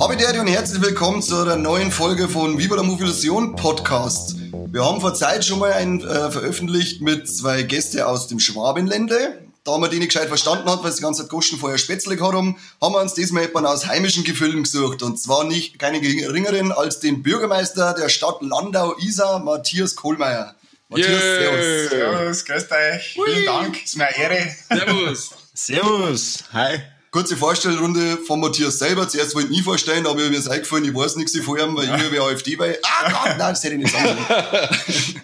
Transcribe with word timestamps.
Habitäre 0.00 0.40
und 0.40 0.48
herzlich 0.48 0.82
willkommen 0.82 1.22
zu 1.22 1.36
einer 1.36 1.54
neuen 1.54 1.92
Folge 1.92 2.28
von 2.28 2.58
Viva 2.58 2.74
la 2.74 2.82
Movilusion 2.82 3.54
Podcast. 3.54 4.43
Wir 4.74 4.84
haben 4.84 5.00
vor 5.00 5.14
Zeit 5.14 5.44
schon 5.44 5.60
mal 5.60 5.72
einen 5.72 6.00
äh, 6.00 6.32
veröffentlicht 6.32 7.00
mit 7.00 7.28
zwei 7.28 7.62
Gästen 7.62 8.00
aus 8.00 8.26
dem 8.26 8.40
Schwabenländle. 8.40 9.38
Da 9.62 9.78
man 9.78 9.88
die 9.88 10.00
nicht 10.00 10.08
gescheit 10.08 10.26
verstanden 10.26 10.68
hat, 10.68 10.82
weil 10.82 10.90
sie 10.90 10.96
die 10.96 11.04
ganze 11.04 11.22
Zeit 11.22 11.30
Goschen 11.30 11.60
vorher 11.60 11.78
Spätzle 11.78 12.16
gehabt 12.16 12.34
haben, 12.34 12.56
haben 12.82 12.92
wir 12.92 13.00
uns 13.00 13.14
diesmal 13.14 13.44
jemanden 13.44 13.68
aus 13.68 13.86
heimischen 13.86 14.24
Gefilden 14.24 14.64
gesucht. 14.64 15.04
Und 15.04 15.20
zwar 15.20 15.44
nicht 15.44 15.78
keine 15.78 16.00
geringeren 16.00 16.72
als 16.72 16.98
den 16.98 17.22
Bürgermeister 17.22 17.94
der 17.94 18.08
Stadt 18.08 18.42
Landau-Isar, 18.42 19.38
Matthias 19.44 19.94
Kohlmeier. 19.94 20.56
Matthias, 20.88 21.22
Yeah. 21.22 21.38
servus. 21.38 21.90
Servus, 21.90 22.44
grüßt 22.44 22.72
euch. 22.72 23.18
Vielen 23.24 23.46
Dank, 23.46 23.84
ist 23.84 23.96
mir 23.96 24.08
eine 24.08 24.16
Ehre. 24.16 24.56
Servus. 24.68 25.30
Servus. 25.54 26.38
Hi. 26.52 26.80
Kurze 27.14 27.36
Vorstellrunde 27.36 28.16
von 28.26 28.40
Matthias 28.40 28.80
selber. 28.80 29.08
Zuerst 29.08 29.36
wollte 29.36 29.52
ich 29.52 29.58
ihn 29.58 29.62
vorstellen, 29.62 30.04
aber 30.04 30.16
mir 30.16 30.36
ist 30.36 30.48
eingefallen, 30.48 30.84
ich 30.84 30.92
weiß 30.92 31.14
nichts 31.14 31.38
von 31.38 31.56
ihm, 31.56 31.76
weil 31.76 31.84
ich 31.84 32.10
über 32.10 32.26
AfD 32.26 32.56
bei. 32.56 32.76
Ah 32.82 33.08
Gott, 33.08 33.38
nein, 33.38 33.38
das 33.38 33.62
hätte 33.62 33.76
ich 33.76 33.82
nicht 33.82 33.94
sagen 33.94 34.18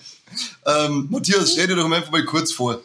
ähm, 0.67 1.09
Matthias, 1.11 1.51
stell 1.51 1.67
dir 1.67 1.75
doch 1.75 1.91
einfach 1.91 2.13
mal 2.13 2.25
kurz 2.25 2.53
vor. 2.53 2.81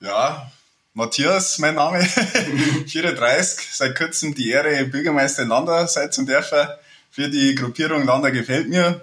Ja, 0.00 0.50
Matthias, 0.92 1.60
mein 1.60 1.76
Name, 1.76 2.04
34, 2.88 3.68
seit 3.74 3.96
kurzem 3.96 4.34
die 4.34 4.50
Ehre, 4.50 4.86
Bürgermeister 4.86 5.44
in 5.44 5.50
Landau 5.50 5.86
sein 5.86 6.10
zu 6.10 6.24
dürfen. 6.24 6.66
Für 7.12 7.28
die 7.28 7.54
Gruppierung 7.54 8.06
Landau 8.06 8.32
gefällt 8.32 8.68
mir. 8.68 9.02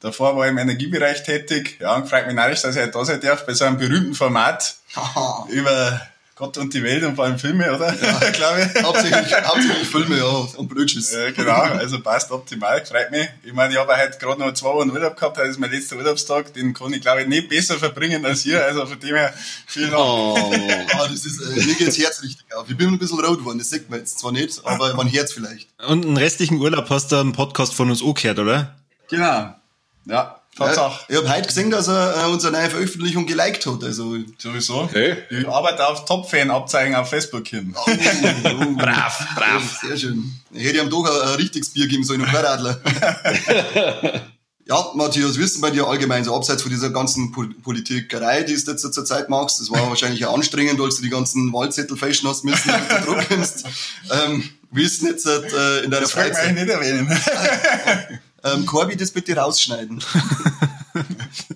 Davor 0.00 0.36
war 0.36 0.46
ich 0.46 0.50
im 0.50 0.58
Energiebereich 0.58 1.22
tätig. 1.22 1.78
Ja, 1.80 1.94
und 1.94 2.08
freut 2.08 2.26
mich 2.26 2.34
narrisch, 2.34 2.62
dass 2.62 2.74
ich 2.74 2.82
heute 2.82 2.90
da 2.90 3.04
sein 3.04 3.20
darf, 3.20 3.46
bei 3.46 3.54
so 3.54 3.64
einem 3.64 3.78
berühmten 3.78 4.14
Format 4.16 4.74
über 5.50 6.00
Gott 6.38 6.56
und 6.56 6.72
die 6.72 6.84
Welt 6.84 7.02
und 7.02 7.16
vor 7.16 7.24
allem 7.24 7.36
Filme, 7.36 7.74
oder? 7.74 7.92
Ja. 8.00 8.30
Glaube 8.30 8.70
ich. 8.72 8.82
hauptsächlich, 8.84 9.34
hauptsächlich 9.44 9.88
Filme, 9.88 10.18
ja, 10.18 10.24
und 10.24 10.68
Blödschiss. 10.68 11.12
Äh, 11.12 11.32
genau, 11.32 11.50
also 11.50 12.00
passt 12.00 12.30
optimal, 12.30 12.86
freut 12.86 13.10
mich. 13.10 13.28
Ich 13.42 13.52
meine, 13.52 13.72
ich 13.72 13.80
habe 13.80 13.92
heute 13.96 14.16
gerade 14.18 14.40
noch 14.40 14.54
zwei 14.54 14.68
Wochen 14.68 14.88
Urlaub 14.88 15.16
gehabt, 15.16 15.36
heute 15.36 15.48
ist 15.48 15.58
mein 15.58 15.72
letzter 15.72 15.96
Urlaubstag, 15.96 16.54
den 16.54 16.74
kann 16.74 16.92
ich 16.92 17.00
glaube 17.00 17.22
ich 17.22 17.26
nicht 17.26 17.48
besser 17.48 17.76
verbringen 17.76 18.24
als 18.24 18.42
hier, 18.42 18.64
also 18.64 18.86
von 18.86 19.00
dem 19.00 19.16
her 19.16 19.34
vielen 19.66 19.90
Dank. 19.90 20.00
Oh. 20.00 20.52
Ah, 20.92 21.08
das 21.08 21.26
ist, 21.26 21.40
äh, 21.40 21.66
mir 21.66 21.74
geht's 21.74 21.98
Herz 21.98 22.22
richtig 22.22 22.54
auf. 22.54 22.70
Ich 22.70 22.76
bin 22.76 22.86
ein 22.86 23.00
bisschen 23.00 23.18
rot 23.18 23.38
geworden, 23.38 23.58
das 23.58 23.70
sieht 23.70 23.90
man 23.90 23.98
jetzt 23.98 24.20
zwar 24.20 24.30
nicht, 24.30 24.64
aber 24.64 24.94
man 24.94 25.10
hört's 25.10 25.32
vielleicht. 25.32 25.68
Und 25.88 26.06
einen 26.06 26.16
restlichen 26.16 26.60
Urlaub 26.60 26.88
hast 26.88 27.10
du 27.10 27.16
einen 27.16 27.32
Podcast 27.32 27.74
von 27.74 27.90
uns 27.90 28.00
auch 28.00 28.14
gehört, 28.14 28.38
oder? 28.38 28.76
Genau, 29.08 29.56
ja, 30.04 30.37
Tatsache. 30.58 31.04
Ja, 31.08 31.18
ich 31.20 31.24
habe 31.24 31.36
heute 31.36 31.46
gesehen, 31.48 31.70
dass 31.70 31.88
er 31.88 32.24
äh, 32.24 32.30
unsere 32.30 32.52
neue 32.52 32.68
Veröffentlichung 32.68 33.26
geliked 33.26 33.64
hat. 33.66 33.82
Also, 33.84 34.16
Sowieso. 34.38 34.82
Okay. 34.82 35.16
Ich 35.30 35.48
arbeite 35.48 35.86
auf 35.86 36.04
Top-Fan-Abzeichen 36.04 36.94
auf 36.94 37.08
Facebook 37.08 37.46
hin. 37.46 37.74
oh, 37.76 37.80
oh, 37.86 38.74
Brav, 38.76 39.26
brav. 39.36 39.80
Sehr 39.82 39.96
schön. 39.96 40.32
Ich 40.52 40.64
hätte 40.66 40.78
ihm 40.78 40.90
doch 40.90 41.04
ein, 41.04 41.28
ein 41.28 41.34
richtiges 41.36 41.70
Bier 41.70 41.86
geben 41.86 42.04
sollen, 42.04 42.22
ein 42.22 42.30
Querradler. 42.30 42.80
ja, 44.66 44.86
Matthias, 44.94 45.38
wissen 45.38 45.60
bei 45.60 45.70
dir 45.70 45.86
allgemein, 45.86 46.24
so 46.24 46.34
abseits 46.34 46.62
von 46.62 46.70
dieser 46.70 46.90
ganzen 46.90 47.32
Pol 47.32 47.48
Politikerei, 47.62 48.42
die 48.42 48.54
du 48.54 48.70
jetzt 48.70 48.92
zur 48.92 49.04
Zeit 49.04 49.28
machst, 49.28 49.60
das 49.60 49.70
war 49.70 49.88
wahrscheinlich 49.88 50.24
auch 50.26 50.34
anstrengend, 50.34 50.80
als 50.80 50.96
du 50.96 51.02
die 51.02 51.10
ganzen 51.10 51.52
Wahlzettel 51.52 51.96
fälschen 51.96 52.28
hast 52.28 52.44
müssen, 52.44 52.68
damit 52.68 52.90
du 52.90 53.12
Druck 53.12 53.28
kommst. 53.28 53.64
Ähm, 54.10 54.48
wie 54.70 54.84
ist 54.84 55.00
denn 55.00 55.08
jetzt 55.08 55.26
äh, 55.26 55.80
in 55.84 55.90
deiner 55.90 56.02
Das 56.02 56.16
wollte 56.16 56.30
ich 56.30 56.36
Freizeit? 56.36 56.48
eigentlich 56.48 56.64
nicht 56.64 56.74
erwähnen. 56.74 58.18
Ähm, 58.44 58.66
Corby, 58.66 58.96
das 58.96 59.10
bitte 59.10 59.34
rausschneiden. 59.36 60.02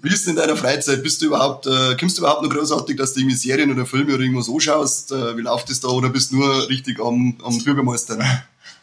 Wie 0.02 0.12
ist 0.12 0.26
denn 0.26 0.34
in 0.34 0.40
deiner 0.40 0.56
Freizeit? 0.56 1.02
Bist 1.02 1.22
du 1.22 1.26
überhaupt, 1.26 1.66
äh, 1.66 1.96
kommst 1.98 2.18
du 2.18 2.22
überhaupt 2.22 2.42
noch 2.42 2.50
großartig, 2.50 2.96
dass 2.96 3.14
du 3.14 3.20
irgendwie 3.20 3.36
Serien 3.36 3.70
oder 3.70 3.86
Filme 3.86 4.14
oder 4.14 4.22
irgendwas 4.22 4.48
anschaust? 4.48 5.12
Äh, 5.12 5.36
wie 5.36 5.42
läuft 5.42 5.70
das 5.70 5.80
da? 5.80 5.88
Oder 5.88 6.08
bist 6.08 6.32
du 6.32 6.36
nur 6.36 6.68
richtig 6.68 7.00
am, 7.00 7.36
am 7.42 7.58
Bürgermeister? 7.62 8.18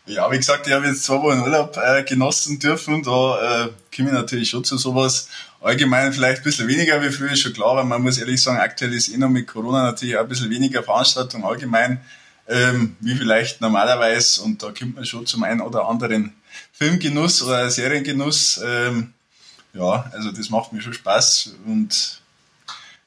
Ja, 0.05 0.31
wie 0.31 0.37
gesagt, 0.37 0.65
ich 0.65 0.73
habe 0.73 0.87
jetzt 0.87 1.03
zwei 1.03 1.21
Wochen 1.21 1.41
Urlaub 1.41 1.77
äh, 1.77 2.03
genossen 2.03 2.57
dürfen. 2.57 3.03
Da 3.03 3.65
äh, 3.65 3.69
komme 3.95 4.09
ich 4.09 4.13
natürlich 4.13 4.49
schon 4.49 4.63
zu 4.63 4.77
sowas. 4.77 5.27
Allgemein 5.61 6.11
vielleicht 6.13 6.39
ein 6.39 6.43
bisschen 6.43 6.67
weniger 6.67 6.99
wie 7.03 7.11
früher, 7.11 7.31
ist 7.31 7.41
schon 7.41 7.53
klar, 7.53 7.75
weil 7.75 7.83
man 7.83 8.01
muss 8.01 8.17
ehrlich 8.17 8.41
sagen, 8.41 8.57
aktuell 8.59 8.93
ist 8.93 9.09
eh 9.09 9.17
noch 9.17 9.29
mit 9.29 9.45
Corona 9.45 9.83
natürlich 9.83 10.17
auch 10.17 10.21
ein 10.21 10.27
bisschen 10.27 10.49
weniger 10.49 10.81
Veranstaltung 10.81 11.45
allgemein, 11.45 12.01
ähm, 12.47 12.95
wie 13.01 13.13
vielleicht 13.13 13.61
normalerweise. 13.61 14.41
Und 14.41 14.63
da 14.63 14.71
kommt 14.71 14.95
man 14.95 15.05
schon 15.05 15.27
zum 15.27 15.43
einen 15.43 15.61
oder 15.61 15.87
anderen 15.87 16.33
Filmgenuss 16.71 17.41
oder 17.41 17.69
Seriengenuss. 17.69 18.59
Ähm, 18.63 19.13
ja, 19.73 20.09
also 20.11 20.31
das 20.31 20.49
macht 20.49 20.73
mir 20.73 20.81
schon 20.81 20.93
Spaß 20.93 21.55
und 21.65 22.21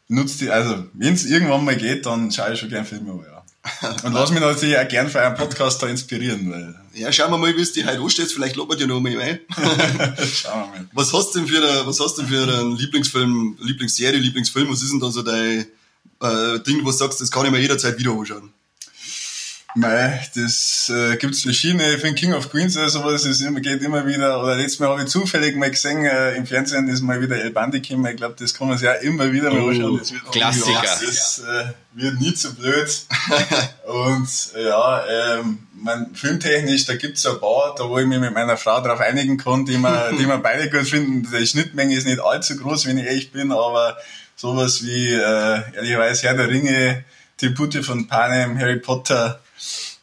nutzt 0.09 0.41
die, 0.41 0.51
also 0.51 0.87
wenn 0.93 1.15
es 1.15 1.25
irgendwann 1.25 1.65
mal 1.65 1.77
geht, 1.77 2.07
dann 2.07 2.31
schaue 2.31 2.53
ich 2.53 2.61
schon 2.61 2.69
gern 2.69 2.85
Filme 2.85 3.13
an, 3.13 3.25
ja. 3.25 3.43
Und 4.03 4.13
lass 4.13 4.33
mich 4.33 4.41
natürlich 4.41 4.77
auch 4.77 4.89
gern 4.89 5.09
für 5.09 5.21
einen 5.21 5.37
Podcast 5.37 5.81
da 5.81 5.87
inspirieren, 5.87 6.51
weil 6.51 6.75
Ja, 6.95 7.13
schauen 7.13 7.31
wir 7.31 7.39
mal, 7.39 7.57
wie 7.57 7.61
es 7.61 7.73
dir 7.73 7.87
heute 7.87 8.01
anstellst. 8.01 8.35
Vielleicht 8.35 8.57
lobt 8.57 8.79
dir 8.81 8.89
noch 8.89 9.01
mal 9.01 9.17
ein. 9.21 9.39
Schauen 10.35 10.73
wir 10.73 10.81
mal. 10.81 10.89
Was 10.93 11.13
hast 11.13 11.33
du 11.33 11.39
denn 11.39 11.49
für, 11.49 11.59
eine, 11.59 11.87
was 11.87 12.01
hast 12.01 12.19
du 12.19 12.23
denn 12.23 12.31
für 12.31 12.43
einen 12.43 12.77
Lieblingsfilm, 12.77 13.59
Lieblingsserie, 13.61 14.19
Lieblingsfilm? 14.19 14.69
Was 14.69 14.83
ist 14.83 14.91
denn 14.91 14.99
da 14.99 15.13
so 15.13 15.23
dein 15.23 15.67
äh, 16.21 16.59
Ding, 16.67 16.81
wo 16.81 16.87
du 16.87 16.93
sagst, 16.93 17.21
das 17.21 17.31
kann 17.31 17.47
ich 17.47 17.53
mir 17.53 17.61
jederzeit 17.61 17.97
wieder 17.99 18.11
anschauen? 18.11 18.53
Mei, 19.75 20.21
das 20.35 20.93
äh, 20.95 21.17
gibt's 21.17 21.43
verschiedene. 21.43 21.95
Ich 21.95 22.01
finde 22.01 22.15
King 22.15 22.35
of 22.35 22.51
Queens 22.51 22.77
oder 22.77 22.91
sowas, 22.91 23.23
das 23.23 23.41
immer, 23.41 23.61
geht 23.61 23.83
immer 23.83 24.07
wieder. 24.07 24.43
Oder 24.43 24.57
letztes 24.57 24.81
Mal 24.81 24.91
habe 24.91 25.03
ich 25.03 25.09
zufällig 25.09 25.57
mal 25.57 25.71
gesehen, 25.71 26.05
äh, 26.05 26.35
im 26.35 26.47
Fernsehen 26.47 26.89
ist 26.89 27.01
mal 27.01 27.23
wieder 27.23 27.37
El 27.37 27.51
Bandi 27.51 27.81
gekommen. 27.81 28.05
Ich 28.11 28.17
glaube, 28.19 28.35
das 28.39 28.53
kann 28.53 28.69
man 28.69 28.77
sich 28.77 28.89
auch 28.89 29.01
immer 29.01 29.33
wieder 29.33 29.51
mal 29.51 29.71
anschauen. 29.71 29.99
Das 29.99 30.13
wird, 30.13 30.31
Klassiker. 30.31 30.83
Das 30.83 31.39
äh, 31.39 31.65
wird 31.95 32.21
nie 32.21 32.35
zu 32.35 32.55
blöd. 32.55 32.91
Und 33.87 34.29
äh, 34.57 34.69
ja, 34.69 35.05
ähm, 35.39 35.67
mein, 35.75 36.15
filmtechnisch, 36.15 36.85
da 36.85 36.97
gibt's 36.97 37.25
ein 37.25 37.41
paar, 37.41 37.75
da 37.77 37.89
wo 37.89 37.99
ich 37.99 38.07
mich 38.07 38.21
mit 38.21 38.35
meiner 38.35 38.59
Frau 38.59 38.81
drauf 38.83 39.01
einigen 39.01 39.39
kann, 39.39 39.65
die 39.65 39.79
wir, 39.79 40.13
die 40.19 40.27
wir 40.27 40.39
beide 40.39 40.69
gut 40.69 40.87
finden. 40.87 41.27
Die 41.33 41.47
Schnittmenge 41.47 41.97
ist 41.97 42.07
nicht 42.07 42.21
allzu 42.21 42.57
groß, 42.57 42.87
wenn 42.87 42.99
ich 42.99 43.07
ehrlich 43.07 43.33
bin, 43.33 43.51
aber 43.51 43.97
sowas 44.37 44.85
wie, 44.85 45.13
äh, 45.15 45.63
ehrlicherweise 45.75 46.27
Herr 46.27 46.37
der 46.37 46.49
Ringe, 46.49 47.05
Tribute 47.39 47.83
von 47.83 48.07
Panem, 48.07 48.59
Harry 48.59 48.79
Potter, 48.79 49.42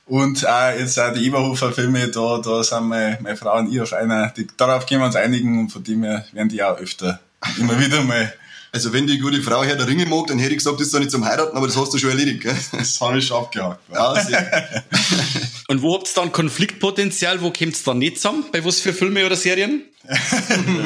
und 0.06 0.48
auch 0.48 0.72
jetzt 0.78 1.00
auch 1.00 1.14
die 1.14 1.26
Eberhofer 1.26 1.72
Filme, 1.72 2.08
da, 2.10 2.40
da 2.44 2.64
sind 2.64 2.88
meine, 2.88 3.18
meine 3.22 3.38
Frau 3.38 3.58
und 3.58 3.72
ich 3.72 3.80
auf 3.82 3.94
einer, 3.94 4.30
die, 4.30 4.48
darauf 4.58 4.86
können 4.86 5.02
wir 5.02 5.06
uns 5.06 5.16
einigen 5.16 5.60
und 5.60 5.70
von 5.70 5.84
dem 5.84 6.04
her 6.04 6.26
werden 6.32 6.50
die 6.50 6.64
auch 6.64 6.78
öfter 6.78 7.20
immer 7.58 7.80
wieder 7.80 8.04
mal, 8.04 8.34
Also 8.72 8.94
wenn 8.94 9.08
die 9.08 9.18
gute 9.18 9.42
Frau 9.42 9.64
Herr 9.64 9.76
der 9.76 9.88
Ringe 9.88 10.06
mag, 10.06 10.28
dann 10.28 10.38
hätte 10.38 10.52
ich 10.52 10.60
gesagt, 10.60 10.80
das 10.80 10.88
ist 10.88 10.94
doch 10.94 11.00
nicht 11.00 11.10
zum 11.10 11.26
Heiraten, 11.26 11.58
aber 11.58 11.66
das 11.66 11.76
hast 11.76 11.92
du 11.94 11.98
schon 11.98 12.12
erledigt, 12.12 12.42
gell? 12.42 12.56
das 12.72 13.02
habe 13.02 13.18
ich 13.18 13.26
schon 13.26 13.38
abgehakt. 13.38 13.82
Ja. 13.92 14.14
Und 15.68 15.82
wo 15.82 15.96
habt 15.96 16.08
ihr 16.08 16.14
dann 16.16 16.32
Konfliktpotenzial? 16.32 17.42
Wo 17.42 17.52
kommt's 17.52 17.84
dann 17.84 17.98
nicht 17.98 18.18
zusammen? 18.18 18.46
Bei 18.52 18.64
was 18.64 18.80
für 18.80 18.94
Filme 18.94 19.26
oder 19.26 19.36
Serien? 19.36 19.84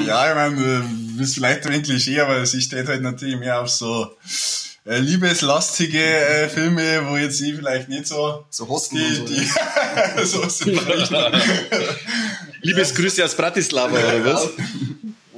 ja, 0.05 0.29
ich 0.29 0.35
meine, 0.35 0.85
das 1.17 1.29
ist 1.29 1.35
vielleicht 1.35 1.66
ein 1.66 1.73
wenig 1.73 1.84
Klischee, 1.84 2.19
aber 2.19 2.45
sie 2.45 2.61
steht 2.61 2.88
halt 2.88 3.01
natürlich 3.01 3.38
mehr 3.38 3.61
auf 3.61 3.69
so 3.69 4.17
äh, 4.86 5.00
liebeslastige 5.00 6.00
äh, 6.00 6.50
Filme, 6.50 7.08
wo 7.10 7.18
jetzt 7.18 7.42
ich 7.42 7.56
vielleicht 7.56 7.90
nicht 7.90 8.08
so 8.08 8.46
So 8.50 8.68
Hosten 8.68 8.98
die, 8.98 9.20
und 9.20 9.28
so. 9.28 9.34
die 9.34 10.26
so 10.26 10.50
so 10.50 10.66
die. 10.66 10.80
Liebesgrüße 12.62 13.24
aus 13.24 13.36
Bratislava 13.36 13.92
oder 13.98 14.26
was? 14.26 14.50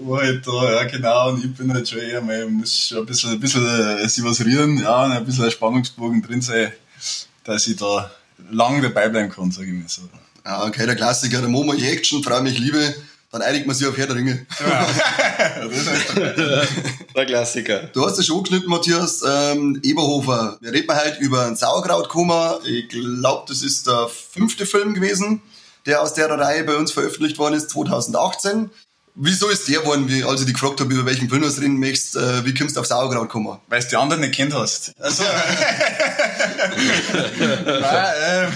wo 0.05 0.17
halt 0.17 0.45
da, 0.45 0.73
ja 0.73 0.83
genau, 0.83 1.29
und 1.29 1.43
ich 1.43 1.53
bin 1.53 1.73
halt 1.73 1.87
schon 1.87 1.99
eher 1.99 2.21
mal, 2.21 2.45
muss 2.47 2.87
schon 2.87 2.99
ein 2.99 3.05
bisschen, 3.05 3.31
ein 3.31 3.39
bisschen 3.39 3.65
äh, 3.65 4.07
sich 4.07 4.23
was 4.23 4.43
rühren, 4.43 4.77
ja, 4.77 5.05
und 5.05 5.11
ein 5.11 5.25
bisschen 5.25 5.45
ein 5.45 5.51
Spannungsbogen 5.51 6.21
drin 6.21 6.41
sein, 6.41 6.71
dass 7.43 7.67
ich 7.67 7.77
da 7.77 8.11
lang 8.51 8.81
dabei 8.81 9.09
bleiben 9.09 9.29
kann, 9.29 9.51
sage 9.51 9.67
ich 9.67 9.73
mal 9.73 9.87
so. 9.87 10.03
Ah, 10.43 10.67
okay, 10.67 10.85
der 10.85 10.95
Klassiker, 10.95 11.39
der 11.39 11.49
Momo 11.49 11.73
ich 11.73 11.83
Action, 11.83 12.23
Frau 12.23 12.41
mich 12.41 12.59
Liebe, 12.59 12.93
dann 13.35 13.41
einigt 13.41 13.67
man 13.67 13.75
sich 13.75 13.85
auf 13.85 13.97
Herr 13.97 14.07
der 14.07 14.15
Ringe. 14.15 14.45
Ja, 14.65 14.87
das 15.67 15.73
ist 15.73 16.05
Der 17.13 17.25
Klassiker. 17.25 17.79
Du 17.91 18.05
hast 18.05 18.15
ja 18.15 18.23
schon 18.23 18.37
angeschnitten, 18.37 18.69
Matthias, 18.69 19.23
ähm, 19.27 19.77
Eberhofer. 19.83 20.57
Wir 20.61 20.71
reden 20.71 20.95
halt 20.95 21.19
über 21.19 21.45
ein 21.45 21.57
Sauerkrautkoma. 21.57 22.59
Ich 22.63 22.87
glaube, 22.87 23.43
das 23.49 23.61
ist 23.61 23.87
der 23.87 24.07
fünfte 24.07 24.65
Film 24.65 24.93
gewesen, 24.93 25.41
der 25.85 26.01
aus 26.01 26.13
der 26.13 26.29
Reihe 26.29 26.63
bei 26.63 26.77
uns 26.77 26.93
veröffentlicht 26.93 27.37
worden 27.37 27.55
ist, 27.55 27.71
2018. 27.71 28.69
Wieso 29.15 29.49
ist 29.49 29.67
der 29.67 29.81
geworden, 29.81 30.07
wie, 30.07 30.23
als 30.23 30.39
ich 30.39 30.45
dich 30.45 30.55
gefragt 30.55 30.79
habe, 30.79 30.93
über 30.93 31.05
welchen 31.05 31.29
Film 31.29 31.41
du 31.41 31.49
reden 31.49 31.77
möchtest, 31.77 32.15
äh, 32.15 32.45
wie 32.45 32.53
kommst 32.53 32.77
du 32.77 32.79
auf 32.79 32.85
Sauerkrautkoma? 32.85 33.59
weil 33.67 33.81
du 33.81 33.87
die 33.87 33.97
anderen 33.97 34.21
nicht 34.21 34.35
kennt 34.35 34.53
hast. 34.53 34.93
Also, 34.97 35.23
Nein, 37.65 38.13
ähm, 38.25 38.53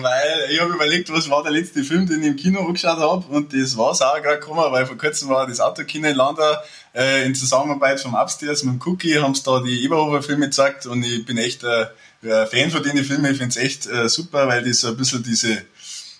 weil 0.00 0.50
ich 0.50 0.60
habe 0.60 0.72
überlegt, 0.72 1.12
was 1.12 1.28
war 1.28 1.42
der 1.42 1.52
letzte 1.52 1.82
Film, 1.84 2.06
den 2.06 2.22
ich 2.22 2.28
im 2.28 2.36
Kino 2.36 2.60
angeschaut 2.60 2.98
habe 2.98 3.26
und 3.28 3.52
das 3.52 3.76
war 3.76 3.90
auch 3.90 4.22
gerade 4.22 4.38
gekommen, 4.38 4.70
weil 4.70 4.86
vor 4.86 4.96
kurzem 4.96 5.28
war 5.28 5.46
das 5.46 5.60
Autokino 5.60 6.08
in 6.08 6.16
Landau 6.16 6.54
äh, 6.94 7.24
in 7.26 7.34
Zusammenarbeit 7.34 8.00
vom 8.00 8.14
Upstairs 8.14 8.62
mit 8.64 8.74
dem 8.74 8.80
Cookie 8.86 9.18
haben 9.18 9.34
sie 9.34 9.42
da 9.42 9.60
die 9.60 9.84
Eberhofer 9.84 10.22
Filme 10.22 10.46
gezeigt. 10.46 10.86
Und 10.86 11.02
ich 11.04 11.24
bin 11.24 11.38
echt 11.38 11.64
äh, 11.64 11.86
Fan 12.22 12.70
von 12.70 12.82
den 12.82 13.04
Filmen, 13.04 13.32
ich 13.32 13.38
finde 13.38 13.50
es 13.50 13.56
echt 13.56 13.86
äh, 13.86 14.08
super, 14.08 14.46
weil 14.46 14.62
das 14.64 14.80
so 14.80 14.88
ein 14.88 14.96
bisschen 14.96 15.22
diese 15.22 15.62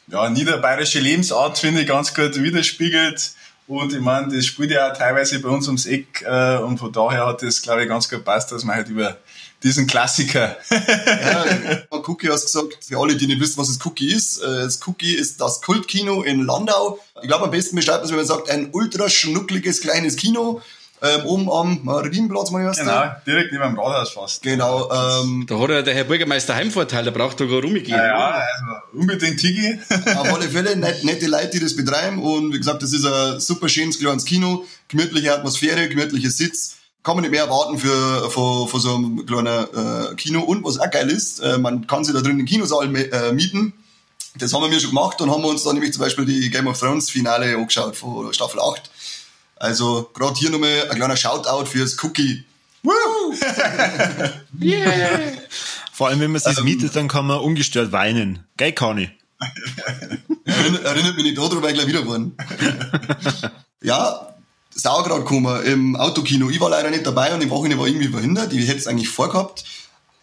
ja, 0.08 0.28
niederbayerische 0.28 0.98
Lebensart, 0.98 1.58
finde 1.58 1.82
ich, 1.82 1.86
ganz 1.86 2.12
gut 2.12 2.42
widerspiegelt. 2.42 3.32
Und 3.69 3.92
ich 3.92 4.00
meine, 4.00 4.34
das 4.34 4.44
spielt 4.46 4.72
ja 4.72 4.90
auch 4.90 4.96
teilweise 4.96 5.38
bei 5.38 5.48
uns 5.48 5.69
ums 5.69 5.86
Eck 5.86 6.22
äh, 6.26 6.56
und 6.56 6.78
von 6.78 6.92
daher 6.92 7.26
hat 7.26 7.42
das, 7.42 7.62
glaube 7.62 7.82
ich, 7.82 7.88
ganz 7.88 8.08
gut 8.08 8.24
passt, 8.24 8.50
dass 8.50 8.64
man 8.64 8.76
halt 8.76 8.88
über 8.88 9.16
diesen 9.62 9.87
Klassiker. 9.87 10.56
ja, 10.70 11.44
Cookie 11.91 12.29
hast 12.29 12.47
gesagt, 12.47 12.79
für 12.85 12.99
alle, 12.99 13.17
die 13.17 13.26
nicht 13.26 13.41
wissen, 13.41 13.59
was 13.59 13.69
das 13.69 13.85
Cookie 13.85 14.12
ist, 14.12 14.38
äh, 14.43 14.64
das 14.64 14.81
Cookie 14.87 15.14
ist 15.14 15.41
das 15.41 15.61
Kultkino 15.61 16.23
in 16.23 16.44
Landau. 16.44 16.99
Ich 17.23 17.29
glaube, 17.29 17.44
am 17.44 17.50
besten 17.50 17.76
beschreibt 17.76 17.99
man 17.99 18.05
es, 18.05 18.11
wenn 18.11 18.17
man 18.19 18.26
sagt, 18.26 18.50
ein 18.50 18.70
ultra 18.73 19.09
schnuckliges 19.09 19.81
kleines 19.81 20.17
Kino 20.17 20.61
ähm, 21.03 21.26
oben 21.26 21.50
am 21.50 21.81
Marienplatz, 21.82 22.53
mein 22.53 22.64
Erster. 22.64 22.85
Genau, 22.85 23.12
direkt 23.26 23.53
neben 23.53 23.64
dem 23.64 23.79
Rathaus 23.79 24.11
fast. 24.11 24.43
Genau. 24.43 24.88
Ähm, 24.91 25.44
da 25.49 25.59
hat 25.59 25.70
ja 25.70 25.82
der 25.82 25.94
Herr 25.94 26.05
Bürgermeister 26.05 26.55
Heimvorteil, 26.55 27.05
da 27.05 27.11
braucht 27.11 27.41
er 27.41 27.49
gar 27.49 27.61
rumgehen. 27.61 27.88
Ja, 27.88 28.06
ja, 28.06 28.31
also 28.31 29.00
unbedingt 29.00 29.41
Tigi. 29.41 29.81
Auf 30.17 30.32
alle 30.32 30.49
Fälle 30.49 30.76
net, 30.76 31.03
nette 31.03 31.26
Leute, 31.26 31.50
die 31.50 31.61
das 31.61 31.75
betreiben 31.75 32.23
und 32.23 32.55
wie 32.55 32.58
gesagt, 32.58 32.82
das 32.82 32.93
ist 32.93 33.05
ein 33.05 33.41
super 33.41 33.69
schönes 33.69 33.99
kleines 33.99 34.25
Kino, 34.25 34.65
gemütliche 34.87 35.35
Atmosphäre, 35.35 35.88
gemütliche 35.88 36.31
Sitz. 36.31 36.76
Kann 37.02 37.16
man 37.16 37.22
nicht 37.22 37.32
mehr 37.32 37.44
erwarten 37.44 37.78
für, 37.78 38.31
für, 38.31 38.69
für 38.69 38.81
so 38.81 38.96
ein 38.96 39.26
kleiner 39.26 40.10
äh, 40.10 40.14
Kino. 40.14 40.40
Und 40.40 40.64
was 40.64 40.78
auch 40.78 40.90
geil 40.90 41.10
ist, 41.10 41.40
äh, 41.40 41.58
man 41.58 41.87
kann 41.87 42.04
sich 42.04 42.14
da 42.14 42.20
drin 42.20 42.38
den 42.38 42.46
Kinosaal 42.46 42.94
äh, 42.94 43.32
mieten. 43.32 43.72
Das 44.37 44.54
haben 44.54 44.70
wir 44.70 44.81
schon 44.81 44.90
gemacht 44.90 45.20
und 45.20 45.31
haben 45.31 45.44
uns 45.44 45.64
dann 45.64 45.75
nämlich 45.75 45.93
zum 45.93 46.02
Beispiel 46.02 46.25
die 46.25 46.49
Game 46.49 46.66
of 46.66 46.78
Thrones 46.78 47.10
Finale 47.10 47.56
angeschaut 47.56 47.96
von 47.96 48.32
Staffel 48.32 48.60
8. 48.60 48.90
Also 49.56 50.10
gerade 50.14 50.34
hier 50.38 50.50
nochmal 50.50 50.88
ein 50.90 50.96
kleiner 50.96 51.16
Shoutout 51.16 51.66
fürs 51.66 52.02
Cookie. 52.02 52.44
Woo! 52.82 52.93
yeah. 54.60 55.20
Vor 55.93 56.08
allem, 56.08 56.20
wenn 56.20 56.32
man 56.32 56.40
sich 56.40 56.58
ähm, 56.58 56.64
mietet, 56.64 56.96
dann 56.96 57.08
kann 57.08 57.26
man 57.26 57.40
ungestört 57.40 57.93
weinen. 57.93 58.44
Geil, 58.56 58.72
Kani. 58.72 59.10
erinnert, 60.44 60.84
erinnert 60.84 61.16
mich 61.16 61.25
nicht 61.25 61.38
daran, 61.38 61.62
weil 61.62 61.70
ich 61.70 61.75
gleich 61.75 61.87
wieder 61.87 62.02
geworden. 62.02 62.37
ja, 63.82 64.34
Sauerkraut 64.74 65.20
gekommen 65.20 65.62
im 65.64 65.96
Autokino. 65.96 66.50
Ich 66.50 66.60
war 66.60 66.70
leider 66.70 66.90
nicht 66.90 67.06
dabei 67.06 67.34
und 67.34 67.42
im 67.42 67.50
Wochenende 67.50 67.78
war 67.78 67.86
irgendwie 67.86 68.08
verhindert. 68.08 68.52
Ich 68.52 68.69
hätte 68.69 68.78
es 68.78 68.86
eigentlich 68.86 69.08
vorgehabt. 69.08 69.64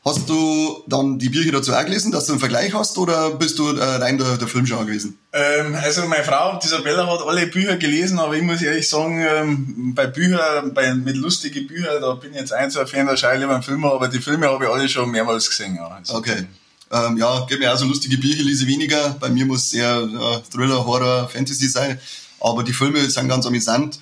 Hast 0.06 0.30
du 0.30 0.82
dann 0.88 1.20
die 1.20 1.28
Bücher 1.28 1.52
dazu 1.52 1.74
auch 1.74 1.84
gelesen, 1.84 2.12
dass 2.12 2.26
du 2.26 2.32
einen 2.32 2.40
Vergleich 2.40 2.74
hast 2.74 2.98
oder 2.98 3.32
bist 3.32 3.60
du 3.60 3.76
äh, 3.76 3.84
rein 3.84 4.18
der, 4.18 4.38
der 4.38 4.48
Filmschauer 4.48 4.86
gewesen? 4.86 5.20
Ähm, 5.34 5.76
also 5.76 6.06
meine 6.08 6.24
Frau, 6.24 6.58
Isabella, 6.64 7.06
hat 7.06 7.22
alle 7.22 7.48
Bücher 7.48 7.76
gelesen, 7.76 8.18
aber 8.18 8.36
ich 8.36 8.42
muss 8.42 8.62
ehrlich 8.62 8.88
sagen, 8.88 9.20
ähm, 9.20 9.94
bei 9.94 10.08
Büchern, 10.08 10.74
bei, 10.74 10.94
mit 10.94 11.18
lustigen 11.18 11.68
Büchern, 11.68 12.02
da 12.02 12.14
bin 12.14 12.32
ich 12.32 12.40
jetzt 12.40 12.54
ein 12.54 12.72
ein 12.72 12.88
Fan, 12.88 13.08
da 13.08 13.18
schaue 13.18 13.34
ich 13.34 13.42
lieber 13.42 13.54
einen 13.54 13.64
Film, 13.64 13.84
aber 13.84 14.08
die 14.08 14.20
Filme 14.20 14.48
habe 14.48 14.64
ich 14.64 14.72
alle 14.72 14.88
schon 14.88 15.12
mehrmals 15.12 15.50
gesehen. 15.50 15.76
Ja. 15.76 15.90
Also, 15.90 16.16
okay. 16.16 16.46
Ähm, 16.92 17.18
ja, 17.18 17.46
geht 17.48 17.60
mir 17.60 17.72
auch 17.72 17.78
so 17.78 17.86
lustige 17.86 18.18
Bücher, 18.18 18.42
lese 18.42 18.66
weniger. 18.68 19.16
Bei 19.20 19.30
mir 19.30 19.46
muss 19.46 19.74
eher 19.74 20.08
ja, 20.12 20.42
Thriller, 20.52 20.86
Horror, 20.86 21.28
Fantasy 21.28 21.68
sein. 21.68 22.00
Aber 22.40 22.64
die 22.64 22.74
Filme 22.74 23.08
sind 23.10 23.28
ganz 23.28 23.46
amüsant. 23.46 24.00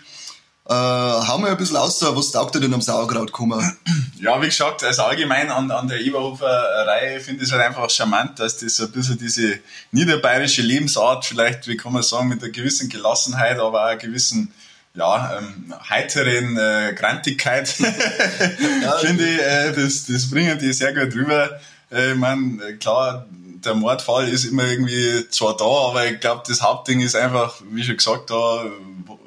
Äh, 0.69 0.73
hau 0.73 1.37
mal 1.37 1.51
ein 1.51 1.57
bisschen 1.57 1.77
aus, 1.77 2.01
was 2.01 2.31
taugt 2.31 2.55
dir 2.55 2.59
denn 2.59 2.73
am 2.73 2.81
Sauerkraut 2.81 3.31
kommen? 3.31 3.77
Ja, 4.19 4.41
wie 4.41 4.47
gesagt, 4.47 4.83
also 4.83 5.03
allgemein 5.03 5.51
an, 5.51 5.69
an 5.69 5.87
der 5.87 6.01
Eberhofer-Reihe 6.01 7.19
finde 7.19 7.43
ich 7.43 7.49
es 7.49 7.53
halt 7.53 7.63
einfach 7.63 7.87
charmant, 7.87 8.39
dass 8.39 8.57
das 8.57 8.75
so 8.75 8.85
ein 8.85 8.91
bisschen 8.91 9.19
diese 9.19 9.59
niederbayerische 9.91 10.63
Lebensart 10.63 11.23
vielleicht, 11.23 11.67
wie 11.67 11.77
kann 11.77 11.93
man 11.93 12.01
sagen, 12.01 12.27
mit 12.27 12.41
einer 12.41 12.51
gewissen 12.51 12.89
Gelassenheit, 12.89 13.59
aber 13.59 13.83
auch 13.83 13.85
einer 13.85 13.97
gewissen 13.97 14.51
ja, 14.95 15.37
ähm, 15.37 15.71
heiteren 15.87 16.57
äh, 16.57 16.95
Grantigkeit, 16.97 17.67
finde 19.01 19.23
ich, 19.23 19.39
äh, 19.39 19.71
das, 19.73 20.07
das 20.07 20.31
bringen 20.31 20.57
die 20.57 20.73
sehr 20.73 20.95
gut 20.95 21.13
rüber. 21.13 21.59
Äh, 21.91 22.13
ich 22.13 22.17
meine, 22.17 22.77
klar, 22.79 23.27
der 23.63 23.75
Mordfall 23.75 24.27
ist 24.27 24.45
immer 24.45 24.65
irgendwie 24.65 25.29
zwar 25.29 25.55
da, 25.55 25.89
aber 25.89 26.07
ich 26.07 26.19
glaube, 26.19 26.41
das 26.47 26.63
Hauptding 26.63 27.01
ist 27.01 27.15
einfach, 27.15 27.61
wie 27.69 27.83
schon 27.83 27.97
gesagt, 27.97 28.31
da 28.31 28.65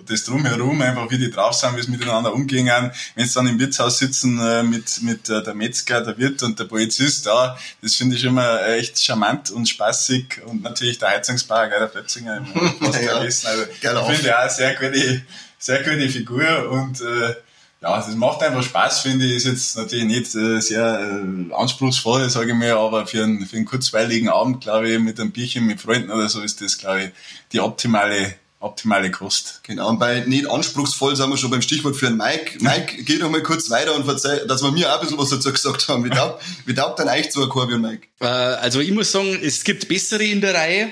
das 0.07 0.25
drumherum, 0.25 0.81
einfach 0.83 1.11
wie 1.11 1.19
die 1.19 1.31
drauf 1.31 1.55
sind, 1.55 1.77
wie 1.77 1.83
sie 1.83 1.91
miteinander 1.91 2.33
umgehen. 2.33 2.71
Wenn 3.15 3.27
sie 3.27 3.35
dann 3.35 3.47
im 3.47 3.59
Wirtshaus 3.59 3.99
sitzen 3.99 4.41
äh, 4.41 4.63
mit, 4.63 5.03
mit 5.03 5.29
äh, 5.29 5.43
der 5.43 5.55
Metzger, 5.55 6.01
der 6.01 6.19
Wirt 6.19 6.43
und 6.43 6.59
der 6.59 6.65
Polizist, 6.65 7.27
ja, 7.27 7.57
das 7.83 7.95
finde 7.95 8.17
ich 8.17 8.25
immer 8.25 8.67
echt 8.69 9.01
charmant 9.01 9.51
und 9.51 9.69
spaßig 9.69 10.41
und 10.47 10.63
natürlich 10.63 10.99
der 10.99 11.11
Heizungsbauer, 11.11 11.69
gell, 11.69 11.81
der 11.81 11.87
Plötzinger, 11.87 12.45
fast 12.81 13.03
ja, 13.03 13.17
vergessen. 13.17 13.47
Also, 13.47 13.63
ich 13.63 14.17
finde 14.17 14.39
auch 14.39 14.51
sehr 14.51 14.75
gute, 14.75 15.23
sehr 15.59 15.83
gute 15.83 16.09
Figur 16.09 16.71
und 16.71 17.01
äh, 17.01 17.35
ja, 17.83 17.97
das 17.97 18.15
macht 18.15 18.43
einfach 18.43 18.63
Spaß, 18.63 19.01
finde 19.01 19.25
ich. 19.25 19.37
Ist 19.37 19.47
jetzt 19.47 19.77
natürlich 19.77 20.05
nicht 20.05 20.35
äh, 20.35 20.61
sehr 20.61 21.01
äh, 21.01 21.55
anspruchsvoll, 21.55 22.29
sage 22.29 22.51
ich 22.51 22.55
mal, 22.55 22.73
aber 22.73 23.07
für 23.07 23.25
einen, 23.25 23.47
für 23.47 23.57
einen 23.57 23.65
kurzweiligen 23.65 24.29
Abend, 24.29 24.61
glaube 24.61 24.91
ich, 24.91 24.99
mit 24.99 25.19
einem 25.19 25.33
Bierchen 25.33 25.65
mit 25.65 25.81
Freunden 25.81 26.11
oder 26.11 26.29
so 26.29 26.43
ist 26.43 26.61
das, 26.61 26.77
glaube 26.77 27.05
ich, 27.05 27.11
die 27.53 27.61
optimale 27.61 28.35
optimale 28.61 29.11
Kost. 29.11 29.61
Genau, 29.65 29.89
und 29.89 29.99
bei 29.99 30.21
nicht 30.21 30.49
anspruchsvoll 30.49 31.17
sind 31.17 31.31
wir 31.31 31.39
schon 31.39 31.51
beim 31.51 31.62
Stichwort 31.62 31.97
für 31.97 32.07
einen 32.07 32.19
Mike. 32.19 32.59
Mike, 32.61 33.03
geh 33.05 33.19
doch 33.19 33.31
mal 33.31 33.43
kurz 33.43 33.71
weiter 33.71 33.95
und 33.97 34.05
verzeih, 34.05 34.45
dass 34.47 34.62
wir 34.62 34.71
mir 34.71 34.91
auch 34.91 34.97
ein 34.97 35.01
bisschen 35.01 35.19
was 35.19 35.31
dazu 35.31 35.51
gesagt 35.51 35.89
haben. 35.89 36.05
Wie 36.05 36.11
taugt, 36.11 36.43
wie 36.67 36.75
taugt 36.75 36.99
denn 36.99 37.09
eigentlich 37.09 37.33
so 37.33 37.43
ein 37.43 37.49
Korbi 37.49 37.75
und 37.75 37.83
Mike? 37.83 38.07
Äh, 38.21 38.27
also 38.27 38.81
ich 38.81 38.93
muss 38.93 39.11
sagen, 39.11 39.39
es 39.43 39.65
gibt 39.65 39.89
bessere 39.89 40.25
in 40.25 40.41
der 40.41 40.55
Reihe. 40.55 40.91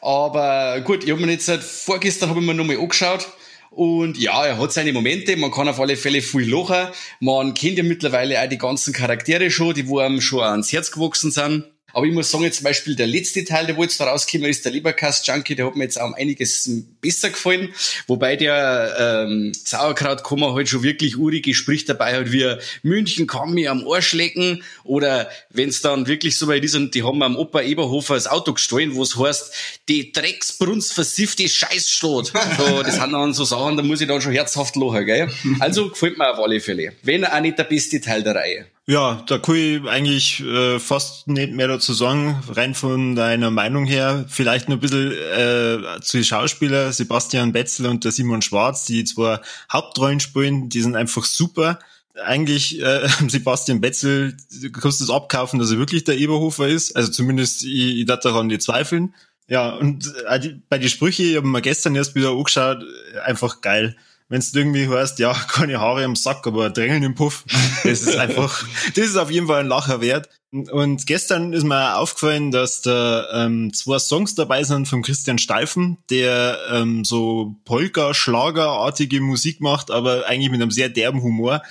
Aber 0.00 0.80
gut, 0.80 1.04
ich 1.04 1.10
habe 1.10 1.20
mir 1.20 1.32
jetzt 1.32 1.46
seit 1.46 1.62
vorgestern 1.62 2.30
habe 2.30 2.40
ich 2.40 2.46
mir 2.46 2.54
nochmal 2.54 2.78
angeschaut. 2.78 3.28
Und 3.70 4.18
ja, 4.18 4.44
er 4.44 4.58
hat 4.58 4.72
seine 4.72 4.92
Momente, 4.92 5.34
man 5.36 5.50
kann 5.50 5.68
auf 5.68 5.80
alle 5.80 5.96
Fälle 5.96 6.20
viel 6.20 6.50
lachen. 6.52 6.88
Man 7.20 7.54
kennt 7.54 7.78
ja 7.78 7.84
mittlerweile 7.84 8.40
auch 8.42 8.48
die 8.48 8.58
ganzen 8.58 8.92
Charaktere 8.92 9.50
schon, 9.50 9.74
die 9.74 9.88
wo 9.88 9.98
einem 9.98 10.20
schon 10.20 10.42
ans 10.42 10.72
Herz 10.72 10.90
gewachsen 10.90 11.30
sind. 11.30 11.64
Aber 11.92 12.06
ich 12.06 12.12
muss 12.12 12.30
sagen, 12.30 12.44
jetzt 12.44 12.56
zum 12.58 12.64
Beispiel 12.64 12.96
der 12.96 13.06
letzte 13.06 13.44
Teil, 13.44 13.66
der 13.66 13.76
wo 13.76 13.82
jetzt 13.82 14.00
da 14.00 14.04
rausgekommen 14.04 14.50
ist, 14.50 14.64
der 14.64 14.72
Leberkast 14.72 15.26
Junkie, 15.26 15.54
der 15.54 15.66
hat 15.66 15.76
mir 15.76 15.84
jetzt 15.84 16.00
auch 16.00 16.06
um 16.06 16.14
einiges 16.14 16.70
besser 17.00 17.30
gefallen. 17.30 17.74
Wobei 18.06 18.36
der 18.36 19.26
ähm, 19.26 19.52
Sauerkrautkommer 19.54 20.54
halt 20.54 20.68
schon 20.68 20.82
wirklich 20.82 21.16
urige 21.16 21.54
Sprich 21.54 21.84
dabei 21.84 22.16
hat, 22.16 22.32
wie 22.32 22.56
München 22.82 23.26
kann 23.26 23.52
mir 23.52 23.70
am 23.70 23.86
Arsch 23.86 24.12
lecken. 24.12 24.62
Oder 24.84 25.28
wenn 25.50 25.68
es 25.68 25.82
dann 25.82 26.06
wirklich 26.06 26.38
so 26.38 26.48
weit 26.48 26.64
ist 26.64 26.74
und 26.74 26.94
die 26.94 27.02
haben 27.02 27.22
am 27.22 27.36
Opa 27.36 27.62
Eberhofer 27.62 28.14
das 28.14 28.26
Auto 28.26 28.54
gestohlen, 28.54 28.94
wo 28.94 29.02
es 29.02 29.18
heißt, 29.18 29.52
die 29.88 30.12
Drecksbrunst 30.12 30.92
versiffte 30.92 31.48
Scheißstadt. 31.48 32.32
so, 32.58 32.82
das 32.82 32.96
sind 32.96 33.12
dann 33.12 33.32
so 33.32 33.44
Sachen, 33.44 33.76
da 33.76 33.82
muss 33.82 34.00
ich 34.00 34.08
dann 34.08 34.20
schon 34.20 34.32
herzhaft 34.32 34.76
lachen, 34.76 35.04
gell? 35.04 35.30
Also 35.60 35.90
gefällt 35.90 36.18
mir 36.18 36.30
auf 36.30 36.38
alle 36.38 36.60
Fälle. 36.60 36.92
Wenn 37.02 37.24
auch 37.24 37.40
nicht 37.40 37.58
der 37.58 37.64
beste 37.64 38.00
Teil 38.00 38.22
der 38.22 38.34
Reihe. 38.34 38.66
Ja, 38.88 39.22
da 39.28 39.38
kann 39.38 39.54
ich 39.54 39.88
eigentlich 39.88 40.40
äh, 40.40 40.80
fast 40.80 41.28
nicht 41.28 41.52
mehr 41.52 41.68
dazu 41.68 41.92
sagen, 41.92 42.42
rein 42.48 42.74
von 42.74 43.14
deiner 43.14 43.52
Meinung 43.52 43.84
her. 43.84 44.24
Vielleicht 44.28 44.68
nur 44.68 44.78
ein 44.78 44.80
bisschen 44.80 45.12
äh, 45.12 46.00
zu 46.00 46.16
den 46.16 46.24
Schauspielern, 46.24 46.92
Sebastian 46.92 47.52
Betzel 47.52 47.86
und 47.86 48.02
der 48.04 48.10
Simon 48.10 48.42
Schwarz, 48.42 48.84
die 48.84 49.04
zwei 49.04 49.38
Hauptrollen 49.72 50.18
spielen, 50.18 50.68
die 50.68 50.82
sind 50.82 50.96
einfach 50.96 51.24
super. 51.24 51.78
Eigentlich 52.24 52.82
äh, 52.82 53.06
Sebastian 53.28 53.80
Betzel, 53.80 54.36
du 54.60 54.72
kannst 54.72 55.00
es 55.00 55.10
abkaufen, 55.10 55.60
dass 55.60 55.70
er 55.70 55.78
wirklich 55.78 56.02
der 56.02 56.18
Eberhofer 56.18 56.66
ist. 56.66 56.96
Also 56.96 57.12
zumindest, 57.12 57.62
ich, 57.62 58.00
ich 58.00 58.06
darf 58.06 58.20
daran 58.20 58.48
nicht 58.48 58.62
zweifeln. 58.62 59.14
Ja, 59.46 59.70
und 59.76 60.12
äh, 60.28 60.54
bei 60.68 60.78
den 60.78 60.88
Sprüchen, 60.88 61.26
ich 61.26 61.36
habe 61.36 61.46
mir 61.46 61.62
gestern 61.62 61.94
erst 61.94 62.16
wieder 62.16 62.30
angeschaut, 62.30 62.84
einfach 63.24 63.60
geil 63.60 63.96
wenn 64.32 64.40
du 64.40 64.58
irgendwie 64.58 64.88
heißt, 64.88 65.18
ja, 65.18 65.34
keine 65.48 65.78
Haare 65.78 66.04
am 66.04 66.16
Sack, 66.16 66.46
aber 66.46 66.70
Drängeln 66.70 67.02
im 67.02 67.14
Puff, 67.14 67.44
das 67.84 68.00
ist 68.00 68.16
einfach, 68.16 68.64
das 68.94 69.04
ist 69.04 69.16
auf 69.16 69.30
jeden 69.30 69.46
Fall 69.46 69.60
ein 69.60 69.68
Lacher 69.68 70.00
wert. 70.00 70.30
Und 70.50 71.06
gestern 71.06 71.52
ist 71.52 71.64
mir 71.64 71.98
aufgefallen, 71.98 72.50
dass 72.50 72.80
da 72.80 73.26
ähm, 73.44 73.74
zwei 73.74 73.98
Songs 73.98 74.34
dabei 74.34 74.64
sind 74.64 74.88
von 74.88 75.02
Christian 75.02 75.38
Steifen, 75.38 75.98
der 76.08 76.58
ähm, 76.70 77.04
so 77.04 77.56
Polka-Schlagerartige 77.66 79.20
Musik 79.20 79.60
macht, 79.60 79.90
aber 79.90 80.26
eigentlich 80.26 80.50
mit 80.50 80.62
einem 80.62 80.70
sehr 80.70 80.88
derben 80.88 81.22
Humor. 81.22 81.62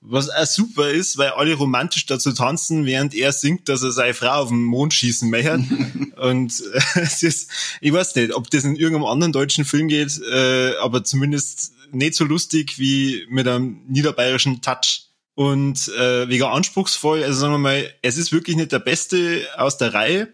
Was 0.00 0.30
auch 0.30 0.46
super 0.46 0.90
ist, 0.90 1.18
weil 1.18 1.30
alle 1.30 1.54
romantisch 1.54 2.06
dazu 2.06 2.32
tanzen, 2.32 2.86
während 2.86 3.14
er 3.14 3.32
singt, 3.32 3.68
dass 3.68 3.82
er 3.82 3.90
seine 3.90 4.14
Frau 4.14 4.42
auf 4.42 4.50
den 4.50 4.62
Mond 4.62 4.94
schießen 4.94 5.30
möchte. 5.30 5.64
und 6.16 6.60
äh, 6.60 7.00
es 7.00 7.24
ist, 7.24 7.50
ich 7.80 7.92
weiß 7.92 8.14
nicht, 8.14 8.34
ob 8.34 8.50
das 8.50 8.62
in 8.62 8.76
irgendeinem 8.76 9.06
anderen 9.06 9.32
deutschen 9.32 9.64
Film 9.64 9.88
geht, 9.88 10.20
äh, 10.30 10.76
aber 10.80 11.02
zumindest 11.02 11.73
nicht 11.94 12.14
so 12.14 12.24
lustig 12.24 12.78
wie 12.78 13.26
mit 13.28 13.48
einem 13.48 13.80
niederbayerischen 13.88 14.60
Touch. 14.60 15.08
Und 15.36 15.88
äh, 15.88 16.28
wegen 16.28 16.44
anspruchsvoll, 16.44 17.24
also 17.24 17.40
sagen 17.40 17.54
wir 17.54 17.58
mal, 17.58 17.92
es 18.02 18.18
ist 18.18 18.32
wirklich 18.32 18.56
nicht 18.56 18.70
der 18.70 18.78
Beste 18.78 19.44
aus 19.56 19.78
der 19.78 19.92
Reihe, 19.92 20.28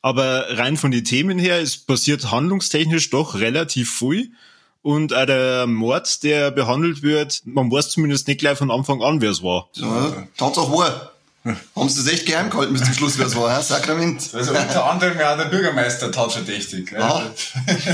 aber 0.00 0.58
rein 0.58 0.76
von 0.76 0.92
den 0.92 1.04
Themen 1.04 1.38
her, 1.38 1.60
es 1.60 1.76
passiert 1.76 2.30
handlungstechnisch 2.30 3.10
doch 3.10 3.34
relativ 3.34 3.92
viel. 3.98 4.30
Und 4.82 5.14
auch 5.14 5.26
der 5.26 5.66
Mord, 5.66 6.22
der 6.22 6.50
behandelt 6.50 7.02
wird, 7.02 7.40
man 7.46 7.72
weiß 7.72 7.88
zumindest 7.88 8.28
nicht 8.28 8.38
gleich 8.38 8.58
von 8.58 8.70
Anfang 8.70 9.02
an, 9.02 9.22
wer 9.22 9.30
es 9.30 9.42
war. 9.42 9.70
Ja, 9.74 10.28
Tatsache 10.36 10.70
war. 10.70 11.13
Haben 11.76 11.88
sie 11.90 12.02
das 12.02 12.10
echt 12.10 12.24
geheim 12.24 12.48
gehalten 12.48 12.72
bis 12.72 12.84
zum 12.84 12.94
Schluss, 12.94 13.18
wer 13.18 13.26
es 13.26 13.36
war, 13.36 13.54
hä? 13.54 13.62
Sakrament. 13.62 14.30
Also 14.32 14.52
unter 14.52 14.90
anderem 14.90 15.18
ja 15.18 15.36
der 15.36 15.44
Bürgermeister 15.44 16.10
tatverdächtig. 16.10 16.88
gell? 16.88 17.02
Aha. 17.02 17.30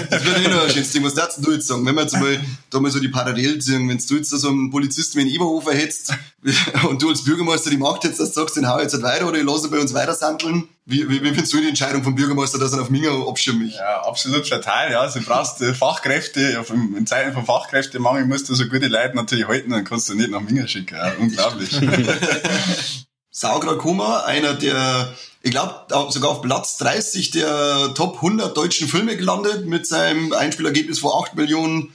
Das 0.08 0.24
wird 0.24 0.46
eh 0.46 0.48
noch 0.48 0.64
ein 0.64 0.70
schönes 0.70 0.92
Ding. 0.92 1.02
Was 1.02 1.14
darfst 1.14 1.44
du 1.44 1.50
jetzt 1.50 1.66
sagen? 1.66 1.84
Wenn 1.84 1.96
wir 1.96 2.02
jetzt 2.02 2.12
mal 2.12 2.40
da 2.70 2.78
mal 2.78 2.92
so 2.92 3.00
die 3.00 3.08
Parallelen 3.08 3.60
ziehen, 3.60 3.88
wenn 3.88 3.98
du 3.98 4.14
jetzt 4.14 4.30
so 4.30 4.48
einen 4.48 4.70
Polizisten 4.70 5.18
wie 5.18 5.22
einen 5.22 5.30
Eberhofer 5.30 5.72
hättest 5.72 6.14
und 6.88 7.02
du 7.02 7.08
als 7.08 7.24
Bürgermeister 7.24 7.70
die 7.70 7.76
Macht 7.76 8.04
jetzt, 8.04 8.20
dass 8.20 8.32
du 8.32 8.40
sagst, 8.40 8.56
den 8.56 8.68
hau 8.68 8.76
ich 8.76 8.84
jetzt 8.84 8.92
nicht 8.92 9.02
weiter 9.02 9.26
oder 9.26 9.38
ich 9.38 9.44
lasse 9.44 9.68
bei 9.68 9.80
uns 9.80 9.92
weiter 9.94 10.14
sandeln. 10.14 10.68
Wie, 10.86 11.08
wie, 11.08 11.20
wie 11.22 11.28
findest 11.30 11.52
du 11.52 11.60
die 11.60 11.68
Entscheidung 11.68 12.04
vom 12.04 12.14
Bürgermeister, 12.14 12.58
dass 12.58 12.72
er 12.72 12.82
auf 12.82 12.90
Minga 12.90 13.10
abschirmt 13.28 13.60
mich? 13.60 13.74
Ja, 13.74 14.02
absolut 14.02 14.48
fatal, 14.48 14.92
ja. 14.92 15.00
Also, 15.00 15.18
du 15.18 15.26
brauchst 15.26 15.60
äh, 15.60 15.74
Fachkräfte, 15.74 16.64
in 16.96 17.06
Zeiten 17.06 17.32
von 17.32 17.44
Fachkräftemangel 17.44 18.26
musst 18.26 18.48
du 18.48 18.54
so 18.54 18.66
gute 18.66 18.86
Leute 18.86 19.14
natürlich 19.14 19.46
halten, 19.46 19.70
dann 19.70 19.84
kannst 19.84 20.08
du 20.08 20.14
nicht 20.14 20.30
nach 20.30 20.40
Minga 20.40 20.66
schicken. 20.68 20.94
Ja, 20.96 21.12
unglaublich. 21.18 21.80
Saugrad 23.30 23.80
einer 24.26 24.54
der, 24.54 25.14
ich 25.42 25.50
glaube, 25.52 25.86
sogar 26.10 26.30
auf 26.30 26.42
Platz 26.42 26.78
30 26.78 27.30
der 27.30 27.94
Top 27.94 28.16
100 28.16 28.56
deutschen 28.56 28.88
Filme 28.88 29.16
gelandet 29.16 29.66
mit 29.66 29.86
seinem 29.86 30.32
Einspielergebnis 30.32 30.98
von 30.98 31.12
8 31.22 31.36
Millionen 31.36 31.92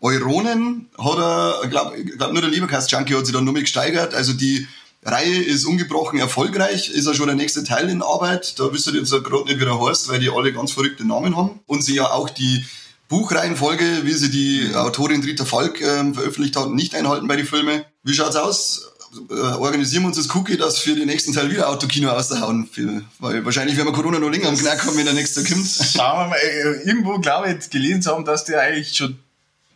Euronen. 0.00 0.88
Hat 0.96 1.18
er, 1.18 1.60
ich 1.64 1.70
glaube, 1.70 2.04
glaub, 2.04 2.32
nur 2.32 2.42
der 2.42 2.50
Leberkast-Junkie 2.50 3.14
hat 3.14 3.26
sich 3.26 3.34
dann 3.34 3.44
nur 3.44 3.54
mit 3.54 3.64
gesteigert. 3.64 4.14
Also 4.14 4.32
die 4.32 4.68
Reihe 5.02 5.42
ist 5.42 5.64
ungebrochen 5.64 6.18
erfolgreich, 6.18 6.90
ist 6.90 7.06
ja 7.06 7.14
schon 7.14 7.26
der 7.26 7.36
nächste 7.36 7.64
Teil 7.64 7.88
in 7.88 8.02
Arbeit. 8.02 8.58
Da 8.58 8.72
wisst 8.72 8.86
ihr 8.86 8.94
jetzt 8.94 9.10
gerade 9.10 9.44
nicht, 9.44 9.60
wie 9.60 9.64
der 9.64 9.80
heißt, 9.80 10.08
weil 10.08 10.20
die 10.20 10.30
alle 10.30 10.52
ganz 10.52 10.72
verrückte 10.72 11.04
Namen 11.04 11.36
haben. 11.36 11.60
Und 11.66 11.82
sie 11.82 11.96
ja 11.96 12.10
auch 12.10 12.30
die 12.30 12.64
Buchreihenfolge, 13.08 14.02
wie 14.02 14.14
sie 14.14 14.30
die 14.30 14.74
Autorin 14.74 15.22
Rita 15.22 15.44
Falk 15.44 15.80
ähm, 15.80 16.14
veröffentlicht 16.14 16.56
hat, 16.56 16.70
nicht 16.70 16.94
einhalten 16.94 17.28
bei 17.28 17.36
den 17.36 17.46
Filmen. 17.46 17.84
Wie 18.02 18.14
schaut's 18.14 18.36
aus? 18.36 18.92
Äh, 19.30 19.34
organisieren 19.34 20.02
wir 20.02 20.08
uns 20.08 20.16
das 20.16 20.34
Cookie, 20.34 20.56
dass 20.56 20.78
für 20.78 20.94
den 20.94 21.06
nächsten 21.06 21.32
Teil 21.32 21.50
wieder 21.50 21.68
Autokino 21.68 22.10
auszuhauen. 22.10 22.68
Weil 23.18 23.44
wahrscheinlich 23.44 23.76
werden 23.76 23.88
wir 23.88 23.92
Corona 23.92 24.18
noch 24.18 24.30
länger 24.30 24.48
am 24.48 24.56
Knack 24.56 24.84
haben, 24.86 24.96
wenn 24.96 25.04
der 25.04 25.14
nächste 25.14 25.42
kommt. 25.44 25.66
Schauen 25.66 26.24
wir 26.24 26.28
mal, 26.28 26.36
äh, 26.36 26.88
irgendwo 26.88 27.18
glaube 27.18 27.50
ich 27.52 27.70
gelesen 27.70 28.02
zu 28.02 28.10
haben, 28.12 28.24
dass 28.24 28.44
der 28.44 28.60
eigentlich 28.60 28.96
schon 28.96 29.18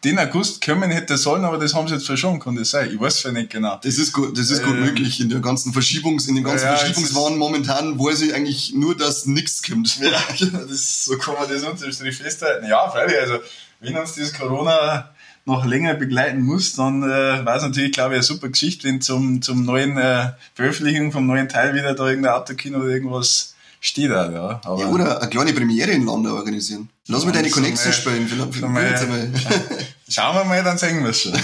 den 0.05 0.19
August 0.19 0.65
kommen 0.65 0.91
hätte 0.91 1.19
sollen, 1.19 1.45
aber 1.45 1.59
das 1.59 1.75
haben 1.75 1.87
sie 1.87 1.95
jetzt 1.95 2.07
verschoben, 2.07 2.41
kann 2.41 2.57
das 2.57 2.71
sein? 2.71 2.91
Ich 2.91 2.99
weiß 2.99 3.23
es 3.25 3.33
nicht 3.33 3.51
genau. 3.51 3.79
Das 3.83 3.99
ist 3.99 4.13
gut, 4.13 4.37
das 4.37 4.51
ist 4.51 4.63
gut 4.63 4.75
Ähm. 4.75 4.85
möglich 4.85 5.21
in 5.21 5.29
der 5.29 5.41
ganzen 5.41 5.73
Verschiebungs, 5.75 6.27
in 6.27 6.35
dem 6.37 6.45
ganzen 6.45 6.67
Ja, 6.67 6.77
Verschiebungswahn 6.77 7.37
momentan, 7.37 7.99
wo 7.99 8.11
sie 8.13 8.33
eigentlich 8.33 8.73
nur, 8.75 8.97
dass 8.97 9.27
nichts 9.27 9.63
kommt. 9.63 9.99
Ja, 10.01 10.23
das, 10.69 11.05
so 11.05 11.19
kann 11.19 11.35
man 11.35 11.49
das 11.49 11.63
unterm 11.65 11.93
Strich 11.93 12.17
festhalten. 12.17 12.67
Ja, 12.67 12.91
freilich, 12.91 13.19
also 13.21 13.41
wenn 13.81 13.97
uns 13.97 14.15
das 14.15 14.33
Corona 14.33 15.11
noch 15.51 15.65
länger 15.67 15.95
begleiten 15.95 16.43
muss, 16.43 16.75
dann 16.75 17.03
äh, 17.03 17.45
war 17.45 17.57
es 17.57 17.63
natürlich, 17.63 17.93
glaube 17.93 18.15
ich, 18.15 18.19
eine 18.19 18.23
super 18.23 18.49
Geschichte, 18.49 18.89
wenn 18.89 19.01
zum, 19.01 19.43
zum 19.43 19.65
neuen 19.65 19.97
äh, 19.99 20.31
Veröffentlichung 20.55 21.13
vom 21.13 21.27
neuen 21.27 21.49
Teil 21.49 21.75
wieder 21.75 21.95
da 21.95 22.09
irgendein 22.09 22.33
Autokino 22.35 22.79
oder 22.79 22.89
irgendwas 22.89 23.55
steht 23.81 24.11
da, 24.11 24.31
ja. 24.31 24.61
Aber 24.65 24.81
Ja, 24.81 24.89
oder 24.89 25.21
eine 25.21 25.31
kleine 25.31 25.53
Premiere 25.53 25.91
in 25.91 26.05
London 26.05 26.33
organisieren. 26.33 26.89
Lass 27.09 27.25
mir 27.25 27.33
deine 27.33 27.51
Connection 27.51 27.93
spielen. 27.93 28.29
Vielleicht, 28.29 28.63
mal- 28.63 29.31
schauen 30.09 30.37
wir 30.37 30.45
mal, 30.45 30.63
dann 30.63 30.79
sehen 30.79 31.03
wir 31.03 31.11
es 31.11 31.23
schon. 31.23 31.33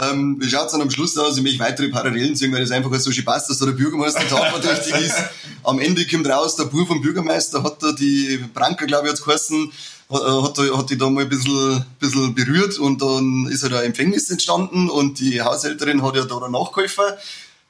Ähm, 0.00 0.36
wie 0.38 0.48
schaut's 0.48 0.72
dann 0.72 0.82
am 0.82 0.90
Schluss 0.90 1.16
aus? 1.16 1.36
Ich 1.36 1.42
möchte 1.42 1.58
weitere 1.60 1.88
Parallelen 1.88 2.36
sehen, 2.36 2.52
weil 2.52 2.60
das 2.60 2.70
einfach 2.70 2.94
so 3.00 3.10
schön 3.10 3.24
passt, 3.24 3.48
dass 3.50 3.58
da 3.58 3.66
der 3.66 3.72
Bürgermeister 3.72 4.20
tatverdächtig 4.28 4.94
ist. 4.94 5.16
Am 5.64 5.78
Ende 5.80 6.06
kommt 6.06 6.28
raus, 6.28 6.56
der 6.56 6.64
Bub 6.64 6.86
vom 6.86 7.00
Bürgermeister 7.00 7.62
hat 7.62 7.82
da 7.82 7.92
die 7.92 8.38
Branka, 8.54 8.84
glaube 8.84 9.06
ich, 9.06 9.12
hat's 9.12 9.22
geheißen, 9.24 9.72
hat, 10.10 10.22
äh, 10.22 10.42
hat, 10.42 10.58
da- 10.58 10.78
hat 10.78 10.90
die 10.90 10.98
da 10.98 11.08
mal 11.10 11.22
ein 11.24 11.28
bisschen, 11.28 11.84
bisschen 11.98 12.34
berührt 12.34 12.78
und 12.78 13.02
dann 13.02 13.46
ist 13.50 13.62
halt 13.62 13.74
ein 13.74 13.84
Empfängnis 13.86 14.30
entstanden 14.30 14.88
und 14.88 15.18
die 15.20 15.40
Haushälterin 15.42 16.02
hat 16.02 16.16
ja 16.16 16.24
da 16.24 16.40
dann 16.40 16.52
nachgeholfen. 16.52 17.04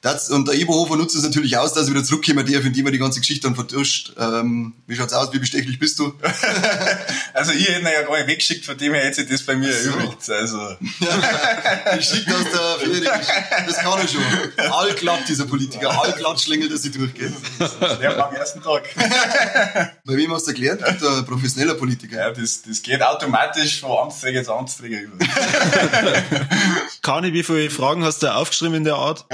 Das, 0.01 0.29
und 0.29 0.47
der 0.47 0.55
Eberhofer 0.55 0.95
nutzt 0.95 1.13
es 1.15 1.23
natürlich 1.23 1.57
aus, 1.57 1.73
dass 1.73 1.87
er 1.87 1.93
wieder 1.93 2.05
zurückkommen 2.05 2.49
darf, 2.49 2.63
indem 2.63 2.85
er 2.85 2.93
die 2.93 2.99
ganze 2.99 3.19
Geschichte 3.19 3.47
dann 3.47 3.55
vertuscht. 3.55 4.13
Ähm, 4.17 4.73
wie 4.87 4.95
schaut's 4.95 5.11
aus? 5.11 5.33
Wie 5.33 5.39
bestechlich 5.39 5.77
bist 5.77 5.99
du? 5.99 6.13
Also 7.31 7.53
ich 7.53 7.69
hätte 7.69 7.79
ihn 7.79 7.85
ja 7.85 8.01
gar 8.01 8.17
nicht 8.17 8.27
weggeschickt, 8.27 8.65
von 8.65 8.77
dem 8.77 8.93
her 8.93 9.05
hätte 9.05 9.21
sich 9.21 9.29
das 9.29 9.43
bei 9.43 9.55
mir 9.55 9.71
so. 9.71 9.91
erübrigt. 9.91 10.29
Also, 10.29 10.75
Geschickt 11.95 12.27
aus 12.33 12.43
der 12.51 12.79
Ferien. 12.79 13.05
Das 13.65 13.77
kann 13.77 13.99
er 13.99 14.07
schon. 14.07 14.71
Allglatt, 14.71 15.21
dieser 15.27 15.45
Politiker. 15.45 15.89
Allglatt 16.01 16.41
schlängelt 16.41 16.71
er 16.71 16.77
sich 16.77 16.91
durch. 16.91 17.13
Gell? 17.13 17.31
der 18.01 18.17
war 18.17 18.29
am 18.29 18.35
ersten 18.35 18.61
Tag. 18.61 18.83
Bei 20.05 20.15
wem 20.17 20.33
hast 20.33 20.47
du 20.47 20.51
erklärt? 20.51 20.81
Der 20.81 21.21
professioneller 21.21 21.75
Politiker. 21.75 22.17
Ja, 22.17 22.31
das, 22.31 22.61
das 22.63 22.81
geht 22.81 23.01
automatisch 23.01 23.79
von 23.79 23.97
Amtsträger 23.97 24.43
zu 24.43 24.53
Amtsträger 24.53 25.01
über. 25.01 25.17
Kani, 27.01 27.31
wie 27.31 27.43
viele 27.43 27.69
Fragen 27.69 28.03
hast 28.03 28.23
du 28.23 28.33
aufgeschrieben 28.33 28.75
in 28.75 28.83
der 28.83 28.95
Art? 28.95 29.25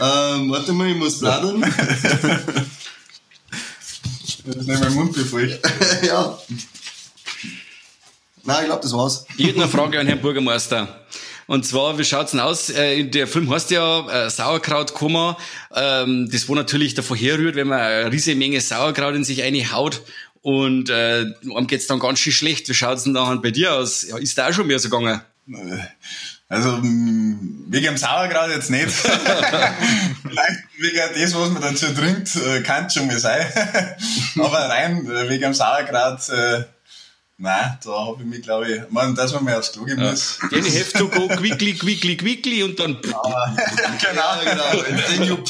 Ähm, 0.00 0.50
warte 0.50 0.72
mal, 0.72 0.88
ich 0.88 0.96
muss 0.96 1.18
bladern. 1.18 1.64
Das 4.42 4.56
ist 4.56 4.68
nicht 4.68 4.80
mein 4.80 4.94
Mund 4.94 5.12
befeucht. 5.12 5.60
ja. 6.02 6.38
Nein, 8.42 8.58
ich 8.60 8.66
glaube, 8.66 8.82
das 8.82 8.92
war's. 8.92 9.26
Ich 9.36 9.46
hätte 9.46 9.58
noch 9.58 9.64
eine 9.64 9.72
Frage 9.72 10.00
an 10.00 10.06
Herrn 10.06 10.22
Bürgermeister. 10.22 11.04
Und 11.46 11.66
zwar, 11.66 11.98
wie 11.98 12.04
schaut's 12.04 12.30
denn 12.30 12.40
aus? 12.40 12.70
Äh, 12.70 13.04
Der 13.04 13.26
Film 13.26 13.50
heißt 13.50 13.70
ja 13.70 14.08
äh, 14.26 14.30
Sauerkrautkoma. 14.30 15.36
Ähm, 15.74 16.30
das 16.32 16.48
wo 16.48 16.54
natürlich 16.54 16.94
davon 16.94 17.18
herrührt, 17.18 17.54
wenn 17.54 17.68
man 17.68 17.80
eine 17.80 18.12
riesige 18.12 18.36
Menge 18.36 18.60
Sauerkraut 18.60 19.14
in 19.14 19.24
sich 19.24 19.42
haut 19.72 20.00
und 20.42 20.88
äh, 20.88 21.26
einem 21.54 21.66
geht's 21.66 21.86
dann 21.86 21.98
ganz 21.98 22.18
schön 22.18 22.32
schlecht. 22.32 22.68
Wie 22.68 22.74
schaut's 22.74 23.04
denn 23.04 23.14
dann 23.14 23.42
bei 23.42 23.50
dir 23.50 23.74
aus? 23.74 24.06
Ja, 24.08 24.16
ist 24.16 24.38
da 24.38 24.48
auch 24.48 24.52
schon 24.52 24.66
mehr 24.68 24.78
so 24.78 24.88
gegangen? 24.88 25.20
Also, 26.50 26.72
mm, 26.78 27.66
wegen 27.68 27.84
dem 27.86 27.96
Sauerkraut 27.96 28.50
jetzt 28.50 28.70
nicht. 28.70 28.90
Vielleicht 28.90 30.60
wegen 30.78 31.22
das, 31.22 31.34
was 31.34 31.50
man 31.50 31.62
dazu 31.62 31.94
trinkt, 31.94 32.34
äh, 32.36 32.60
kann 32.62 32.86
es 32.86 32.94
schon 32.94 33.06
mal 33.06 33.18
sein. 33.20 33.46
Aber 34.36 34.68
rein 34.68 35.06
äh, 35.08 35.28
wegen 35.28 35.42
dem 35.42 35.54
Sauerkraut, 35.54 36.28
äh, 36.28 36.64
nein, 37.38 37.78
da 37.84 37.90
habe 37.90 38.16
ich 38.18 38.26
mich, 38.26 38.42
glaube 38.42 38.68
ich, 38.68 38.82
man, 38.90 39.14
dass 39.14 39.32
man 39.32 39.44
mal 39.44 39.54
aufs 39.54 39.70
Klo 39.70 39.84
gehen 39.84 40.00
muss. 40.00 40.38
Then 40.50 40.64
you 40.66 40.72
have 40.78 40.92
to 40.92 41.08
go 41.08 41.28
quickly, 41.28 41.74
quickly, 41.74 42.16
quickly 42.16 42.64
und 42.64 42.78
dann 42.80 43.00
genau. 43.02 44.40
Genau. 44.44 44.82
Then 45.08 45.22
you- 45.22 45.44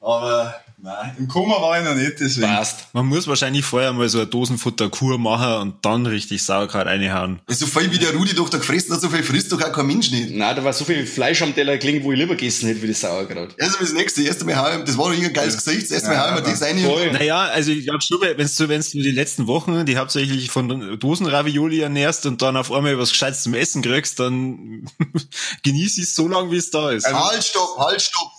Aber 0.00 0.54
nein, 0.78 1.16
im 1.18 1.28
Koma 1.28 1.60
war 1.60 1.78
ich 1.78 1.84
noch 1.84 1.94
nicht, 1.94 2.20
deswegen. 2.20 2.46
passt. 2.46 2.86
Man 2.92 3.06
muss 3.06 3.26
wahrscheinlich 3.26 3.64
vorher 3.64 3.92
mal 3.92 4.08
so 4.08 4.18
eine 4.18 4.26
Dosenfutterkur 4.26 5.18
machen 5.18 5.54
und 5.60 5.84
dann 5.84 6.06
richtig 6.06 6.42
Sauerkraut 6.42 6.86
reinhauen. 6.86 7.40
So 7.48 7.66
viel 7.66 7.90
wie 7.92 7.98
der 7.98 8.14
Rudi 8.14 8.34
doch 8.34 8.48
da 8.48 8.58
gefressen 8.58 8.94
hat, 8.94 9.00
so 9.00 9.08
viel 9.08 9.22
frisst 9.22 9.52
doch 9.52 9.62
auch 9.62 9.72
kein 9.72 9.86
Mensch 9.86 10.10
nicht. 10.10 10.30
Nein, 10.30 10.56
da 10.56 10.64
war 10.64 10.72
so 10.72 10.84
viel 10.84 11.06
Fleisch 11.06 11.42
am 11.42 11.54
Teller 11.54 11.78
gelegen, 11.78 12.04
wo 12.04 12.12
ich 12.12 12.18
lieber 12.18 12.34
gegessen 12.34 12.68
hätte 12.68 12.82
wie 12.82 12.88
das 12.88 13.00
Sauerkraut. 13.00 13.54
Also 13.60 13.78
das 13.78 13.92
nächste, 13.92 14.20
das 14.20 14.28
erste 14.28 14.44
Mal 14.44 14.56
hau 14.56 14.82
das 14.82 14.98
war 14.98 15.06
doch 15.06 15.12
irgendein 15.12 15.32
geiles 15.32 15.56
Gesicht, 15.56 15.84
das 15.84 15.90
erste 15.90 16.10
Mal 16.10 16.20
hau 16.20 16.36
ich 16.36 16.44
mir 16.44 16.50
das 16.50 16.62
rein. 16.62 16.78
Voll. 16.78 17.12
Naja, 17.12 17.40
also 17.44 17.70
ich 17.72 17.84
glaube 17.84 18.02
schon, 18.02 18.20
wenn 18.20 18.36
du 18.36 18.68
wenn's 18.68 18.90
du 18.90 18.98
die 19.02 19.10
letzten 19.10 19.46
Wochen, 19.46 19.86
die 19.86 19.96
hauptsächlich 19.96 20.50
von 20.50 20.98
Dosenravioli 20.98 21.80
ernährst 21.80 22.26
und 22.26 22.42
dann 22.42 22.56
auf 22.56 22.72
einmal 22.72 22.98
was 22.98 23.10
Gescheites 23.10 23.42
zum 23.42 23.54
Essen 23.54 23.82
kriegst, 23.82 24.20
dann 24.20 24.88
genieß 25.62 25.98
es 25.98 26.14
so 26.14 26.28
lange, 26.28 26.50
wie 26.50 26.56
es 26.56 26.70
da 26.70 26.90
ist. 26.90 27.06
Halt, 27.06 27.44
stopp, 27.44 27.78
halt, 27.78 28.02
stopp. 28.02 28.35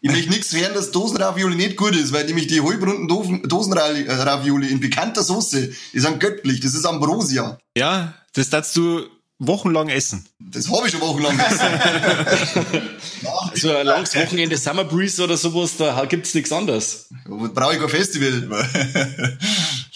Ich 0.00 0.10
möchte 0.10 0.30
nichts 0.30 0.52
hören, 0.52 0.74
dass 0.74 0.92
Dosenravioli 0.92 1.56
nicht 1.56 1.76
gut 1.76 1.96
ist, 1.96 2.12
weil 2.12 2.24
nämlich 2.26 2.46
die 2.46 2.60
halbrunden 2.60 3.08
Dosen- 3.08 3.42
Dosenravioli 3.42 4.68
in 4.68 4.78
bekannter 4.80 5.24
Soße, 5.24 5.72
die 5.92 5.98
sind 6.00 6.20
göttlich, 6.20 6.60
das 6.60 6.74
ist 6.74 6.84
Ambrosia. 6.86 7.58
Ja, 7.76 8.14
das 8.32 8.48
darfst 8.50 8.76
du 8.76 9.02
wochenlang 9.40 9.88
essen. 9.88 10.24
Das 10.38 10.68
habe 10.70 10.86
ich 10.86 10.92
schon 10.92 11.00
wochenlang 11.00 11.36
gegessen. 11.36 11.60
So 13.54 13.74
ein 13.74 13.86
langes 13.86 14.14
Wochenende 14.14 14.56
Summer 14.56 14.84
Breeze 14.84 15.22
oder 15.22 15.36
sowas, 15.36 15.76
da 15.76 16.04
gibt's 16.04 16.34
nichts 16.34 16.52
anderes. 16.52 17.08
Brauche 17.26 17.74
ich 17.74 17.80
kein 17.80 17.88
Festival. 17.88 18.48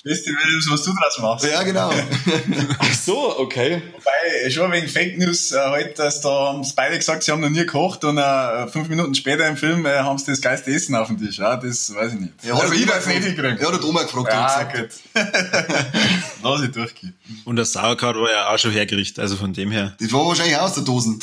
Festival 0.04 0.42
ist, 0.58 0.68
was 0.68 0.82
du 0.82 0.92
draus 0.92 1.18
machst. 1.20 1.44
Ja, 1.44 1.62
genau. 1.62 1.90
Ach 2.78 2.94
so, 2.94 3.38
okay. 3.38 3.80
Wobei, 3.92 4.50
schon 4.50 4.72
wegen 4.72 4.88
Fake 4.88 5.16
News, 5.16 5.52
äh, 5.52 5.58
halt, 5.58 5.96
dass 5.98 6.20
da 6.20 6.28
haben 6.48 6.64
sie 6.64 6.72
beide 6.74 6.96
gesagt, 6.98 7.22
sie 7.22 7.30
haben 7.30 7.40
noch 7.40 7.50
nie 7.50 7.58
gekocht 7.60 8.02
und 8.04 8.18
äh, 8.18 8.66
fünf 8.66 8.88
Minuten 8.88 9.14
später 9.14 9.46
im 9.46 9.56
Film 9.56 9.86
äh, 9.86 9.98
haben 9.98 10.18
sie 10.18 10.26
das 10.26 10.40
geilste 10.40 10.72
Essen 10.72 10.96
auf 10.96 11.06
dem 11.06 11.18
Tisch. 11.18 11.38
Ja, 11.38 11.56
das 11.56 11.94
weiß 11.94 12.14
ich 12.14 12.20
nicht. 12.20 12.32
Ja, 12.42 12.54
also 12.54 12.66
hat 12.66 12.76
ich 12.76 12.82
Oma 12.82 12.96
nicht 12.96 13.24
hinkriegen. 13.24 13.58
Ja, 13.60 13.70
der 13.70 13.84
Oma 13.84 14.02
gefragt, 14.02 14.32
Ja, 14.32 14.56
hat 14.56 14.72
gesagt. 14.72 15.00
gut. 15.14 15.22
Lass 16.42 16.62
ich 16.62 16.70
durchgehen. 16.72 17.14
Und 17.44 17.54
das 17.56 17.72
Sauerkraut 17.72 18.16
war 18.16 18.30
ja 18.30 18.48
auch 18.52 18.58
schon 18.58 18.72
hergerichtet, 18.72 19.20
also 19.20 19.36
von 19.36 19.52
dem 19.52 19.70
her. 19.70 19.96
Das 20.00 20.12
war 20.12 20.26
wahrscheinlich 20.26 20.56
auch 20.56 20.62
aus 20.62 20.74
der 20.74 20.82
Dosen. 20.82 21.20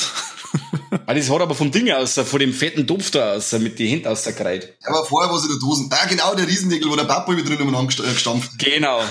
Ah, 1.05 1.13
das 1.13 1.29
hat 1.29 1.41
aber 1.41 1.55
vom 1.55 1.71
Ding 1.71 1.91
aus, 1.91 2.13
von 2.13 2.39
dem 2.39 2.53
fetten 2.53 2.87
Topf 2.87 3.11
da 3.11 3.33
aus, 3.33 3.51
mit 3.53 3.77
die 3.79 3.87
Hände 3.87 4.09
ausgekreidet. 4.09 4.75
Ja, 4.81 4.89
aber 4.89 5.05
vorher 5.05 5.29
war 5.29 5.37
es 5.37 5.43
in 5.43 5.49
der 5.49 5.59
Dosen. 5.59 5.89
Ah, 5.91 6.05
genau, 6.07 6.33
der 6.35 6.47
Riesendeckel, 6.47 6.89
wo 6.89 6.95
der 6.95 7.03
Papa 7.03 7.31
mit 7.31 7.47
drin 7.47 7.61
umeinander 7.61 8.03
äh, 8.03 8.13
gestampft. 8.13 8.57
Genau. 8.57 9.01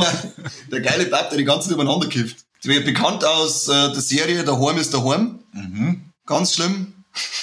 der 0.72 0.80
geile 0.80 1.06
Papa, 1.06 1.30
der 1.30 1.38
die 1.38 1.44
ganze 1.44 1.68
Zeit 1.68 1.78
umeinander 1.78 2.08
kifft. 2.08 2.38
Das 2.62 2.72
wird 2.72 2.84
bekannt 2.84 3.24
aus 3.24 3.68
äh, 3.68 3.92
der 3.92 4.00
Serie 4.00 4.44
Der 4.44 4.58
Horm 4.58 4.78
ist 4.78 4.92
der 4.92 5.02
Horm. 5.02 5.40
Ganz 6.26 6.54
schlimm. 6.54 6.92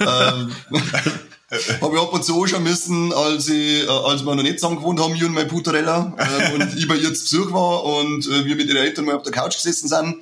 ähm, 0.00 0.52
habe 1.80 1.96
ich 1.96 2.02
ab 2.02 2.12
und 2.12 2.24
zu 2.24 2.42
anschauen 2.42 2.62
müssen, 2.62 3.12
als, 3.12 3.48
ich, 3.48 3.84
äh, 3.84 3.88
als 3.88 4.24
wir 4.24 4.34
noch 4.34 4.42
nicht 4.42 4.58
zusammen 4.58 4.76
gewohnt 4.76 5.00
haben, 5.00 5.14
ich 5.14 5.24
und 5.24 5.32
mein 5.32 5.48
Putarella, 5.48 6.12
äh, 6.16 6.54
und 6.54 6.76
ich 6.76 6.88
bei 6.88 6.96
ihr 6.96 7.14
zu 7.14 7.22
Besuch 7.22 7.52
war 7.52 7.84
und 7.84 8.26
äh, 8.26 8.44
wir 8.44 8.56
mit 8.56 8.68
ihren 8.68 8.78
Eltern 8.78 9.04
mal 9.04 9.16
auf 9.16 9.22
der 9.22 9.32
Couch 9.32 9.56
gesessen 9.56 9.88
sind. 9.88 10.16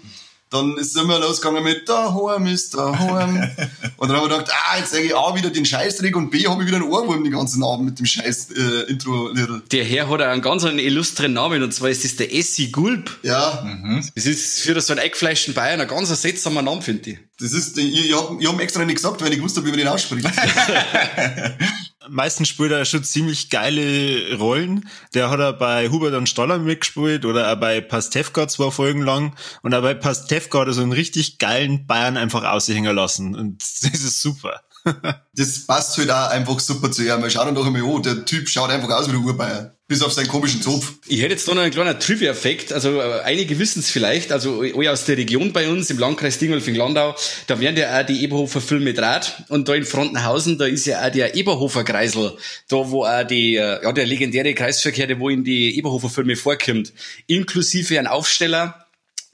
Dann 0.55 0.77
ist 0.79 0.95
es 0.95 1.03
immer 1.03 1.19
losgegangen 1.19 1.65
mit 1.65 1.89
daheim 1.89 2.47
ist 2.47 2.75
daheim. 2.75 3.51
und 3.97 4.09
dann 4.09 4.17
haben 4.17 4.31
wir 4.31 4.37
gedacht, 4.37 4.53
ah, 4.53 4.79
jetzt 4.79 4.93
sage 4.93 5.03
ich 5.03 5.17
A 5.17 5.35
wieder 5.35 5.51
den 5.51 5.67
Scheißdreck 5.67 6.15
und 6.15 6.31
B 6.31 6.47
habe 6.47 6.63
ich 6.63 6.69
wieder 6.69 6.77
einen 6.77 6.89
Ohrwurm 6.89 7.25
den 7.25 7.33
ganzen 7.33 7.65
Abend 7.65 7.87
mit 7.87 7.99
dem 7.99 8.07
scheiß 8.07 8.53
äh, 8.53 8.91
Intro-Liedl. 8.91 9.63
Der 9.73 9.85
Herr 9.85 10.09
hat 10.09 10.21
einen 10.21 10.43
ganz 10.43 10.63
einen 10.65 10.79
illustren 10.79 11.33
Namen 11.33 11.65
und 11.65 11.75
zwar 11.75 11.91
ist 11.91 12.05
das 12.05 12.15
der 12.15 12.33
Essi 12.33 12.69
Gulp. 12.69 13.19
Ja, 13.23 13.67
Das 14.15 14.27
ist 14.27 14.61
für 14.61 14.81
so 14.81 14.93
einen 14.93 15.01
eingefleischten 15.01 15.55
Bayern 15.55 15.81
ein 15.81 15.89
ganz 15.89 16.09
seltsamer 16.23 16.63
Name, 16.63 16.83
finde 16.83 17.11
ich. 17.11 17.19
das 17.41 17.53
ist, 17.53 17.77
ich, 17.77 18.11
ich 18.11 18.17
habe 18.17 18.37
ich 18.41 18.49
hab 18.49 18.61
extra 18.61 18.85
nicht 18.85 18.95
gesagt, 18.95 19.21
weil 19.23 19.33
ich 19.33 19.39
gewusst 19.39 19.57
habe, 19.57 19.67
wie 19.67 19.71
man 19.71 19.79
den 19.81 19.89
ausspricht. 19.89 20.25
Meistens 22.09 22.49
spielt 22.49 22.73
er 22.73 22.85
schon 22.85 23.05
ziemlich 23.05 23.51
geile 23.51 24.37
Rollen. 24.37 24.89
Der 25.15 25.31
hat 25.31 25.41
er 25.41 25.53
bei 25.53 25.89
Hubert 25.89 26.15
und 26.15 26.29
Stoller 26.29 26.59
mitgespielt 26.59 27.25
oder 27.25 27.53
auch 27.53 27.61
bei 27.61 27.81
Pastewka 27.81 28.49
zwei 28.49 28.71
Folgen 28.71 29.03
lang. 29.03 29.35
Und 29.63 29.75
auch 29.75 29.83
bei 29.83 29.95
Pastewka 29.95 30.61
hat 30.61 30.69
er 30.69 30.73
so 30.75 30.83
einen 30.83 30.93
richtig 30.93 31.39
geilen 31.39 31.87
Bayern 31.87 32.17
einfach 32.17 32.45
aushängen 32.45 32.95
lassen. 32.95 33.35
Und 33.35 33.63
das 33.83 33.83
ist 33.83 34.21
super. 34.21 34.61
Das 35.37 35.67
passt 35.67 35.99
halt 35.99 36.11
auch 36.13 36.31
einfach 36.31 36.61
super 36.61 36.93
zu 36.93 37.03
ihm. 37.03 37.29
Schau 37.29 37.45
dir 37.45 37.53
doch 37.53 37.67
einmal 37.67 37.83
an, 37.83 38.03
der 38.03 38.25
Typ 38.25 38.49
schaut 38.49 38.71
einfach 38.71 38.91
aus 38.91 39.09
wie 39.09 39.13
der 39.13 39.21
Urbayer. 39.21 39.75
Bis 39.87 40.01
auf 40.01 40.13
seinen 40.13 40.29
komischen 40.29 40.63
Zopf. 40.63 40.93
Ich 41.09 41.21
hätte 41.21 41.33
jetzt 41.33 41.47
da 41.47 41.55
noch 41.55 41.63
einen 41.63 41.73
kleinen 41.73 41.99
Trivia-Effekt. 41.99 42.73
Also 42.73 43.01
äh, 43.01 43.21
einige 43.25 43.59
wissen 43.59 43.81
es 43.81 43.91
vielleicht, 43.91 44.33
also 44.33 44.63
alle 44.63 44.91
aus 44.93 45.05
der 45.05 45.17
Region 45.19 45.53
bei 45.53 45.69
uns, 45.69 45.91
im 45.91 45.99
Landkreis 45.99 46.39
Dingolfing-Landau, 46.39 47.17
da 47.49 47.61
werden 47.61 47.77
ja 47.77 48.01
auch 48.01 48.07
die 48.07 48.23
Eberhofer 48.23 48.61
Filme 48.61 48.95
draht. 48.95 49.43
Und 49.49 49.69
da 49.69 49.75
in 49.75 49.85
Frontenhausen, 49.85 50.57
da 50.57 50.67
ist 50.67 50.87
ja 50.87 51.05
auch 51.05 51.11
der 51.11 51.35
Eberhofer 51.35 51.85
Kreisel, 51.85 52.37
da 52.69 52.77
wo 52.77 53.05
auch 53.05 53.27
die, 53.27 53.57
äh, 53.57 53.83
ja, 53.83 53.93
der 53.93 54.07
legendäre 54.07 54.55
Kreisverkehr, 54.55 55.07
der 55.07 55.19
wo 55.19 55.29
in 55.29 55.45
die 55.45 55.77
Eberhofer 55.77 56.09
Filme 56.09 56.37
vorkommt, 56.37 56.93
inklusive 57.27 57.99
ein 57.99 58.07
Aufsteller, 58.07 58.84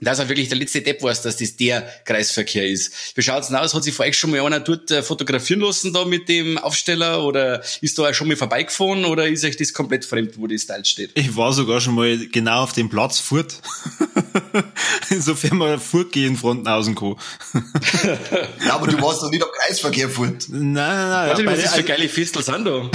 dass 0.00 0.18
er 0.18 0.28
wirklich 0.28 0.48
der 0.48 0.58
letzte 0.58 0.80
Depp 0.80 1.02
weiß, 1.02 1.22
dass 1.22 1.36
das 1.36 1.56
der 1.56 1.82
Kreisverkehr 2.04 2.68
ist. 2.68 2.92
Wie 3.16 3.22
schaut's 3.22 3.48
denn 3.48 3.56
aus? 3.56 3.74
Hat 3.74 3.84
sich 3.84 3.94
vor 3.94 4.06
euch 4.06 4.16
schon 4.16 4.30
mal 4.30 4.40
einer 4.40 4.60
dort 4.60 4.90
äh, 4.90 5.02
fotografieren 5.02 5.60
lassen 5.60 5.92
da 5.92 6.04
mit 6.04 6.28
dem 6.28 6.58
Aufsteller 6.58 7.24
oder 7.24 7.62
ist 7.80 7.98
da 7.98 8.08
auch 8.08 8.14
schon 8.14 8.28
mal 8.28 8.36
vorbeigefahren 8.36 9.04
oder 9.04 9.28
ist 9.28 9.44
euch 9.44 9.56
das 9.56 9.72
komplett 9.72 10.04
fremd, 10.04 10.38
wo 10.38 10.46
das 10.46 10.66
Teil 10.66 10.84
steht? 10.84 11.10
Ich 11.14 11.36
war 11.36 11.52
sogar 11.52 11.80
schon 11.80 11.94
mal 11.94 12.18
genau 12.28 12.62
auf 12.62 12.72
dem 12.72 12.88
Platz 12.88 13.18
Furt. 13.18 13.54
Insofern 15.10 15.58
mal 15.58 15.78
Furt 15.78 16.12
gehen 16.12 16.36
Frontenhausen 16.36 16.94
kann. 16.94 17.16
Ja, 18.64 18.74
aber 18.74 18.86
du 18.86 19.00
warst 19.00 19.22
doch 19.22 19.30
nicht 19.30 19.42
am 19.42 19.48
Kreisverkehr 19.52 20.08
fort. 20.08 20.46
Nein, 20.48 20.72
nein, 20.72 21.08
nein. 21.08 21.28
Warte, 21.28 21.44
bei 21.44 21.52
was 21.52 21.64
ist 21.64 21.74
für 21.74 21.82
geile 21.82 22.08
Festel 22.08 22.42
sind 22.42 22.64
da? 22.64 22.90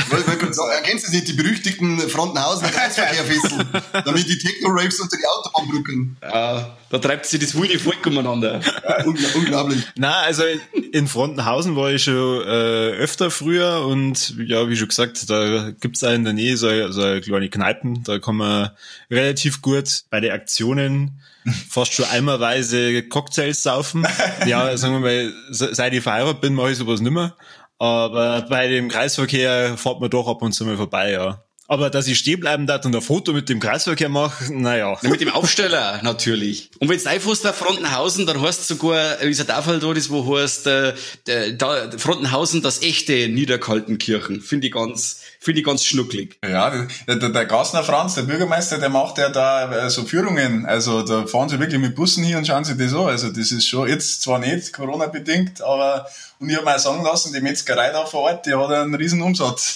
Erkennst 0.75 1.07
du 1.07 1.11
nicht 1.11 1.27
die 1.27 1.33
berüchtigten 1.33 1.99
Frontenhausener 2.09 2.69
Kreisverkehrfesseln, 2.69 3.67
damit 4.05 4.27
die 4.27 4.37
Techno-Raves 4.37 4.99
unter 4.99 5.17
die 5.17 5.25
Autobahn 5.25 5.69
brücken. 5.69 6.17
Ja, 6.21 6.77
da 7.01 7.07
treibt 7.07 7.25
sich 7.25 7.39
das 7.39 7.59
wilde 7.59 7.77
Volk 7.79 8.05
umeinander. 8.05 8.61
Ungl 9.05 9.25
unglaublich. 9.35 9.83
Na, 9.97 10.21
also 10.21 10.43
in 10.91 11.07
Frontenhausen 11.07 11.75
war 11.75 11.91
ich 11.91 12.03
schon 12.03 12.41
äh, 12.41 12.91
öfter 12.97 13.29
früher 13.31 13.85
und 13.85 14.35
ja, 14.45 14.69
wie 14.69 14.75
schon 14.77 14.87
gesagt, 14.87 15.29
da 15.29 15.71
gibt's 15.79 15.99
da 15.99 16.13
in 16.13 16.23
der 16.23 16.33
Nähe 16.33 16.57
so, 16.57 16.91
so 16.91 17.01
eine 17.01 17.21
kleine 17.21 17.49
Kneipen, 17.49 18.03
da 18.03 18.19
kann 18.19 18.35
man 18.37 18.69
relativ 19.11 19.61
gut 19.61 20.03
bei 20.09 20.19
den 20.19 20.31
Aktionen 20.31 21.19
fast 21.69 21.93
schon 21.93 22.05
eimerweise 22.05 23.03
Cocktails 23.03 23.61
saufen. 23.63 24.07
Ja, 24.47 24.75
sagen 24.77 24.93
wir 24.95 24.99
mal, 25.01 25.33
se- 25.49 25.75
seit 25.75 25.93
ich 25.93 26.01
verheiratet 26.01 26.41
bin, 26.41 26.53
mache 26.55 26.71
ich 26.71 26.77
sowas 26.77 27.01
nimmer. 27.01 27.35
Aber 27.77 28.43
bei 28.49 28.67
dem 28.69 28.87
Kreisverkehr 28.89 29.77
fährt 29.77 29.99
man 29.99 30.09
doch 30.09 30.27
ab 30.27 30.41
und 30.41 30.53
zu 30.53 30.65
mal 30.65 30.77
vorbei, 30.77 31.11
ja. 31.11 31.43
Aber 31.67 31.89
dass 31.89 32.05
ich 32.07 32.19
stehen 32.19 32.39
bleiben 32.39 32.67
darf 32.67 32.85
und 32.85 32.95
ein 32.95 33.01
Foto 33.01 33.33
mit 33.33 33.49
dem 33.49 33.59
Kreisverkehr 33.59 34.07
mache, 34.09 34.53
naja. 34.53 34.97
Ja, 35.01 35.09
mit 35.09 35.19
dem 35.19 35.29
Aufsteller 35.29 35.99
natürlich. 36.03 36.69
Und 36.79 36.89
wenn 36.89 36.99
du 37.01 37.09
einfährst 37.09 37.43
nach 37.43 37.55
Frontenhausen, 37.55 38.27
dann 38.27 38.39
heißt 38.39 38.67
sogar, 38.67 39.19
äh, 39.19 39.29
ist 39.29 39.41
ein 39.41 39.47
Tafel 39.47 39.79
da, 39.79 39.91
das 39.93 40.09
wo 40.11 40.37
heißt, 40.37 40.67
äh, 40.67 40.93
der- 41.25 41.53
da, 41.53 41.89
Frontenhausen, 41.97 42.61
das 42.61 42.83
echte 42.83 43.27
Niederkaltenkirchen. 43.29 44.41
Finde 44.41 44.67
ich 44.67 44.73
ganz, 44.73 45.21
finde 45.39 45.61
ich 45.61 45.65
ganz 45.65 45.83
schnucklig. 45.83 46.37
Ja, 46.47 46.87
der, 47.07 47.15
der, 47.15 47.29
der 47.29 47.45
Gassner 47.45 47.83
Franz, 47.83 48.15
der 48.15 48.23
Bürgermeister, 48.23 48.77
der 48.77 48.89
macht 48.89 49.17
ja 49.17 49.29
da 49.29 49.85
äh, 49.85 49.89
so 49.89 50.03
Führungen. 50.03 50.65
Also 50.67 51.01
da 51.01 51.25
fahren 51.25 51.49
sie 51.49 51.59
wirklich 51.59 51.81
mit 51.81 51.95
Bussen 51.95 52.23
hier 52.23 52.37
und 52.37 52.45
schauen 52.45 52.63
sich 52.63 52.77
das 52.77 52.93
an. 52.93 53.07
Also 53.07 53.29
das 53.29 53.51
ist 53.51 53.67
schon 53.67 53.87
jetzt 53.89 54.21
zwar 54.21 54.37
nicht 54.39 54.71
Corona-bedingt, 54.73 55.61
aber 55.61 56.07
und 56.39 56.49
ich 56.49 56.55
habe 56.55 56.65
mir 56.65 56.75
auch 56.75 56.79
sagen 56.79 57.03
lassen, 57.03 57.33
die 57.33 57.39
Metzgerei 57.39 57.91
da 57.91 58.05
vor 58.05 58.21
Ort, 58.23 58.45
die 58.45 58.53
hat 58.53 58.69
einen 58.69 58.93
riesen 58.95 59.21
Umsatz. 59.21 59.75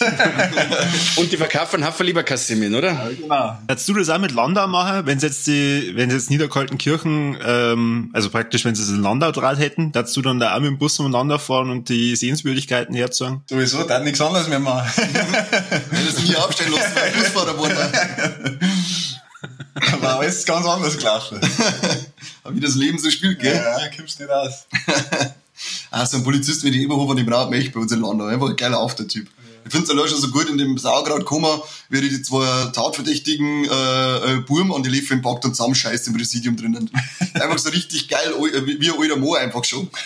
Und 1.16 1.32
die 1.32 1.38
verkaufen 1.38 1.86
Hafer 1.86 2.04
lieber 2.04 2.24
Kassimien, 2.24 2.76
oder? 2.76 3.10
genau. 3.18 3.58
Hättest 3.68 3.88
du 3.88 3.94
das 3.94 4.10
auch 4.10 4.20
mit 4.20 4.32
Landau 4.32 4.68
machen, 4.68 5.06
wenn 5.06 5.20
sie 5.20 5.28
jetzt 5.28 5.48
die, 5.48 5.94
wenn 5.96 6.10
sie 6.10 6.18
jetzt 6.18 6.30
Niederkaltenkirchen, 6.30 7.38
ähm, 7.46 8.10
also 8.14 8.30
praktisch, 8.30 8.66
wenn 8.66 8.76
sie 8.76 8.84
es 8.84 8.90
in 8.90 9.02
Landau 9.02 9.32
draht 9.32 9.58
hätten, 9.58 9.92
hättest 9.94 10.18
du 10.18 10.22
dann 10.22 10.40
da 10.40 10.54
auch 10.56 10.60
mit 10.60 10.68
dem 10.68 10.78
Bus 10.78 11.00
umeinander 11.00 11.40
fahren 11.40 11.70
und 11.70 11.88
die 11.88 12.16
Sehenswürdigkeiten 12.16 12.94
herzeigen? 12.94 13.44
Sowieso, 13.50 13.84
da 13.84 13.96
hat 13.96 14.04
nichts 14.04 14.20
anderes 14.20 14.48
mehr 14.50 14.60
machen. 14.60 14.92
Wenn 15.92 16.06
das 16.06 16.20
nie 16.24 16.36
aufstellen 16.36 16.74
lassen, 16.74 16.92
weil 16.96 17.10
ich 17.10 17.18
Busfahrer 17.24 17.54
geworden 17.54 17.78
war 20.02 20.20
alles 20.20 20.46
ganz 20.46 20.66
anders 20.66 20.98
gelaufen. 20.98 21.40
Wie 22.50 22.60
das 22.60 22.76
Leben 22.76 23.00
so 23.00 23.10
spielt, 23.10 23.40
gell? 23.40 23.56
Ja, 23.56 23.90
kommst 23.96 24.20
nicht 24.20 24.30
aus. 24.30 24.66
Ah, 25.92 26.06
so 26.06 26.18
ein 26.18 26.24
Polizist 26.24 26.64
wie 26.64 26.72
die 26.72 26.84
Eberhofer, 26.84 27.16
den 27.16 27.26
braucht 27.26 27.50
man 27.50 27.60
echt 27.60 27.74
bei 27.74 27.80
uns 27.80 27.92
in 27.92 28.02
Landau. 28.02 28.26
Einfach 28.26 28.50
ein 28.50 28.56
geiler 28.56 28.80
Aftertyp. 28.80 29.28
Ich 29.70 29.76
finde 29.76 29.86
es 29.86 29.92
allein 29.92 30.10
schon 30.10 30.20
so 30.20 30.30
gut 30.30 30.50
in 30.50 30.58
dem 30.58 30.80
Sauerkraut 30.80 31.26
kommen, 31.26 31.62
wie 31.90 32.02
die 32.02 32.24
zwei 32.24 32.72
tatverdächtigen 32.74 33.66
äh, 33.66 33.68
äh, 33.70 34.40
Burm 34.40 34.74
an 34.74 34.82
die 34.82 34.90
Liefen 34.90 35.22
packt 35.22 35.46
und 35.46 35.56
zusammenscheißt 35.56 36.08
im 36.08 36.18
Präsidium 36.18 36.58
drinnen. 36.58 36.90
Einfach 37.36 37.60
so 37.60 37.70
richtig 37.70 38.08
geil, 38.08 38.34
äh, 38.52 38.66
wie 38.66 38.90
ein 38.90 39.00
alter 39.00 39.18
Mo 39.18 39.36
einfach 39.36 39.64
schon. 39.64 39.90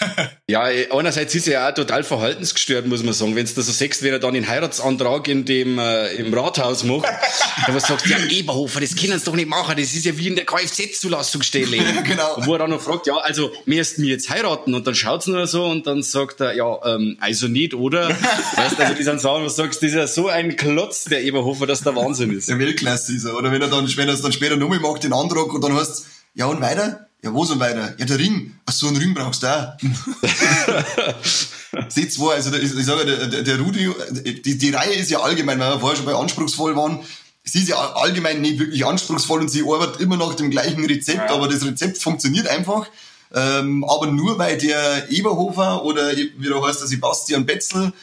Ja, 0.50 0.70
eh, 0.70 0.90
einerseits 0.92 1.34
ist 1.34 1.48
er 1.48 1.54
ja 1.54 1.70
auch 1.70 1.74
total 1.74 2.04
verhaltensgestört, 2.04 2.86
muss 2.86 3.02
man 3.02 3.14
sagen. 3.14 3.34
Wenn 3.34 3.46
du 3.46 3.54
das 3.54 3.66
so 3.66 3.72
siehst, 3.72 4.04
wenn 4.04 4.12
er 4.12 4.20
dann 4.20 4.34
den 4.34 4.46
Heiratsantrag 4.46 5.30
in 5.30 5.46
dem, 5.46 5.80
äh, 5.80 6.14
im 6.16 6.34
Rathaus 6.34 6.84
macht, 6.84 7.08
dann 7.66 7.76
du, 7.76 8.10
ja, 8.10 8.18
Eberhofer, 8.30 8.82
das 8.82 8.94
können 8.94 9.18
sie 9.18 9.26
doch 9.26 9.36
nicht 9.36 9.48
machen, 9.48 9.76
das 9.78 9.94
ist 9.94 10.04
ja 10.04 10.16
wie 10.18 10.28
in 10.28 10.36
der 10.36 10.46
Kfz-Zulassungsstelle. 10.46 11.78
Genau. 12.04 12.36
Und 12.36 12.46
wo 12.46 12.54
er 12.54 12.60
dann 12.60 12.72
noch 12.72 12.82
fragt, 12.82 13.08
ja, 13.08 13.16
also, 13.16 13.52
müssten 13.66 14.04
wir 14.04 14.10
jetzt 14.10 14.30
heiraten? 14.30 14.76
Und 14.76 14.86
dann 14.86 14.96
schaut's 14.96 15.28
nur 15.28 15.48
so 15.48 15.66
und 15.66 15.88
dann 15.88 16.04
sagt 16.04 16.42
er, 16.42 16.54
ja, 16.54 16.78
ähm, 16.86 17.18
also 17.22 17.48
nicht, 17.48 17.74
oder? 17.74 18.10
weißt 18.10 18.78
du, 18.78 18.84
also 18.84 18.96
die 18.96 19.04
sind 19.04 19.22
du 19.22 19.50
sagst, 19.56 19.82
das 19.82 19.90
ist 19.90 19.96
ja 19.96 20.08
so 20.08 20.28
ein 20.28 20.56
Klotz, 20.56 21.06
der 21.06 21.24
Eberhofer, 21.24 21.68
dass 21.68 21.82
der 21.82 21.96
Wahnsinn 21.96 22.32
ist. 22.32 22.50
Der 22.50 22.60
Weltklasse 22.60 23.16
ist 23.16 23.26
er. 23.26 23.36
Oder 23.36 23.52
wenn 23.52 23.62
er 23.62 23.70
dann, 23.70 23.88
wenn 23.98 24.08
er 24.08 24.14
es 24.14 24.22
dann 24.22 24.32
später 24.32 24.58
nochmal 24.58 24.80
macht, 24.80 25.04
den 25.04 25.14
Antrag, 25.14 25.54
und 25.54 25.64
dann 25.64 25.76
heißt 25.76 26.06
ja 26.36 26.48
und 26.48 26.62
weiter? 26.62 27.08
Ja, 27.24 27.34
wo 27.34 27.46
so 27.46 27.60
weiter? 27.60 27.96
Ja, 27.98 28.06
der 28.06 28.20
Ring. 28.20 28.56
Ach 28.66 28.74
so, 28.74 28.88
einen 28.88 28.98
Ring 28.98 29.14
brauchst 29.14 29.44
du 29.44 29.48
auch. 29.48 29.78
Seht 31.88 32.12
zwei, 32.12 32.34
also 32.34 32.54
ich, 32.54 32.76
ich 32.76 32.86
sage, 32.86 33.06
der, 33.06 33.44
der, 33.44 33.60
Rudi, 33.60 33.90
die, 34.12 34.58
die 34.58 34.70
Reihe 34.72 34.94
ist 34.94 35.10
ja 35.10 35.22
allgemein, 35.22 35.58
weil 35.60 35.72
wir 35.72 35.80
vorher 35.80 35.96
schon 35.96 36.06
bei 36.06 36.16
anspruchsvoll 36.16 36.76
waren, 36.76 37.00
sie 37.46 37.60
ist 37.60 37.70
ja 37.70 37.78
allgemein 37.78 38.42
nicht 38.42 38.60
wirklich 38.60 38.86
anspruchsvoll 38.86 39.40
und 39.40 39.50
sie 39.50 39.64
arbeitet 39.64 40.02
immer 40.02 40.18
nach 40.18 40.36
dem 40.36 40.52
gleichen 40.52 40.84
Rezept, 40.86 41.32
aber 41.32 41.48
das 41.48 41.66
Rezept 41.66 41.98
funktioniert 41.98 42.48
einfach. 42.48 42.88
Ähm, 43.34 43.86
aber 43.86 44.08
nur 44.08 44.38
weil 44.38 44.58
der 44.58 45.10
Eberhofer 45.10 45.86
oder 45.86 46.12
wie 46.16 46.48
der 46.48 46.62
heißt, 46.62 46.82
der 46.82 46.88
Sebastian 46.88 47.46
Betzel, 47.46 47.94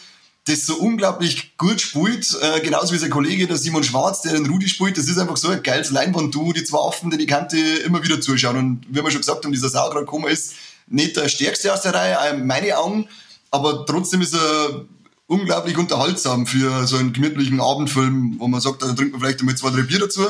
das 0.46 0.66
so 0.66 0.76
unglaublich 0.76 1.56
gut 1.58 1.80
spielt, 1.80 2.36
äh, 2.40 2.60
genauso 2.60 2.94
wie 2.94 2.98
sein 2.98 3.10
Kollege, 3.10 3.46
der 3.46 3.56
Simon 3.56 3.84
Schwarz, 3.84 4.22
der 4.22 4.32
den 4.32 4.46
Rudi 4.46 4.68
spielt, 4.68 4.96
das 4.96 5.08
ist 5.08 5.18
einfach 5.18 5.36
so 5.36 5.48
ein 5.48 5.62
geiles 5.62 5.90
Leinwand-Duo, 5.90 6.52
die 6.52 6.64
zwei 6.64 6.78
Affen, 6.78 7.10
die 7.10 7.18
die 7.18 7.26
Kante 7.26 7.58
immer 7.58 8.02
wieder 8.02 8.20
zuschauen. 8.20 8.56
Und 8.56 8.86
wie 8.88 9.04
wir 9.04 9.10
schon 9.10 9.20
gesagt 9.20 9.44
haben, 9.44 9.52
dieser 9.52 9.68
Sauerkraut 9.68 10.06
Koma 10.06 10.28
ist 10.28 10.54
nicht 10.86 11.16
der 11.16 11.28
stärkste 11.28 11.72
aus 11.72 11.82
der 11.82 11.94
Reihe, 11.94 12.36
meine 12.38 12.76
Augen, 12.78 13.08
aber 13.50 13.84
trotzdem 13.86 14.22
ist 14.22 14.34
er 14.34 14.86
unglaublich 15.26 15.78
unterhaltsam 15.78 16.46
für 16.46 16.86
so 16.86 16.96
einen 16.96 17.12
gemütlichen 17.12 17.60
Abendfilm, 17.60 18.36
wo 18.38 18.48
man 18.48 18.60
sagt, 18.60 18.82
da 18.82 18.92
trinkt 18.92 19.12
man 19.12 19.20
vielleicht 19.20 19.40
einmal 19.40 19.56
zwei, 19.56 19.70
drei 19.70 19.82
Bier 19.82 20.00
dazu 20.00 20.26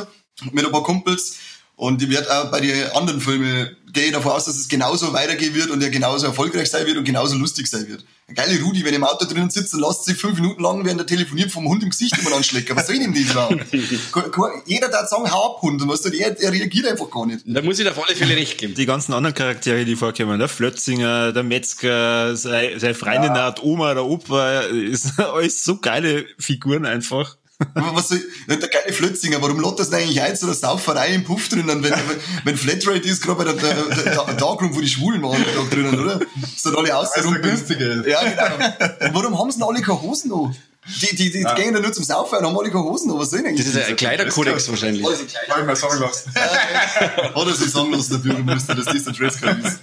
mit 0.52 0.64
ein 0.64 0.72
paar 0.72 0.82
Kumpels. 0.82 1.36
Und 1.76 2.02
ich 2.02 2.10
werde 2.10 2.30
auch 2.30 2.50
bei 2.50 2.60
den 2.60 2.90
anderen 2.92 3.22
Filmen, 3.22 3.74
gehe 3.92 4.06
ich 4.06 4.12
davon 4.12 4.32
aus, 4.32 4.44
dass 4.44 4.56
es 4.56 4.68
genauso 4.68 5.12
weitergehen 5.12 5.54
wird 5.54 5.70
und 5.70 5.82
er 5.82 5.90
genauso 5.90 6.26
erfolgreich 6.26 6.70
sein 6.70 6.86
wird 6.86 6.96
und 6.96 7.04
genauso 7.04 7.36
lustig 7.36 7.66
sein 7.66 7.88
wird. 7.88 8.04
Ein 8.28 8.34
geile 8.36 8.60
Rudi, 8.62 8.80
wenn 8.84 8.92
er 8.92 8.98
im 8.98 9.04
Auto 9.04 9.24
drinnen 9.24 9.50
sitzt 9.50 9.74
und 9.74 9.80
lässt 9.80 10.04
sich 10.04 10.16
fünf 10.16 10.36
Minuten 10.38 10.62
lang, 10.62 10.84
während 10.84 11.00
er 11.00 11.06
telefoniert, 11.06 11.50
vom 11.50 11.66
Hund 11.66 11.82
im 11.82 11.90
Gesicht 11.90 12.16
immer 12.18 12.36
anschlecken. 12.36 12.76
Was 12.76 12.86
soll 12.86 12.98
denn 13.00 13.12
das 13.12 13.22
überhaupt? 13.22 13.70
Ke- 14.12 14.30
ke- 14.30 14.62
Jeder 14.66 14.88
darf 14.88 15.08
sagen, 15.08 15.28
hau 15.32 15.56
ab, 15.56 15.62
Hund. 15.62 15.82
Und 15.82 15.88
weißt 15.88 16.04
du, 16.04 16.10
der, 16.10 16.30
der 16.30 16.52
reagiert 16.52 16.86
einfach 16.86 17.10
gar 17.10 17.26
nicht. 17.26 17.40
Da 17.44 17.60
muss 17.60 17.78
ich 17.80 17.84
dir 17.84 17.90
auf 17.90 18.06
alle 18.06 18.14
Fälle 18.16 18.36
recht 18.36 18.56
geben. 18.58 18.74
Die 18.74 18.86
ganzen 18.86 19.14
anderen 19.14 19.34
Charaktere, 19.34 19.84
die 19.84 19.96
vorkommen, 19.96 20.38
der 20.38 20.48
Flötzinger, 20.48 21.32
der 21.32 21.42
Metzger, 21.42 22.36
seine, 22.36 22.78
seine 22.78 22.94
Freundin, 22.94 23.34
ja. 23.34 23.50
die 23.50 23.62
Oma, 23.62 23.94
der 23.94 24.04
Opa, 24.04 24.60
ist 24.60 25.18
alles 25.18 25.64
so 25.64 25.78
geile 25.78 26.24
Figuren 26.38 26.86
einfach. 26.86 27.36
Aber 27.74 27.94
Was 27.94 28.08
soll, 28.08 28.22
der 28.48 28.68
geile 28.68 28.92
Flötzinger, 28.92 29.40
warum 29.42 29.60
lotterst 29.60 29.92
du 29.92 29.96
eigentlich 29.96 30.20
ein, 30.20 30.34
so 30.36 30.46
eine 30.46 30.54
Sauferei 30.54 31.14
im 31.14 31.24
Puff 31.24 31.48
drinnen, 31.48 31.82
wenn, 31.82 31.94
wenn, 32.44 32.56
Flatrate 32.56 33.06
ist, 33.08 33.22
gerade 33.22 33.38
bei 33.38 33.44
der, 33.44 33.54
der, 33.54 33.74
der, 33.74 34.34
Darkroom, 34.34 34.74
wo 34.74 34.80
die 34.80 34.88
Schwulen 34.88 35.22
waren, 35.22 35.44
da 35.54 35.62
drinnen, 35.74 35.98
oder? 35.98 36.20
Ist 36.42 36.64
dann 36.64 36.76
alle 36.76 36.94
ist. 36.94 38.06
Ja, 38.06 38.22
genau. 38.22 39.08
Und 39.08 39.14
warum 39.14 39.38
haben 39.38 39.50
sie 39.50 39.58
denn 39.58 39.68
alle 39.68 39.82
keine 39.82 40.00
Hosen 40.00 40.30
noch? 40.30 40.52
Die, 41.02 41.14
die, 41.14 41.30
die 41.30 41.44
gehen 41.56 41.74
da 41.74 41.80
nur 41.80 41.92
zum 41.92 42.04
Saufen 42.04 42.38
und 42.38 42.46
haben 42.46 42.58
alle 42.58 42.70
keine 42.70 42.84
Hosen, 42.84 43.16
was 43.16 43.30
soll 43.30 43.42
denn 43.42 43.54
Das 43.54 43.66
ist 43.66 43.76
ein 43.76 43.96
Kleiderkodex 43.96 44.68
wahrscheinlich. 44.68 45.02
Ich 45.02 45.64
mir 45.64 45.76
sagen 45.76 46.00
lassen. 46.00 46.34
Hat 46.34 47.36
er 47.36 47.54
sich 47.54 47.70
sagen 47.70 47.92
lassen, 47.92 48.12
der 48.12 48.18
Bürgermeister, 48.18 48.74
dass 48.74 48.86
das 48.86 49.04
der 49.04 49.12
Dresscode 49.12 49.58
ist. 49.62 49.78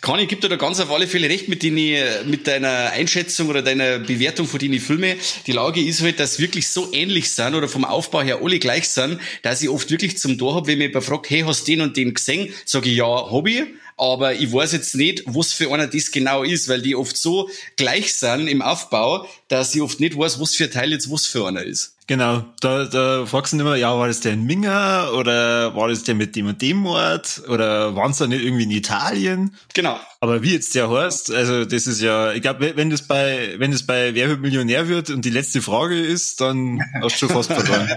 Conny 0.00 0.26
gibt 0.26 0.44
dir 0.44 0.48
da 0.48 0.56
ganz 0.56 0.80
auf 0.80 0.90
alle 0.90 1.06
Fälle 1.06 1.28
recht 1.28 1.48
mit, 1.48 1.62
deine, 1.62 2.22
mit 2.26 2.46
deiner 2.46 2.90
Einschätzung 2.92 3.48
oder 3.48 3.62
deiner 3.62 3.98
Bewertung 3.98 4.46
von 4.46 4.58
deinen 4.58 4.80
Filmen. 4.80 5.18
Die 5.46 5.52
Lage 5.52 5.82
ist 5.82 6.02
halt, 6.02 6.18
dass 6.20 6.38
wirklich 6.38 6.68
so 6.68 6.92
ähnlich 6.92 7.30
sind 7.30 7.54
oder 7.54 7.68
vom 7.68 7.84
Aufbau 7.84 8.22
her 8.22 8.40
alle 8.42 8.58
gleich 8.58 8.88
sind, 8.88 9.20
dass 9.42 9.62
ich 9.62 9.68
oft 9.68 9.90
wirklich 9.90 10.18
zum 10.18 10.38
Tor 10.38 10.54
habe, 10.54 10.68
wenn 10.68 10.78
mich 10.78 10.88
jemand 10.88 11.04
fragt, 11.04 11.30
hey, 11.30 11.42
hast 11.42 11.66
du 11.66 11.72
den 11.72 11.80
und 11.82 11.96
den 11.96 12.14
gesehen? 12.14 12.52
Sage 12.64 12.88
ich, 12.88 12.96
ja, 12.96 13.26
ich. 13.44 13.62
Aber 13.98 14.34
ich 14.34 14.52
weiß 14.52 14.72
jetzt 14.72 14.94
nicht, 14.94 15.22
was 15.26 15.52
für 15.54 15.72
einer 15.72 15.86
das 15.86 16.10
genau 16.10 16.42
ist, 16.42 16.68
weil 16.68 16.82
die 16.82 16.94
oft 16.94 17.16
so 17.16 17.48
gleich 17.76 18.12
sind 18.14 18.46
im 18.46 18.60
Aufbau, 18.60 19.26
dass 19.48 19.74
ich 19.74 19.80
oft 19.80 20.00
nicht 20.00 20.18
weiß, 20.18 20.38
was 20.38 20.54
für 20.54 20.64
ein 20.64 20.70
Teil 20.70 20.92
jetzt 20.92 21.10
was 21.10 21.26
für 21.26 21.46
einer 21.46 21.62
ist. 21.62 21.95
Genau, 22.08 22.44
da, 22.60 22.84
da 22.84 23.26
fragst 23.26 23.52
du 23.52 23.58
immer, 23.58 23.74
ja, 23.74 23.96
war 23.98 24.06
das 24.06 24.20
der 24.20 24.34
in 24.34 24.44
Minga 24.44 25.10
oder 25.10 25.74
war 25.74 25.88
das 25.88 26.04
der 26.04 26.14
mit 26.14 26.36
dem 26.36 26.46
und 26.46 26.62
dem 26.62 26.86
Ort 26.86 27.42
oder 27.48 27.96
waren 27.96 28.12
es 28.12 28.18
da 28.18 28.28
nicht 28.28 28.44
irgendwie 28.44 28.62
in 28.62 28.70
Italien? 28.70 29.56
Genau. 29.74 29.98
Aber 30.20 30.42
wie 30.44 30.52
jetzt 30.52 30.76
der 30.76 30.88
heißt, 30.88 31.32
also 31.32 31.64
das 31.64 31.88
ist 31.88 32.00
ja, 32.00 32.32
ich 32.32 32.42
glaube, 32.42 32.76
wenn 32.76 32.90
das 32.90 33.02
bei, 33.02 33.56
wenn 33.58 33.72
das 33.72 33.82
bei 33.82 34.14
Wer 34.14 34.28
wird 34.28 34.40
Millionär 34.40 34.86
wird 34.86 35.10
und 35.10 35.24
die 35.24 35.30
letzte 35.30 35.60
Frage 35.60 35.98
ist, 35.98 36.40
dann 36.40 36.80
hast 37.02 37.20
du 37.20 37.26
schon 37.26 37.28
fast 37.30 37.52
verloren. 37.52 37.88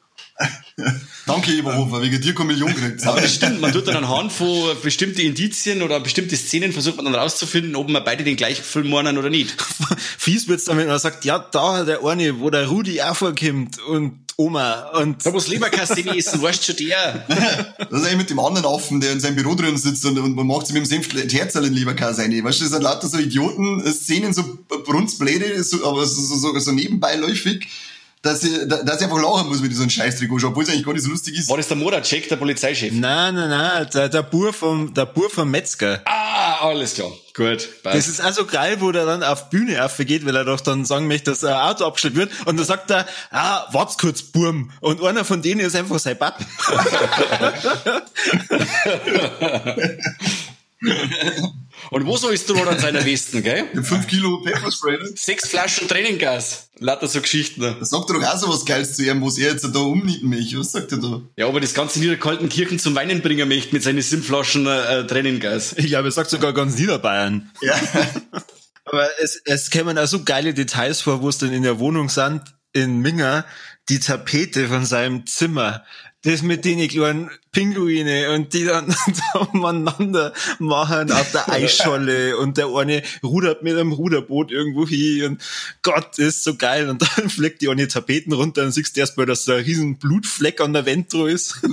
Danke, 1.25 1.53
Eberhofer, 1.53 2.03
wegen 2.03 2.21
dir 2.21 2.35
keine 2.35 2.49
Million 2.49 2.73
gekriegt. 2.75 3.07
Aber 3.07 3.21
das 3.21 3.35
stimmt, 3.35 3.63
man 3.63 3.73
tut 3.73 3.89
dann 3.89 3.97
anhand 3.97 4.31
von 4.31 4.77
bestimmten 4.83 5.21
Indizien 5.21 5.83
oder 5.83 6.01
bestimmte 6.01 6.37
Szenen 6.37 6.73
versucht 6.73 6.97
man 6.97 7.07
dann 7.07 7.15
rauszufinden, 7.15 7.75
ob 7.77 7.89
man 7.89 8.05
beide 8.05 8.25
den 8.25 8.37
gleichen 8.37 8.63
Film 8.63 8.91
meinen 8.91 9.17
oder 9.17 9.31
nicht. 9.31 9.57
Fies 10.19 10.49
wird's 10.49 10.65
dann, 10.65 10.77
wenn 10.77 10.87
man 10.87 10.99
sagt, 10.99 11.25
ja, 11.25 11.39
da 11.39 11.85
der 11.85 12.05
eine, 12.05 12.41
wo 12.41 12.51
der 12.51 12.67
Rudi 12.67 13.01
auch 13.01 13.17
vorkommt 13.17 13.79
und 13.89 14.27
Oma 14.39 14.91
und 14.91 15.25
Da 15.25 15.31
muss 15.31 15.49
Leberkasse 15.49 16.07
essen, 16.15 16.43
weißt 16.43 16.61
du 16.61 16.73
schon 16.73 16.87
der. 16.87 17.25
Das 17.79 18.01
ist 18.03 18.07
eigentlich 18.07 18.19
mit 18.19 18.31
dem 18.31 18.39
anderen 18.39 18.67
Affen, 18.67 19.01
der 19.01 19.13
in 19.13 19.21
seinem 19.21 19.37
Büro 19.37 19.55
drin 19.55 19.79
sitzt 19.79 20.05
und, 20.05 20.19
und 20.19 20.35
man 20.35 20.47
macht 20.47 20.67
sich 20.67 20.75
mit 20.75 20.85
dem 20.85 20.87
Senf 20.87 21.09
Herzl 21.33 21.65
in 21.65 21.73
Leberkäse 21.73 22.21
rein. 22.21 22.45
Weißt 22.45 22.61
du, 22.61 22.65
das 22.65 22.73
sind 22.73 22.83
lauter 22.83 23.09
so 23.09 23.17
Idioten, 23.17 23.83
Szenen, 23.91 24.35
so 24.35 24.59
Brunzbläde, 24.85 25.65
so, 25.65 25.89
aber 25.89 26.05
so, 26.05 26.21
so, 26.21 26.37
so, 26.37 26.59
so 26.59 26.73
nebenbeiläufig, 26.73 27.67
dass 28.23 28.43
ich, 28.43 28.59
da- 28.67 28.83
dass 28.83 28.97
ich 29.01 29.05
einfach 29.05 29.21
lachen 29.23 29.49
muss, 29.49 29.63
wenn 29.63 29.71
ich 29.71 29.77
so 29.77 29.83
einen 29.83 29.91
Scheißtrikot 29.91 30.43
obwohl 30.45 30.65
es 30.65 30.71
eigentlich 30.71 30.85
gar 30.85 30.93
nicht 30.95 31.05
so 31.05 31.11
lustig 31.11 31.39
ist. 31.39 31.49
War 31.49 31.57
das 31.59 31.69
der 31.69 31.77
Moracek, 31.77 32.29
der 32.29 32.37
Polizeichef? 32.37 32.93
Nein, 32.93 33.35
nein, 33.35 33.49
nein, 33.51 33.87
der, 33.95 34.09
der 34.09 34.23
Bur 34.23 34.53
vom, 34.53 34.93
der 34.95 35.07
Bur 35.07 35.31
vom 35.31 35.51
Metzger. 35.51 36.01
Ah, 36.07 36.57
alles 36.69 36.95
klar. 36.95 37.11
Gut, 37.35 37.69
Das 37.83 37.93
passt. 37.95 38.09
ist 38.09 38.21
also 38.21 38.47
geil, 38.47 38.79
wo 38.81 38.91
der 38.93 39.05
dann 39.05 39.23
auf 39.23 39.51
Bühne 39.51 39.85
aufgeht, 39.85 40.25
weil 40.25 40.35
er 40.35 40.45
doch 40.47 40.61
dann 40.61 40.85
sagen 40.87 41.07
möchte, 41.07 41.31
dass 41.31 41.45
ein 41.45 41.53
Auto 41.53 41.85
abgestellt 41.85 42.17
wird. 42.17 42.31
Und 42.47 42.57
dann 42.57 42.65
sagt 42.67 42.91
er, 42.91 43.07
ah, 43.31 43.67
wart's 43.73 43.99
kurz, 43.99 44.23
Burm. 44.23 44.71
Und 44.81 45.03
einer 45.05 45.25
von 45.25 45.43
denen 45.43 45.61
ist 45.61 45.77
einfach 45.77 45.99
sein 45.99 46.17
Bab. 46.19 46.39
Und 51.91 52.07
wo 52.07 52.17
so 52.17 52.29
ist 52.29 52.49
der 52.49 52.67
an 52.67 52.79
seiner 52.79 53.05
Westen, 53.05 53.43
gell? 53.43 53.65
Hab 53.77 53.87
fünf 53.87 54.07
Kilo 54.07 54.43
Pepperspray. 54.43 54.99
ne? 54.99 55.11
Sechs 55.15 55.49
Flaschen 55.49 55.89
Tränengas. 55.89 56.69
Lauter 56.79 57.09
so 57.09 57.21
Geschichten. 57.21 57.63
Da 57.63 57.85
sagt 57.85 58.11
er 58.11 58.21
doch 58.21 58.27
auch 58.27 58.39
so 58.39 58.49
was 58.49 58.65
Geiles 58.65 58.97
zu 58.97 59.05
ihm, 59.05 59.25
was 59.25 59.39
er 59.39 59.53
jetzt 59.53 59.65
da 59.65 59.79
umnieten 59.79 60.29
möchte. 60.29 60.59
Was 60.59 60.73
sagt 60.73 60.93
er 60.93 60.99
da? 60.99 61.23
Ja, 61.37 61.47
aber 61.49 61.61
das 61.61 61.75
ganze 61.75 62.01
Niederkaltenkirchen 62.01 62.79
zum 62.79 62.95
Weinen 62.95 63.23
bringen 63.23 63.49
möchte 63.49 63.73
mit 63.75 63.83
seinen 63.83 64.03
sieben 64.03 64.23
Flaschen 64.23 64.67
äh, 64.67 65.07
Tränengas. 65.07 65.75
Ich 65.77 65.87
glaube, 65.87 66.09
er 66.09 66.13
sagt 66.13 66.31
sogar 66.31 66.53
ganz 66.53 66.79
Niederbayern. 66.79 67.51
Ja. 67.63 67.75
Aber 68.87 69.09
es, 69.21 69.43
es 69.45 69.71
kämen 69.71 69.99
auch 69.99 70.07
so 70.07 70.23
geile 70.23 70.55
Details 70.55 71.01
vor, 71.01 71.21
wo 71.21 71.29
es 71.29 71.39
dann 71.39 71.53
in 71.53 71.65
der 71.65 71.81
Wohnung 71.81 72.09
sind, 72.09 72.43
in 72.73 73.01
Minga, 73.01 73.45
die 73.89 73.99
Tapete 73.99 74.69
von 74.69 74.87
seinem 74.87 75.27
Zimmer. 75.27 75.85
Das 76.27 76.43
mit 76.43 76.65
den 76.65 76.89
kleinen 76.89 77.31
Pinguine 77.53 78.33
und 78.33 78.53
die 78.53 78.65
dann 78.65 78.93
da 79.33 79.39
umeinander 79.39 80.33
machen 80.59 81.13
auf 81.13 81.31
der 81.31 81.49
Eisscholle 81.49 82.37
und 82.37 82.57
der 82.57 82.67
eine 82.67 83.05
rudert 83.23 83.63
mit 83.63 83.75
einem 83.75 83.93
Ruderboot 83.93 84.51
irgendwo 84.51 84.89
hin 84.89 85.25
und 85.25 85.43
Gott, 85.83 86.19
ist 86.19 86.43
so 86.43 86.57
geil. 86.57 86.91
Und 86.91 87.03
dann 87.03 87.31
fleckt 87.31 87.63
die 87.63 87.69
eine 87.69 87.87
Tapeten 87.87 88.33
runter 88.33 88.65
und 88.65 88.73
siehst 88.73 88.99
erstmal, 88.99 89.27
dass 89.27 89.45
da 89.45 89.55
ein 89.55 89.63
riesen 89.63 89.99
Blutfleck 89.99 90.61
an 90.61 90.73
der 90.73 90.85
Wand 90.85 91.13
drauf 91.13 91.29
ist. 91.29 91.63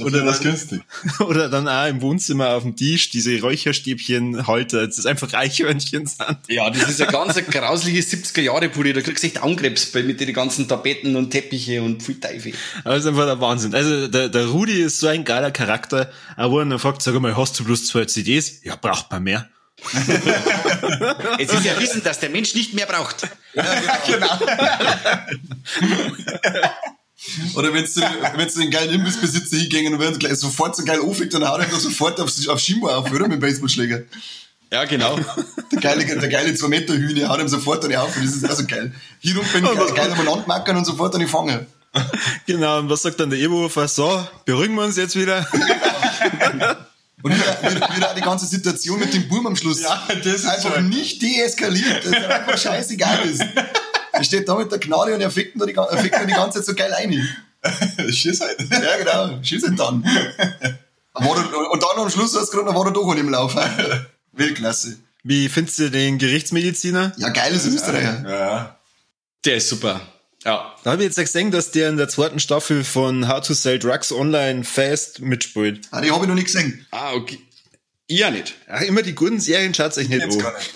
Oder 0.00 0.24
das 0.24 0.40
günstig. 0.40 0.80
Oder 1.20 1.50
dann 1.50 1.68
auch 1.68 1.86
im 1.86 2.00
Wohnzimmer 2.00 2.50
auf 2.54 2.62
dem 2.62 2.76
Tisch 2.76 3.10
diese 3.10 3.38
Räucherstäbchen 3.40 4.46
Halter, 4.46 4.86
das 4.86 4.98
ist 4.98 5.06
einfach 5.06 5.34
Eichhörnchen 5.34 6.06
sind. 6.06 6.38
Ja, 6.48 6.70
das 6.70 6.88
ist 6.88 7.02
eine 7.02 7.12
ganz 7.12 7.34
grausliche 7.34 8.00
70er-Jahre-Pulli. 8.00 8.94
Da 8.94 9.02
kriegst 9.02 9.22
du 9.22 9.26
echt 9.26 9.42
Angrebs 9.42 9.86
bei 9.92 10.02
mit 10.02 10.20
den 10.20 10.32
ganzen 10.32 10.66
Tapeten 10.66 11.14
und 11.16 11.30
Teppiche 11.30 11.82
und 11.82 12.02
viel 12.02 12.21
Teufel. 12.22 12.54
Das 12.84 13.00
ist 13.00 13.06
einfach 13.06 13.26
der 13.26 13.40
Wahnsinn. 13.40 13.74
Also 13.74 14.08
der, 14.08 14.28
der 14.28 14.46
Rudi 14.46 14.82
ist 14.82 15.00
so 15.00 15.08
ein 15.08 15.24
geiler 15.24 15.50
Charakter. 15.50 16.10
Aber 16.36 16.60
wenn 16.60 16.70
er 16.70 16.78
fragt, 16.78 17.02
sag 17.02 17.20
mal, 17.20 17.36
hast 17.36 17.58
du 17.60 17.64
bloß 17.64 17.88
zwei 17.88 18.06
CDs? 18.06 18.62
Ja, 18.64 18.76
braucht 18.76 19.10
man 19.10 19.24
mehr. 19.24 19.48
Es 21.38 21.52
ist 21.52 21.64
ja 21.64 21.78
Wissen, 21.78 22.02
dass 22.02 22.18
der 22.18 22.30
Mensch 22.30 22.54
nicht 22.54 22.72
mehr 22.74 22.86
braucht. 22.86 23.28
Oder 27.54 27.72
wenn 27.72 27.84
du, 27.84 28.00
wenn 28.36 28.48
du 28.48 28.60
den 28.60 28.70
geilen 28.70 28.94
Imbissbesitzer 28.94 29.56
hingängen 29.56 29.94
und 29.94 30.00
werden 30.00 30.18
gleich 30.18 30.34
sofort 30.34 30.76
so 30.76 30.84
geil 30.84 31.00
auflegt, 31.00 31.32
dann 31.34 31.48
haut 31.48 31.60
er 31.60 31.66
da 31.66 31.78
sofort 31.78 32.20
aufs, 32.20 32.48
auf 32.48 32.58
Schimbo 32.58 32.88
auf, 32.88 33.10
oder? 33.10 33.28
Mit 33.28 33.34
dem 33.34 33.40
Baseballschläger. 33.40 34.02
Ja, 34.72 34.84
genau. 34.86 35.18
Der 35.70 35.80
geile, 35.80 36.04
der 36.04 36.28
geile 36.28 36.54
2 36.54 36.68
Meter 36.68 36.94
Hühner 36.94 37.28
haut 37.28 37.40
ihm 37.40 37.48
sofort 37.48 37.84
dann 37.84 37.94
auf 37.94 38.16
und 38.16 38.24
das 38.24 38.36
ist 38.36 38.50
auch 38.50 38.56
so 38.56 38.66
geil. 38.66 38.92
Hier 39.20 39.36
rum 39.36 39.44
bin 39.52 39.64
ich 39.64 39.74
geil, 39.74 39.92
geil 39.94 40.12
umeinander 40.12 40.44
mackern 40.46 40.78
und 40.78 40.86
sofort 40.86 41.14
dann 41.14 41.28
fangen. 41.28 41.66
Genau, 42.46 42.78
und 42.78 42.90
was 42.90 43.02
sagt 43.02 43.20
dann 43.20 43.30
der 43.30 43.38
Eberhofer? 43.38 43.86
So, 43.88 44.26
beruhigen 44.44 44.74
wir 44.74 44.82
uns 44.84 44.96
jetzt 44.96 45.16
wieder. 45.16 45.46
Und 47.24 47.32
wieder, 47.36 47.94
wieder, 47.94 48.14
die 48.16 48.20
ganze 48.20 48.46
Situation 48.46 48.98
mit 48.98 49.14
dem 49.14 49.28
Burm 49.28 49.46
am 49.46 49.54
Schluss. 49.54 49.80
Ja, 49.80 50.02
das 50.08 50.26
ist 50.26 50.44
einfach 50.44 50.74
schon- 50.74 50.88
nicht 50.88 51.22
deeskaliert. 51.22 52.04
Das 52.04 52.06
ist 52.06 52.24
einfach 52.24 52.58
scheißegal 52.58 53.20
ist. 53.28 53.44
Er 54.10 54.24
steht 54.24 54.48
da 54.48 54.56
mit 54.56 54.72
der 54.72 54.80
Gnade 54.80 55.14
und 55.14 55.20
er 55.20 55.30
fickt 55.30 55.54
nur 55.54 55.68
die, 55.68 55.74
er 55.74 55.98
fickt 55.98 56.18
nur 56.18 56.26
die 56.26 56.32
ganze 56.32 56.58
Zeit 56.58 56.66
so 56.66 56.74
geil 56.74 56.92
ein. 56.94 57.12
Schieß 58.12 58.40
halt. 58.40 58.58
Ja, 58.68 58.96
genau. 58.98 59.38
Schieß 59.40 59.62
ihn 59.62 59.76
dann. 59.76 60.04
Und 61.14 61.82
dann 61.82 61.98
am 62.04 62.10
Schluss 62.10 62.36
hast 62.36 62.52
du 62.52 62.56
gerade, 62.58 62.74
war 62.74 62.86
er 62.86 62.92
doch 62.92 63.14
im 63.14 63.28
Lauf. 63.28 63.54
Weltklasse. 64.32 64.98
Wie 65.22 65.48
findest 65.48 65.78
du 65.78 65.90
den 65.92 66.18
Gerichtsmediziner? 66.18 67.12
Ja, 67.18 67.28
geiles 67.28 67.66
Österreicher. 67.66 68.24
Ja. 68.28 68.76
Der 69.44 69.56
ist 69.56 69.68
super. 69.68 70.00
Ja. 70.44 70.74
Da 70.82 70.92
habe 70.92 71.02
ich 71.02 71.08
jetzt 71.08 71.18
gesehen, 71.18 71.50
dass 71.50 71.70
der 71.70 71.88
in 71.88 71.96
der 71.96 72.08
zweiten 72.08 72.40
Staffel 72.40 72.84
von 72.84 73.28
How 73.28 73.46
to 73.46 73.54
Sell 73.54 73.78
Drugs 73.78 74.12
Online 74.12 74.64
Fast 74.64 75.20
mitspielt. 75.20 75.80
Ah, 75.90 76.00
die 76.00 76.10
habe 76.10 76.24
ich 76.24 76.28
noch 76.28 76.34
nicht 76.34 76.46
gesehen. 76.46 76.86
Ah, 76.90 77.12
okay. 77.14 77.38
Ich 78.08 78.18
ja 78.18 78.30
nicht. 78.30 78.54
Ach, 78.68 78.82
immer 78.82 79.02
die 79.02 79.14
guten 79.14 79.40
Serien 79.40 79.72
schaut's 79.72 79.96
euch 79.98 80.08
nicht 80.08 80.22
Jetzt 80.22 80.36
an. 80.36 80.42
gar 80.42 80.54
nicht. 80.58 80.72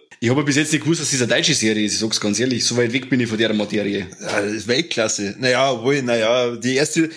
Ich 0.22 0.28
habe 0.28 0.44
bis 0.44 0.56
jetzt 0.56 0.70
nicht 0.70 0.82
gewusst, 0.82 1.00
dass 1.00 1.10
das 1.10 1.22
eine 1.22 1.28
deutsche 1.28 1.54
Serie 1.54 1.86
ist. 1.86 1.94
Ich 1.94 1.98
sag's 1.98 2.20
ganz 2.20 2.38
ehrlich. 2.38 2.62
So 2.66 2.76
weit 2.76 2.92
weg 2.92 3.08
bin 3.08 3.20
ich 3.20 3.28
von 3.30 3.38
der 3.38 3.54
Materie. 3.54 4.06
Ja, 4.20 4.42
das 4.42 4.52
ist 4.52 4.68
Weltklasse. 4.68 5.34
Naja, 5.38 5.82
wohl, 5.82 6.02
naja, 6.02 6.56
die 6.56 6.74
erste, 6.74 7.08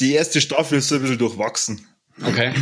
die 0.00 0.12
erste 0.12 0.42
Staffel 0.42 0.76
ist 0.78 0.88
so 0.88 0.96
ein 0.96 1.00
bisschen 1.00 1.16
durchwachsen. 1.16 1.86
Okay. 2.22 2.52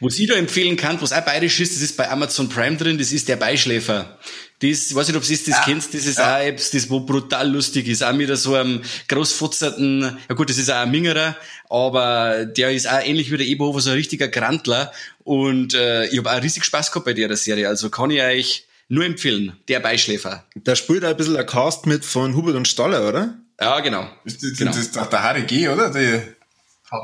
Was 0.00 0.18
ich 0.18 0.28
da 0.28 0.34
empfehlen 0.34 0.76
kann, 0.76 1.00
was 1.00 1.12
auch 1.12 1.20
bayerisch 1.22 1.60
ist, 1.60 1.74
das 1.74 1.82
ist 1.82 1.96
bei 1.96 2.10
Amazon 2.10 2.48
Prime 2.48 2.76
drin, 2.76 2.98
das 2.98 3.12
ist 3.12 3.28
der 3.28 3.36
Beischläfer. 3.36 4.18
Das, 4.60 4.86
ich 4.90 4.94
weiß 4.94 5.08
nicht, 5.08 5.16
ob 5.16 5.24
du 5.24 5.30
das 5.30 5.64
kennst, 5.64 5.94
das 5.94 6.06
ist 6.06 6.20
auch 6.20 6.38
etwas, 6.38 6.70
das 6.70 6.88
wo 6.88 7.00
brutal 7.00 7.50
lustig 7.50 7.88
ist. 7.88 8.02
Auch 8.02 8.12
mit 8.12 8.34
so 8.38 8.54
einem 8.54 8.82
großfutzerten, 9.08 10.18
ja 10.28 10.34
gut, 10.34 10.48
das 10.48 10.58
ist 10.58 10.70
auch 10.70 10.76
ein 10.76 10.90
Mingerer, 10.90 11.36
aber 11.68 12.44
der 12.46 12.70
ist 12.72 12.88
auch 12.88 13.00
ähnlich 13.04 13.30
wie 13.30 13.36
der 13.36 13.46
Eberhofer, 13.46 13.80
so 13.80 13.90
ein 13.90 13.96
richtiger 13.96 14.28
Grantler. 14.28 14.92
Und 15.24 15.74
äh, 15.74 16.06
ich 16.06 16.18
habe 16.18 16.30
auch 16.32 16.42
riesig 16.42 16.64
Spaß 16.64 16.92
gehabt 16.92 17.06
bei 17.06 17.12
der 17.12 17.36
Serie. 17.36 17.68
Also 17.68 17.90
kann 17.90 18.10
ich 18.10 18.22
euch 18.22 18.66
nur 18.88 19.04
empfehlen, 19.04 19.54
der 19.68 19.80
Beischläfer. 19.80 20.44
Da 20.54 20.76
spielt 20.76 21.04
auch 21.04 21.10
ein 21.10 21.16
bisschen 21.16 21.36
ein 21.36 21.46
Cast 21.46 21.86
mit 21.86 22.04
von 22.04 22.34
Hubert 22.36 22.54
und 22.54 22.68
Staller, 22.68 23.08
oder? 23.08 23.34
Ja, 23.60 23.80
genau. 23.80 24.08
Ist 24.24 24.42
das, 24.42 24.56
Genau. 24.58 24.70
das 24.70 24.80
ist 24.80 24.96
doch 24.96 25.06
der 25.06 25.22
Harry 25.22 25.42
G., 25.42 25.68
oder? 25.68 25.90
Die, 25.90 26.20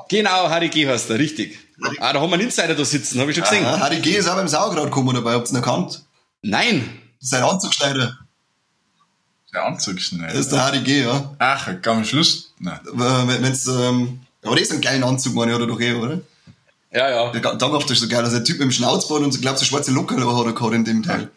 Genau, 0.08 0.48
Harry 0.48 0.68
G. 0.68 0.86
heißt 0.86 1.10
er, 1.10 1.18
richtig. 1.18 1.58
Ah, 2.00 2.12
da 2.12 2.20
haben 2.20 2.30
wir 2.30 2.34
einen 2.34 2.44
Insider 2.44 2.74
da 2.74 2.84
sitzen, 2.84 3.20
habe 3.20 3.30
ich 3.30 3.36
schon 3.36 3.44
gesehen. 3.44 3.62
Ja, 3.62 3.78
Harry 3.80 4.00
G. 4.00 4.10
ist 4.16 4.28
auch 4.28 4.36
beim 4.36 4.48
Sauerkraut 4.48 4.84
gekommen 4.86 5.14
dabei, 5.14 5.32
habt 5.34 5.48
ihr 5.48 5.52
ihn 5.52 5.56
erkannt? 5.56 6.02
Nein, 6.42 6.88
Sein 7.20 7.42
Anzugschneider. 7.42 8.18
der 9.52 9.64
Anzugschneider. 9.66 10.32
Das 10.32 10.40
ist 10.42 10.52
der 10.52 10.64
Harry 10.64 10.80
G., 10.80 11.02
ja. 11.02 11.34
Ach, 11.38 11.68
am 11.86 12.04
Schluss. 12.04 12.52
Nein. 12.58 12.78
Wenn, 12.92 13.42
wenn's, 13.42 13.66
ähm, 13.66 14.20
aber 14.42 14.54
das 14.56 14.64
ist 14.64 14.72
ein 14.72 14.80
geiler 14.80 15.06
Anzug, 15.06 15.34
meine 15.34 15.52
ich, 15.52 15.56
oder 15.56 15.66
doch 15.66 15.80
eh, 15.80 15.94
oder? 15.94 16.20
ja, 16.92 17.08
ja. 17.08 17.30
Der 17.32 17.40
Dankhaft 17.40 17.90
ist 17.90 18.00
so 18.00 18.08
geil, 18.08 18.24
also 18.24 18.36
der 18.36 18.44
Typ 18.44 18.58
mit 18.58 18.64
dem 18.64 18.72
Schnauzbart 18.72 19.22
und 19.22 19.32
so, 19.32 19.40
glaub 19.40 19.56
so 19.56 19.64
schwarze 19.64 19.92
Lockerl 19.92 20.26
hat 20.26 20.46
er 20.46 20.52
gehabt 20.52 20.74
in 20.74 20.84
dem 20.84 21.02
Teil. 21.02 21.30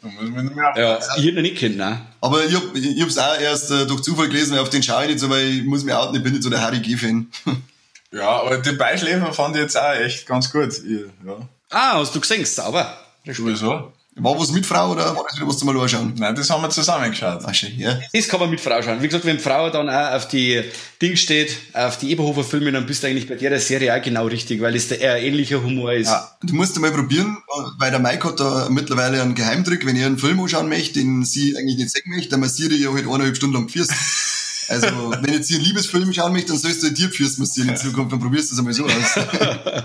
Ja, 0.75 0.99
ich 1.17 1.25
hätte 1.25 1.37
ihn 1.37 1.41
nicht 1.41 1.57
kennen, 1.57 1.77
ne? 1.77 2.01
Aber 2.21 2.43
ich 2.45 2.55
hab, 2.55 2.75
ich 2.75 3.01
hab's 3.01 3.17
auch 3.17 3.39
erst 3.39 3.71
äh, 3.71 3.85
durch 3.85 4.01
Zufall 4.01 4.27
gelesen, 4.29 4.53
weil 4.53 4.59
auf 4.61 4.69
den 4.69 4.81
schaue 4.83 5.03
ich 5.03 5.09
nicht 5.09 5.19
so, 5.19 5.29
weil 5.29 5.45
ich 5.45 5.63
muss 5.63 5.83
mir 5.83 5.99
outen, 5.99 6.15
ich 6.15 6.23
bin 6.23 6.33
nicht 6.33 6.43
so 6.43 6.49
der 6.49 6.61
Harry 6.61 6.79
G-Fan. 6.79 7.27
Ja, 8.13 8.41
aber 8.41 8.57
die 8.59 8.73
Beischläfer 8.73 9.33
fand 9.33 9.55
ich 9.55 9.63
jetzt 9.63 9.77
auch 9.77 9.93
echt 9.93 10.25
ganz 10.27 10.51
gut. 10.51 10.69
Ich, 10.69 11.01
ja, 11.25 11.47
Ah, 11.71 11.97
hast 11.99 12.13
du 12.13 12.19
gesehen? 12.21 12.45
Sauber. 12.45 12.95
sowieso. 13.25 13.91
War 14.15 14.39
was 14.39 14.51
mit 14.51 14.63
Frau 14.63 14.91
oder 14.91 15.15
war 15.15 15.25
das 15.27 15.37
wieder 15.37 15.47
was 15.47 15.57
zum 15.57 15.73
Mal 15.73 15.81
anschauen? 15.81 16.13
Nein, 16.15 16.35
das 16.35 16.47
haben 16.47 16.61
wir 16.61 16.69
zusammen 16.69 17.09
geschaut. 17.09 17.41
Ach, 17.43 17.53
schön, 17.55 17.79
ja. 17.79 17.99
Das 18.13 18.27
kann 18.27 18.39
man 18.39 18.51
mit 18.51 18.61
Frau 18.61 18.79
schauen. 18.79 19.01
Wie 19.01 19.07
gesagt, 19.07 19.25
wenn 19.25 19.39
Frau 19.39 19.71
dann 19.71 19.89
auch 19.89 20.11
auf 20.11 20.27
die 20.27 20.61
Ding 21.01 21.15
steht, 21.15 21.57
auf 21.73 21.97
die 21.97 22.11
Eberhofer 22.11 22.43
Filme, 22.43 22.71
dann 22.71 22.85
bist 22.85 23.01
du 23.01 23.07
eigentlich 23.07 23.27
bei 23.27 23.35
der 23.37 23.59
Serie 23.59 23.95
auch 23.97 24.03
genau 24.03 24.27
richtig, 24.27 24.61
weil 24.61 24.75
es 24.75 24.87
der 24.87 25.01
eher 25.01 25.19
ähnlicher 25.19 25.63
Humor 25.63 25.93
ist. 25.93 26.09
Ja, 26.09 26.29
du 26.43 26.53
musst 26.53 26.79
mal 26.79 26.91
probieren, 26.91 27.37
weil 27.79 27.89
der 27.89 27.99
Mike 27.99 28.27
hat 28.27 28.39
da 28.39 28.67
mittlerweile 28.69 29.19
einen 29.19 29.33
Geheimtrick, 29.33 29.83
wenn 29.87 29.95
ihr 29.95 30.05
einen 30.05 30.19
Film 30.19 30.39
anschauen 30.39 30.69
möchte, 30.69 30.99
den 30.99 31.25
sie 31.25 31.57
eigentlich 31.57 31.77
nicht 31.77 31.89
sehen 31.89 32.03
möchte, 32.13 32.29
dann 32.29 32.41
massiere 32.41 32.75
ich 32.75 32.81
ja 32.81 32.93
halt 32.93 33.07
eineinhalb 33.07 33.35
Stunden 33.35 33.55
lang 33.55 33.69
Pfirst. 33.69 33.93
Also, 34.73 35.13
wenn 35.21 35.33
jetzt 35.33 35.47
hier 35.47 35.57
einen 35.57 35.65
Liebesfilm 35.65 36.13
schauen 36.13 36.33
möchte, 36.33 36.49
dann 36.49 36.57
sollst 36.57 36.83
du 36.83 36.91
dir 36.91 37.09
Pfirst 37.09 37.39
massieren 37.39 37.69
in 37.69 37.77
Zukunft, 37.77 38.11
dann 38.11 38.19
probierst 38.19 38.51
du 38.51 38.55
es 38.55 38.59
einmal 38.59 38.73
so 38.73 38.85
aus. 38.85 38.93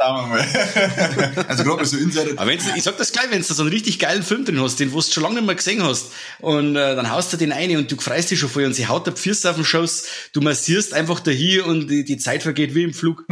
Schauen 0.00 0.30
wir 0.30 0.36
mal. 0.36 1.44
Also 1.48 1.62
gerade 1.62 1.84
so 1.84 1.98
Insider. 1.98 2.32
Aber 2.36 2.50
wenn's, 2.50 2.64
ich 2.74 2.82
sag 2.82 2.96
das 2.96 3.12
gleich, 3.12 3.30
wenn 3.30 3.42
du 3.42 3.44
so 3.44 3.62
einen 3.62 3.70
richtig 3.70 3.98
geilen 3.98 4.22
Film 4.22 4.46
drin 4.46 4.60
hast, 4.60 4.80
den 4.80 4.92
wo 4.92 5.00
du 5.00 5.02
schon 5.02 5.22
lange 5.22 5.36
nicht 5.36 5.46
mehr 5.46 5.54
gesehen 5.54 5.82
hast, 5.82 6.06
und 6.38 6.74
äh, 6.74 6.96
dann 6.96 7.10
haust 7.10 7.32
du 7.32 7.36
den 7.36 7.52
eine 7.52 7.76
und 7.76 7.92
du 7.92 7.96
freust 7.96 8.30
dich 8.30 8.38
schon 8.38 8.48
voll 8.48 8.64
und 8.64 8.72
sie 8.72 8.86
haut 8.86 9.06
der 9.06 9.12
Pfirst 9.12 9.46
auf 9.46 9.56
den 9.56 9.64
Schoß, 9.64 10.04
du 10.32 10.40
massierst 10.40 10.94
einfach 10.94 11.20
da 11.20 11.30
hier 11.30 11.66
und 11.66 11.88
die, 11.88 12.04
die 12.04 12.16
Zeit 12.16 12.42
vergeht 12.42 12.74
wie 12.74 12.82
im 12.82 12.94
Flug. 12.94 13.26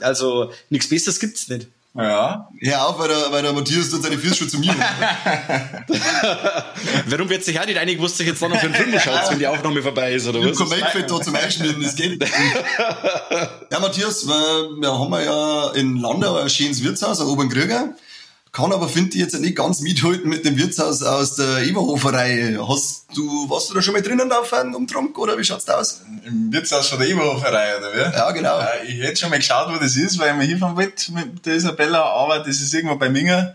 Also 0.00 0.52
nichts 0.70 0.88
Besseres 0.88 1.20
gibt's 1.20 1.48
nicht. 1.48 1.68
Ja. 1.96 2.48
Hör 2.60 2.86
auf, 2.88 2.98
weil 2.98 3.08
der, 3.08 3.32
weil 3.32 3.42
der 3.42 3.52
Matthias 3.52 3.88
tut 3.90 4.02
seine 4.02 4.18
Füße 4.18 4.34
schon 4.34 4.48
zu 4.48 4.58
mir. 4.58 4.74
Warum 7.06 7.28
wird 7.28 7.44
sich 7.44 7.58
auch 7.58 7.66
nicht 7.66 7.78
einig, 7.78 8.00
was 8.02 8.16
sich 8.16 8.26
jetzt 8.26 8.42
dann 8.42 8.50
noch 8.50 8.58
für 8.58 8.66
einen 8.66 8.74
Film 8.74 8.98
schaut, 9.00 9.30
wenn 9.30 9.38
die 9.38 9.46
Aufnahme 9.46 9.82
vorbei 9.82 10.12
ist, 10.14 10.26
oder 10.26 10.40
Ich 10.40 10.50
was? 10.50 10.58
komm 10.58 10.68
Melkfett 10.68 11.10
da 11.10 11.20
zum 11.20 11.34
Einschneiden, 11.34 11.82
das 11.82 11.94
geht 11.96 12.20
nicht. 12.20 12.32
Ja, 13.72 13.80
Matthias, 13.80 14.26
wir, 14.26 14.68
wir 14.80 14.98
haben 14.98 15.12
ja 15.12 15.70
in 15.72 15.96
Landau 15.96 16.36
ein 16.36 16.48
schönes 16.48 16.82
Wirtshaus, 16.82 17.20
ein 17.20 17.26
Obernkrieger. 17.26 17.90
Kann 18.56 18.72
aber, 18.72 18.88
finde 18.88 19.10
ich, 19.10 19.16
jetzt 19.16 19.38
nicht 19.38 19.54
ganz 19.54 19.82
mithalten 19.82 20.30
mit 20.30 20.46
dem 20.46 20.56
Wirtshaus 20.56 21.02
aus 21.02 21.34
der 21.34 21.58
Eberhoferei. 21.58 22.56
Hast 22.66 23.04
du, 23.14 23.50
warst 23.50 23.68
du 23.68 23.74
da 23.74 23.82
schon 23.82 23.92
mal 23.92 24.00
drinnen 24.00 24.32
auf 24.32 24.50
einem 24.54 24.74
Umtrunk, 24.74 25.18
oder 25.18 25.36
wie 25.36 25.44
schaut's 25.44 25.66
da 25.66 25.74
aus? 25.74 26.00
Im 26.24 26.50
Wirtshaus 26.50 26.88
von 26.88 26.98
der 26.98 27.06
Eberhoferei, 27.06 27.76
oder 27.76 27.92
wie? 27.92 28.16
Ja, 28.16 28.30
genau. 28.30 28.58
Ja, 28.58 28.70
ich 28.88 28.98
hätte 29.02 29.16
schon 29.16 29.28
mal 29.28 29.36
geschaut, 29.36 29.68
wo 29.74 29.78
das 29.78 29.94
ist, 29.96 30.18
weil 30.18 30.30
ich 30.30 30.36
mir 30.36 30.44
hinfahren 30.44 30.74
wollte 30.74 31.12
mit 31.12 31.44
der 31.44 31.56
Isabella, 31.56 32.02
aber 32.02 32.38
das 32.38 32.62
ist 32.62 32.72
irgendwo 32.72 32.96
bei 32.96 33.10
Minger. 33.10 33.54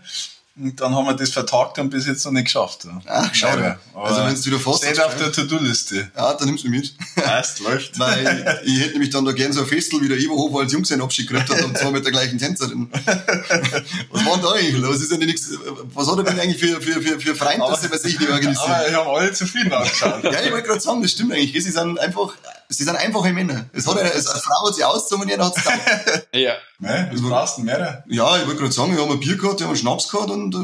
Und 0.54 0.78
dann 0.82 0.94
haben 0.94 1.06
wir 1.06 1.14
das 1.14 1.30
vertagt 1.30 1.78
und 1.78 1.88
bis 1.88 2.06
jetzt 2.06 2.26
noch 2.26 2.32
nicht 2.32 2.44
geschafft. 2.44 2.84
Ja. 2.84 3.00
Ach, 3.06 3.34
schade. 3.34 3.60
Leider. 3.62 3.80
Aber 3.94 4.04
Also 4.04 4.24
wenn's 4.24 4.44
wieder 4.44 4.58
fast 4.58 4.84
Steht 4.84 5.00
auf 5.00 5.16
der 5.16 5.32
To-Do-Liste. 5.32 6.10
Ja, 6.14 6.34
dann 6.34 6.46
nimmst 6.46 6.64
du 6.64 6.68
mich 6.68 6.94
mit. 7.16 7.24
Passt, 7.24 7.60
läuft. 7.60 7.98
Weil 7.98 8.60
ich 8.64 8.80
hätte 8.80 8.92
nämlich 8.92 9.08
dann 9.08 9.24
da 9.24 9.32
gern 9.32 9.54
so 9.54 9.62
ein 9.62 9.66
Festel, 9.66 10.02
wie 10.02 10.08
der 10.08 10.18
Eberhofer 10.18 10.60
als 10.60 10.72
Jungs 10.72 10.88
seinen 10.88 11.00
Abschied 11.00 11.26
gekriegt 11.26 11.48
hat, 11.48 11.62
und 11.64 11.78
zwar 11.78 11.90
mit 11.90 12.04
der 12.04 12.12
gleichen 12.12 12.38
Tänzerin. 12.38 12.90
Was 14.10 14.26
war 14.26 14.34
denn 14.34 14.42
da 14.42 14.52
eigentlich 14.52 14.76
los? 14.76 15.00
Ist 15.00 15.10
ja 15.10 15.16
nichts, 15.16 15.48
was 15.94 16.10
hat 16.10 16.18
er 16.18 16.24
denn 16.24 16.38
eigentlich 16.38 16.60
für, 16.60 16.80
für, 16.82 17.00
für, 17.00 17.18
für 17.18 17.34
Freunde, 17.34 17.64
dass 17.66 17.82
er 17.82 17.88
bei 17.88 17.96
sich 17.96 18.18
nicht 18.18 18.30
organisiert? 18.30 18.68
Aber 18.68 18.90
wir 18.90 18.96
haben 18.96 19.08
alle 19.08 19.32
zufrieden 19.32 19.72
ausgeschaut. 19.72 20.22
Ja, 20.24 20.42
ich 20.42 20.52
wollte 20.52 20.68
gerade 20.68 20.80
sagen, 20.80 21.00
das 21.00 21.12
stimmt 21.12 21.32
eigentlich. 21.32 21.52
Sie 21.52 21.70
sind 21.70 21.98
einfach, 21.98 22.34
sie 22.72 22.84
sind 22.84 22.96
einfache 22.96 23.32
Männer. 23.32 23.66
Es 23.72 23.86
hat 23.86 23.98
eine, 23.98 24.12
als 24.12 24.28
Frau 24.28 24.66
hat 24.66 24.74
sie 24.74 24.84
ausgezogen 24.84 25.24
und 25.24 25.30
jeder 25.30 25.46
hat 25.46 25.56
es 25.56 26.22
Ja. 26.40 26.54
Ne? 26.78 27.10
Was 27.12 27.22
brauchst 27.22 27.58
du 27.58 27.62
denn 27.62 27.66
mehr? 27.66 28.04
Ja, 28.08 28.36
ich 28.36 28.46
wollte 28.46 28.60
gerade 28.60 28.72
sagen, 28.72 28.94
wir 28.96 29.02
haben 29.02 29.12
ein 29.12 29.20
Bier 29.20 29.36
gehabt, 29.36 29.60
die 29.60 29.64
haben 29.64 29.70
einen 29.70 29.78
Schnaps 29.78 30.08
gehabt 30.08 30.30
und 30.30 30.54
äh, 30.54 30.58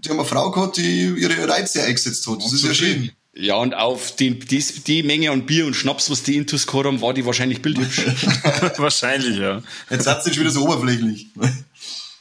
die 0.00 0.08
haben 0.08 0.18
eine 0.18 0.28
Frau 0.28 0.50
gehabt, 0.50 0.76
die 0.76 1.06
ihre 1.06 1.48
Reize 1.48 1.82
eingesetzt 1.82 2.26
hat. 2.26 2.42
Das 2.42 2.52
ist 2.52 2.64
ja 2.64 2.74
schön. 2.74 3.10
Ja, 3.32 3.54
und 3.56 3.74
auf 3.74 4.16
die, 4.16 4.38
die, 4.38 4.58
die 4.86 5.02
Menge 5.04 5.30
an 5.30 5.46
Bier 5.46 5.64
und 5.64 5.74
Schnaps, 5.74 6.10
was 6.10 6.24
die 6.24 6.36
Intus 6.36 6.66
gehabt 6.66 6.86
haben, 6.86 7.00
war 7.00 7.14
die 7.14 7.24
wahrscheinlich 7.24 7.62
bildhübsch. 7.62 8.04
Wahrscheinlich, 8.76 9.38
ja. 9.38 9.62
Jetzt 9.88 10.06
hat 10.08 10.24
sie 10.24 10.34
schon 10.34 10.42
wieder 10.42 10.50
so 10.50 10.64
oberflächlich. 10.64 11.28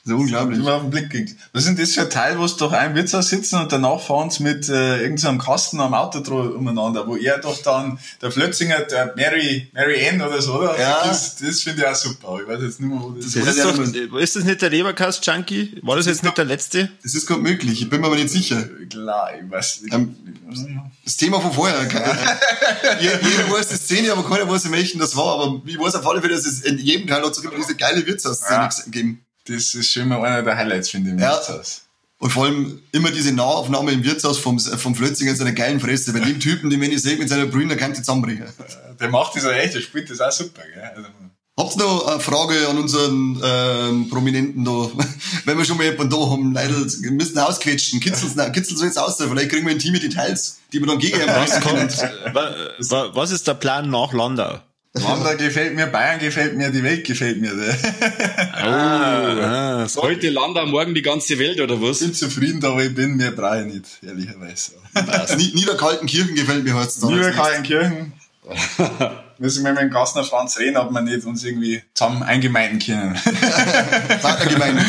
So 0.05 0.15
unglaublich. 0.15 0.59
Immer 0.59 0.75
auf 0.75 0.81
den 0.81 0.89
Blick 0.91 1.09
gekriegt. 1.09 1.35
Was 1.53 1.65
sind 1.65 1.77
das 1.77 1.91
für 1.93 2.01
ein 2.01 2.09
Teil, 2.09 2.39
wo 2.39 2.47
sie 2.47 2.57
doch 2.57 2.71
ein 2.71 2.95
Wirtshaus 2.95 3.29
sitzen 3.29 3.59
und 3.59 3.71
danach 3.71 3.99
fahren 3.99 4.29
sie 4.29 4.43
mit 4.43 4.67
äh, 4.69 5.01
irgendeinem 5.01 5.37
Kasten 5.39 5.79
am 5.81 5.93
Auto 5.93 6.19
umeinander, 6.35 7.05
wo 7.07 7.15
er 7.17 7.37
doch 7.39 7.61
dann, 7.61 7.99
der 8.21 8.31
Flötzinger, 8.31 8.79
der 8.81 9.13
Mary, 9.15 9.69
Mary 9.73 10.07
Ann 10.07 10.21
oder 10.21 10.41
so, 10.41 10.55
oder? 10.59 10.79
Ja. 10.79 11.03
Das, 11.05 11.35
das 11.35 11.61
finde 11.61 11.81
ich 11.83 11.87
auch 11.87 11.95
super. 11.95 12.39
Ich 12.41 12.47
weiß 12.47 12.61
jetzt 12.63 12.79
nicht 12.79 12.89
mehr, 12.89 12.99
wo 13.01 13.09
das, 13.11 13.25
Das 13.33 13.35
ist. 13.35 13.65
Das 13.65 13.75
doch, 13.75 14.19
ist 14.19 14.35
das 14.35 14.43
nicht 14.45 14.61
der 14.61 14.69
Leberkast-Junkie? 14.69 15.79
War 15.83 15.95
das 15.97 16.05
jetzt 16.05 16.23
nicht 16.23 16.37
der 16.37 16.45
letzte? 16.45 16.89
Das 17.03 17.13
ist 17.13 17.27
gerade 17.27 17.41
möglich, 17.41 17.81
ich 17.81 17.89
bin 17.89 18.01
mir 18.01 18.07
aber 18.07 18.15
nicht 18.15 18.29
sicher. 18.29 18.63
Klar, 18.89 19.31
ich 19.41 19.49
weiß 19.51 19.81
nicht. 19.81 19.93
Ähm, 19.93 20.15
Das 21.03 21.17
Thema 21.17 21.39
von 21.41 21.51
vorher. 21.51 21.79
Jeder 22.99 23.19
jeder 23.21 23.51
weiß 23.51 23.67
die 23.67 23.75
Szene, 23.75 24.11
aber 24.11 24.23
keiner 24.27 24.49
weiß, 24.49 24.65
in 24.65 24.71
welchen 24.71 24.99
das 24.99 25.15
war. 25.15 25.39
Aber 25.39 25.61
ich 25.65 25.77
weiß 25.79 25.95
auf 25.95 26.07
alle 26.07 26.21
Fälle, 26.21 26.35
dass 26.35 26.45
es 26.45 26.61
in 26.61 26.77
jedem 26.77 27.07
Teil 27.07 27.21
hat 27.23 27.31
es 27.31 27.37
immer 27.43 27.53
diese 27.55 27.75
geile 27.75 28.05
Wirtshausszene 28.05 28.61
Ja. 28.61 28.69
gegeben. 28.85 29.25
Das 29.49 29.73
ist 29.73 29.91
schon 29.91 30.07
mal 30.07 30.23
einer 30.23 30.43
der 30.43 30.55
Highlights, 30.57 30.89
finde 30.89 31.09
ich, 31.09 31.13
im 31.15 31.19
Ja. 31.19 31.31
Wirtshaus. 31.31 31.81
Und 32.21 32.31
vor 32.31 32.45
allem 32.45 32.81
immer 32.91 33.11
diese 33.11 33.31
Nahaufnahme 33.31 33.91
im 33.93 34.03
Wirtshaus 34.03 34.37
vom, 34.37 34.59
vom 34.59 34.93
Flötzinger 34.93 35.31
in 35.31 35.37
seiner 35.37 35.53
geilen 35.53 35.79
Fresse. 35.79 36.11
Bei 36.13 36.19
dem 36.19 36.39
Typen, 36.41 36.69
den 36.69 36.81
wenn 36.81 36.91
ich 36.91 37.01
sehe 37.01 37.17
mit 37.17 37.29
seiner 37.29 37.45
Brühe, 37.45 37.67
kann 37.77 37.93
die 37.93 37.99
zusammenbrechen. 37.99 38.45
Der 38.99 39.09
macht 39.09 39.35
das 39.35 39.45
auch 39.45 39.51
echt, 39.51 39.73
der 39.75 39.79
spielt 39.81 40.09
das 40.09 40.19
auch 40.19 40.31
super, 40.31 40.61
gell? 40.73 40.83
Also, 40.95 41.07
Habt 41.57 41.75
ihr 41.75 41.83
noch 41.83 42.07
eine 42.07 42.19
Frage 42.21 42.69
an 42.69 42.77
unseren 42.77 43.41
ähm, 43.43 44.09
Prominenten 44.09 44.63
da? 44.63 44.71
Wenn 45.45 45.57
wir 45.57 45.65
schon 45.65 45.75
mal 45.77 45.83
jemanden 45.85 46.09
da 46.09 46.17
haben, 46.29 46.53
Leute, 46.53 46.87
wir 47.01 47.11
müssen 47.11 47.37
ausquetschen, 47.37 47.99
kitzeln 47.99 48.51
kitzeln 48.53 48.79
jetzt 48.81 48.97
aus, 48.97 49.17
vielleicht 49.17 49.49
kriegen 49.49 49.65
wir 49.65 49.73
intime 49.73 49.99
Details, 49.99 50.59
die 50.71 50.79
wir 50.79 50.87
dann 50.87 50.99
gegen 50.99 51.19
ihn 51.19 51.27
Was 51.27 51.59
kommt? 51.59 51.97
wa- 52.33 52.55
wa- 52.89 53.11
Was 53.13 53.31
ist 53.31 53.45
der 53.47 53.55
Plan 53.55 53.89
nach 53.89 54.13
Landau? 54.13 54.59
Wander 55.03 55.35
gefällt 55.35 55.75
mir, 55.75 55.87
Bayern 55.87 56.19
gefällt 56.19 56.55
mir, 56.55 56.69
die 56.69 56.83
Welt 56.83 57.05
gefällt 57.05 57.39
mir. 57.41 57.51
Ah, 58.61 59.87
so. 59.87 60.01
Heute 60.01 60.29
Landau, 60.29 60.65
morgen 60.65 60.93
die 60.93 61.01
ganze 61.01 61.39
Welt, 61.39 61.59
oder 61.61 61.81
was? 61.81 62.01
Ich 62.01 62.07
bin 62.07 62.13
zufrieden, 62.15 62.59
da 62.59 62.73
wo 62.73 62.79
ich 62.79 62.93
bin, 62.93 63.15
mehr 63.15 63.31
brauche 63.31 63.61
ich 63.61 63.73
nicht, 63.73 63.85
ehrlicherweise. 64.05 64.73
Nie- 65.37 65.53
Niederkaltenkirchen 65.55 66.35
gefällt 66.35 66.63
mir 66.65 66.75
heutzutage. 66.75 67.13
Niederkaltenkirchen. 67.15 68.13
Müssen 69.37 69.63
wir 69.63 69.71
mit 69.71 69.81
dem 69.81 69.89
Gastner 69.91 70.23
Franz 70.25 70.57
reden, 70.59 70.75
ob 70.77 70.91
wir 70.91 71.01
nicht 71.01 71.25
uns 71.25 71.43
irgendwie 71.43 71.81
zusammen 71.93 72.23
eingemeinden 72.23 72.79
können. 72.79 73.15
Partnergemeinde. 74.21 74.83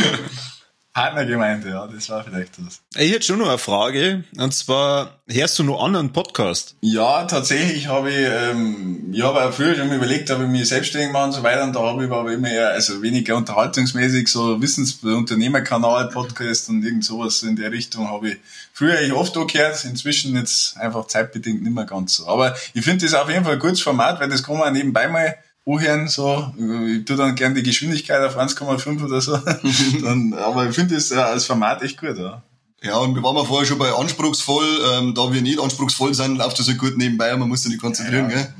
Partnergemeinde, 0.93 1.71
ja, 1.71 1.87
das 1.87 2.09
war 2.11 2.25
vielleicht 2.25 2.59
das. 2.59 2.81
Ich 2.97 3.13
hätte 3.13 3.23
schon 3.23 3.39
noch 3.39 3.49
eine 3.49 3.59
Frage. 3.59 4.25
Und 4.37 4.53
zwar, 4.53 5.21
hörst 5.29 5.57
du 5.59 5.63
noch 5.63 5.85
anderen 5.85 6.13
Podcast? 6.13 6.75
Ja, 6.81 7.25
tatsächlich 7.27 7.87
habe 7.87 8.11
ich, 8.11 8.17
ähm, 8.17 9.13
ich 9.13 9.23
habe 9.23 9.45
auch 9.45 9.53
früher 9.53 9.77
schon 9.77 9.93
überlegt, 9.93 10.33
ob 10.33 10.43
ich 10.43 10.49
mich 10.49 10.69
selbstständig 10.69 11.13
mache 11.13 11.27
und 11.27 11.33
so 11.33 11.43
weiter. 11.45 11.63
Und 11.63 11.77
da 11.77 11.81
habe 11.81 12.05
ich 12.05 12.11
aber 12.11 12.33
immer 12.33 12.51
eher, 12.51 12.71
also 12.71 13.01
weniger 13.03 13.37
unterhaltungsmäßig, 13.37 14.27
so 14.27 14.61
Wissensunternehmerkanal, 14.61 16.09
Podcast 16.09 16.69
und 16.71 16.85
irgend 16.85 17.05
sowas 17.05 17.45
in 17.45 17.55
der 17.55 17.71
Richtung 17.71 18.11
habe 18.11 18.31
ich 18.31 18.37
früher 18.73 18.99
eigentlich 18.99 19.13
oft 19.13 19.37
auch 19.37 19.47
gehört. 19.47 19.85
Inzwischen 19.85 20.35
jetzt 20.35 20.77
einfach 20.77 21.07
zeitbedingt 21.07 21.63
nicht 21.63 21.75
mehr 21.75 21.85
ganz 21.85 22.17
so. 22.17 22.27
Aber 22.27 22.57
ich 22.75 22.85
finde 22.85 23.05
das 23.05 23.15
auf 23.15 23.29
jeden 23.31 23.45
Fall 23.45 23.55
ein 23.55 23.61
gutes 23.61 23.81
Format, 23.81 24.19
weil 24.19 24.29
das 24.29 24.43
kann 24.43 24.59
man 24.59 24.73
nebenbei 24.73 25.07
mal 25.07 25.37
anhören, 25.79 26.09
so. 26.09 26.53
Ich 26.57 27.05
tue 27.05 27.17
dann 27.17 27.35
gern 27.35 27.55
die 27.55 27.63
Geschwindigkeit 27.63 28.23
auf 28.23 28.37
1,5 28.37 29.05
oder 29.05 29.21
so. 29.21 29.37
dann, 30.03 30.35
aber 30.35 30.69
ich 30.69 30.75
finde 30.75 30.95
das 30.95 31.11
äh, 31.11 31.17
als 31.17 31.47
Format 31.47 31.83
echt 31.83 31.99
gut, 31.99 32.19
ja. 32.19 32.43
Ja, 32.83 32.97
und 32.97 33.15
wir 33.15 33.23
waren 33.23 33.37
ja 33.37 33.45
vorher 33.45 33.67
schon 33.67 33.79
bei 33.79 33.93
anspruchsvoll, 33.93 34.67
ähm, 34.95 35.15
da 35.15 35.31
wir 35.31 35.43
nicht 35.43 35.61
anspruchsvoll 35.61 36.15
sind, 36.15 36.37
läuft 36.37 36.59
das 36.59 36.67
halt 36.67 36.79
gut 36.79 36.97
nebenbei 36.97 37.35
und 37.35 37.41
man 37.41 37.49
muss 37.49 37.63
sich 37.63 37.73
nicht 37.73 37.83
konzentrieren, 37.83 38.31
gell? 38.31 38.55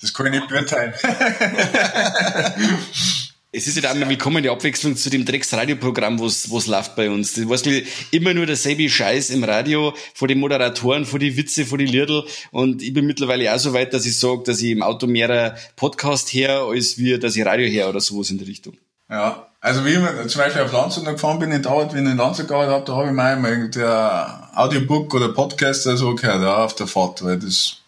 Das 0.00 0.14
kann 0.14 0.26
ich 0.26 0.32
nicht 0.32 0.48
beurteilen. 0.48 0.94
Es 3.54 3.66
ist 3.66 3.76
ja 3.76 3.90
auch 3.90 3.94
immer 3.94 4.08
willkommen 4.08 4.42
die 4.42 4.48
Abwechslung 4.48 4.96
zu 4.96 5.10
dem 5.10 5.26
Drecks-Radioprogramm, 5.26 6.18
was 6.18 6.50
was 6.50 6.66
läuft 6.66 6.96
bei 6.96 7.10
uns. 7.10 7.34
Das 7.34 7.46
weiß 7.46 7.66
nicht, 7.66 7.86
immer 8.10 8.32
nur 8.32 8.46
derselbe 8.46 8.88
Scheiß 8.88 9.28
im 9.28 9.44
Radio, 9.44 9.92
vor 10.14 10.26
den 10.26 10.40
Moderatoren, 10.40 11.04
vor 11.04 11.18
die 11.18 11.36
Witze, 11.36 11.66
vor 11.66 11.76
die 11.76 11.84
Liedl. 11.84 12.24
Und 12.50 12.80
ich 12.80 12.94
bin 12.94 13.04
mittlerweile 13.04 13.54
auch 13.54 13.58
so 13.58 13.74
weit, 13.74 13.92
dass 13.92 14.06
ich 14.06 14.18
sage, 14.18 14.42
dass 14.46 14.62
ich 14.62 14.70
im 14.70 14.82
Auto 14.82 15.06
mehr 15.06 15.54
Podcast 15.76 16.32
her, 16.32 16.62
als 16.62 16.96
wir, 16.96 17.20
dass 17.20 17.36
ich 17.36 17.44
Radio 17.44 17.66
her 17.66 17.90
oder 17.90 18.00
sowas 18.00 18.30
in 18.30 18.38
die 18.38 18.44
Richtung. 18.44 18.72
Ja, 19.10 19.48
also 19.60 19.84
wie 19.84 19.96
ich 19.96 20.28
zum 20.28 20.40
Beispiel 20.40 20.62
auf 20.62 20.72
Landshut 20.72 21.04
gefahren 21.04 21.38
bin, 21.38 21.52
in 21.52 21.60
Dauert, 21.60 21.92
wenn 21.92 22.06
ich 22.06 22.12
in 22.12 22.16
Landshut 22.16 22.48
gearbeitet 22.48 22.72
habe, 22.72 22.84
da 22.86 22.94
habe 22.94 23.08
ich 23.08 23.12
mir 23.12 23.22
einmal 23.22 23.68
der 23.68 24.48
Audiobook 24.54 25.12
oder 25.12 25.28
Podcast 25.28 25.86
oder 25.86 25.98
so 25.98 26.14
gehört, 26.14 26.40
ja, 26.40 26.64
auf 26.64 26.74
der 26.74 26.86
Fahrt, 26.86 27.22
weil 27.22 27.38
das, 27.38 27.81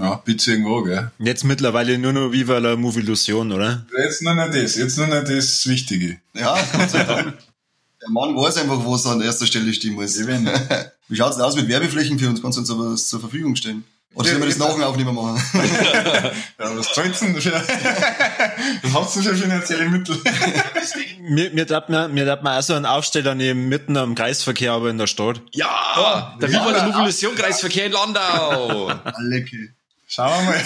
ja, 0.00 0.22
bitte 0.24 0.52
irgendwo, 0.52 0.82
gell. 0.82 1.10
Jetzt 1.18 1.44
mittlerweile 1.44 1.98
nur 1.98 2.12
noch 2.12 2.32
Viva 2.32 2.58
la 2.58 2.76
Movilusion, 2.76 3.52
oder? 3.52 3.86
Jetzt 4.02 4.22
nur 4.22 4.34
noch 4.34 4.50
das, 4.50 4.76
jetzt 4.76 4.96
nur 4.98 5.06
noch 5.06 5.24
das 5.24 5.66
Wichtige. 5.66 6.18
Ja, 6.34 6.58
Gott 6.72 6.90
sei 6.90 7.04
Dank. 7.04 7.34
Der 8.02 8.10
Mann 8.10 8.34
weiß 8.34 8.56
einfach, 8.56 8.80
was 8.86 9.06
an 9.06 9.20
erster 9.20 9.46
Stelle 9.46 9.72
stehen 9.74 9.94
muss. 9.94 10.16
Eben. 10.16 10.48
Wie 11.08 11.16
schaut's 11.16 11.36
denn 11.36 11.44
aus 11.44 11.56
mit 11.56 11.68
Werbeflächen 11.68 12.18
für 12.18 12.28
uns? 12.28 12.40
Kannst 12.40 12.56
du 12.56 12.62
uns 12.62 12.70
aber 12.70 12.92
was 12.92 13.08
zur 13.08 13.20
Verfügung 13.20 13.56
stellen? 13.56 13.84
Oder 14.14 14.28
sollen 14.28 14.40
wir 14.40 14.48
das 14.48 14.58
nachher 14.58 14.88
aufnehmen 14.88 15.14
machen? 15.14 15.40
Ja, 16.58 16.76
was 16.76 16.92
zahlt's 16.92 17.20
denn 17.20 17.34
dafür? 17.34 17.52
was 18.82 18.94
hast 18.94 19.16
du 19.16 19.22
für 19.22 19.36
finanzielle 19.36 19.88
Mittel? 19.88 20.16
Mir, 21.20 21.50
mir 21.50 21.64
darf 21.64 21.88
man, 21.88 22.12
mir 22.12 22.24
darf 22.24 22.42
man 22.42 22.58
auch 22.58 22.62
so 22.62 22.74
einen 22.74 22.86
Aufsteller 22.86 23.34
nehmen, 23.34 23.68
mitten 23.68 23.96
am 23.96 24.14
Kreisverkehr, 24.14 24.72
aber 24.72 24.90
in 24.90 24.98
der 24.98 25.06
Stadt. 25.06 25.42
Ja! 25.52 26.36
der 26.40 26.48
Viva 26.50 26.72
der 26.72 26.84
Mobilisation 26.84 27.34
Kreisverkehr 27.34 27.86
in 27.86 27.92
Landau! 27.92 28.90
Lecke. 29.18 29.74
Schauen 30.12 30.44
wir 30.44 30.50
mal. 30.50 30.64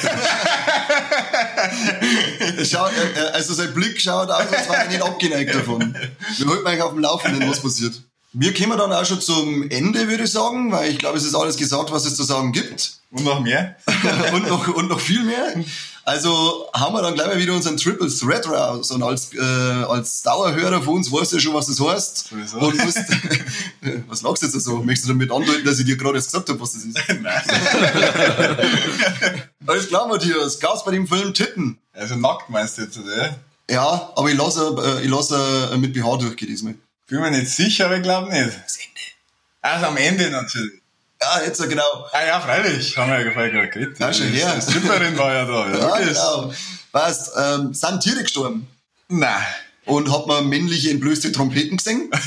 Schau, 2.65 2.87
äh, 2.87 3.13
äh, 3.15 3.31
also 3.35 3.53
sein 3.53 3.75
Blick 3.75 4.01
schaut 4.01 4.31
aus, 4.31 4.51
als 4.51 4.69
war 4.71 4.77
er 4.77 4.89
nicht 4.89 5.03
abgeneigt 5.03 5.55
davon. 5.55 5.95
Wir 6.39 6.47
halten 6.47 6.67
eigentlich 6.67 6.83
auf 6.83 6.93
dem 6.93 7.01
Laufenden, 7.01 7.51
was 7.51 7.61
passiert. 7.61 7.93
Wir 8.37 8.53
kommen 8.53 8.77
dann 8.77 8.93
auch 8.93 9.05
schon 9.05 9.21
zum 9.21 9.71
Ende, 9.71 10.09
würde 10.09 10.25
ich 10.25 10.33
sagen, 10.33 10.73
weil 10.73 10.91
ich 10.91 10.99
glaube, 10.99 11.17
es 11.17 11.25
ist 11.25 11.37
alles 11.37 11.57
gesagt, 11.57 11.93
was 11.93 12.05
es 12.05 12.17
zu 12.17 12.25
sagen 12.25 12.51
gibt. 12.51 12.99
Und 13.13 13.23
noch 13.23 13.39
mehr? 13.41 13.77
und, 14.35 14.49
noch, 14.49 14.67
und 14.75 14.89
noch 14.89 14.99
viel 14.99 15.23
mehr. 15.23 15.55
Also 16.03 16.69
haben 16.75 16.97
wir 16.97 17.03
dann 17.03 17.15
gleich 17.15 17.29
mal 17.29 17.39
wieder 17.39 17.55
unseren 17.55 17.77
Triple 17.77 18.09
Thread 18.09 18.49
raus. 18.49 18.91
Und 18.91 19.05
als, 19.05 19.33
äh, 19.35 19.41
als 19.41 20.23
Dauerhörer 20.23 20.83
von 20.83 20.95
uns 20.95 21.13
weißt 21.13 21.31
du 21.31 21.37
ja 21.37 21.43
schon, 21.43 21.55
was 21.55 21.67
das 21.67 21.79
heißt. 21.79 22.29
Sowieso. 22.31 22.59
Und 22.59 22.85
musst, 22.85 22.99
was 24.09 24.23
lachst 24.23 24.43
du 24.43 24.47
jetzt 24.49 24.61
so? 24.61 24.79
Möchtest 24.83 25.09
du 25.09 25.13
damit 25.13 25.31
andeuten, 25.31 25.65
dass 25.65 25.79
ich 25.79 25.87
dir 25.87 25.97
gerade 25.97 26.17
jetzt 26.17 26.27
gesagt 26.27 26.49
habe, 26.49 26.61
was 26.61 26.73
das 26.73 26.83
ist? 26.83 26.99
Nein. 27.23 27.43
Alles 29.65 29.87
klar, 29.87 30.09
Matthias. 30.09 30.59
Gab's 30.59 30.85
bei 30.85 30.91
dem 30.91 31.07
Film 31.07 31.33
Titten? 31.35 31.79
Also 31.93 32.17
nackt 32.17 32.51
meinst 32.51 32.79
du 32.79 32.83
jetzt, 32.83 32.99
oder? 32.99 33.37
Ja, 33.71 34.13
aber 34.17 34.29
ich 34.29 34.37
lasse, 34.37 34.75
äh, 34.77 35.05
ich 35.05 35.11
lasse 35.11 35.71
äh, 35.73 35.77
mit 35.77 35.95
BH 35.95 36.17
durchgehen 36.17 36.49
diesmal. 36.49 36.75
Bin 37.07 37.21
mir 37.21 37.31
nicht 37.31 37.49
sicher, 37.51 37.87
aber 37.87 37.97
ich 37.97 38.03
glaube 38.03 38.31
nicht. 38.31 38.59
Das 38.65 38.77
Ende. 38.77 39.01
Also 39.61 39.87
am 39.87 39.97
Ende 39.97 40.31
natürlich. 40.31 40.81
Ja, 41.21 41.43
jetzt 41.43 41.61
äh, 41.61 41.69
genau. 41.69 42.07
Ah 42.13 42.25
ja, 42.27 42.41
freilich. 42.41 42.97
Haben 42.97 43.11
wir 43.13 43.21
ja 43.25 43.33
vorher 43.33 43.51
gerade 43.51 43.69
geredet. 43.69 43.99
Ja, 43.99 44.13
schon 44.13 44.27
her. 44.29 44.55
Die 44.57 44.61
Stripperin 44.63 45.17
war 45.17 45.33
ja 45.35 45.45
da. 45.45 45.69
Ja, 45.69 45.99
Ja, 45.99 46.05
genau. 46.05 46.53
Weißt, 46.93 47.31
ähm, 47.37 47.75
sind 47.75 48.01
Tiere 48.01 48.23
gestorben? 48.23 48.69
Nein. 49.09 49.45
Und 49.87 50.11
hat 50.11 50.27
man 50.27 50.49
männliche 50.49 50.91
entblößte 50.91 51.33
Trompeten 51.33 51.77
gesehen? 51.77 52.11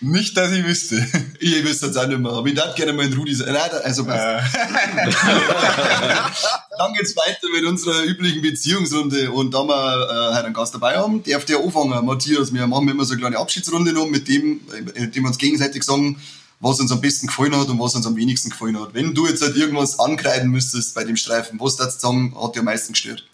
Nicht, 0.00 0.36
dass 0.36 0.52
ich 0.52 0.64
wüsste. 0.64 1.04
Ich 1.38 1.64
wüsste 1.64 1.86
jetzt 1.86 1.96
auch 1.96 2.06
nicht 2.06 2.18
mehr. 2.18 2.32
Aber 2.32 2.46
ich 2.46 2.56
würde 2.56 2.72
gerne 2.76 2.92
mal 2.92 3.06
in 3.06 3.12
Rudi 3.12 3.34
sagen. 3.34 3.52
Nein, 3.52 3.70
also 3.84 4.04
passt. 4.04 4.24
Äh, 4.24 4.40
Dann 6.78 6.94
geht's 6.94 7.16
weiter 7.16 7.48
mit 7.52 7.64
unserer 7.64 8.04
üblichen 8.04 8.40
Beziehungsrunde. 8.40 9.32
Und 9.32 9.52
da 9.52 9.64
wir 9.64 9.74
äh, 9.74 10.34
heute 10.34 10.46
einen 10.46 10.54
Gast 10.54 10.74
dabei 10.74 10.96
haben, 10.96 11.22
darf 11.24 11.44
der 11.44 11.58
anfangen. 11.58 12.04
Matthias, 12.04 12.54
wir 12.54 12.66
machen 12.66 12.88
immer 12.88 13.04
so 13.04 13.12
eine 13.12 13.20
kleine 13.20 13.38
Abschiedsrunde 13.38 13.92
noch, 13.92 14.08
mit 14.08 14.28
dem, 14.28 14.60
äh, 14.72 15.00
mit 15.00 15.16
dem 15.16 15.24
wir 15.24 15.28
uns 15.28 15.38
gegenseitig 15.38 15.82
sagen, 15.82 16.20
was 16.60 16.80
uns 16.80 16.90
am 16.90 17.00
besten 17.00 17.26
gefallen 17.26 17.56
hat 17.56 17.68
und 17.68 17.78
was 17.78 17.94
uns 17.94 18.06
am 18.06 18.16
wenigsten 18.16 18.50
gefallen 18.50 18.80
hat. 18.80 18.94
Wenn 18.94 19.14
du 19.14 19.26
jetzt 19.26 19.42
halt 19.42 19.56
irgendwas 19.56 19.98
ankreiden 19.98 20.50
müsstest 20.50 20.94
bei 20.94 21.04
dem 21.04 21.16
Streifen, 21.16 21.60
was 21.60 21.76
das 21.76 22.00
sagen, 22.00 22.34
hat 22.40 22.54
dir 22.54 22.60
am 22.60 22.66
meisten 22.66 22.92
gestört? 22.92 23.24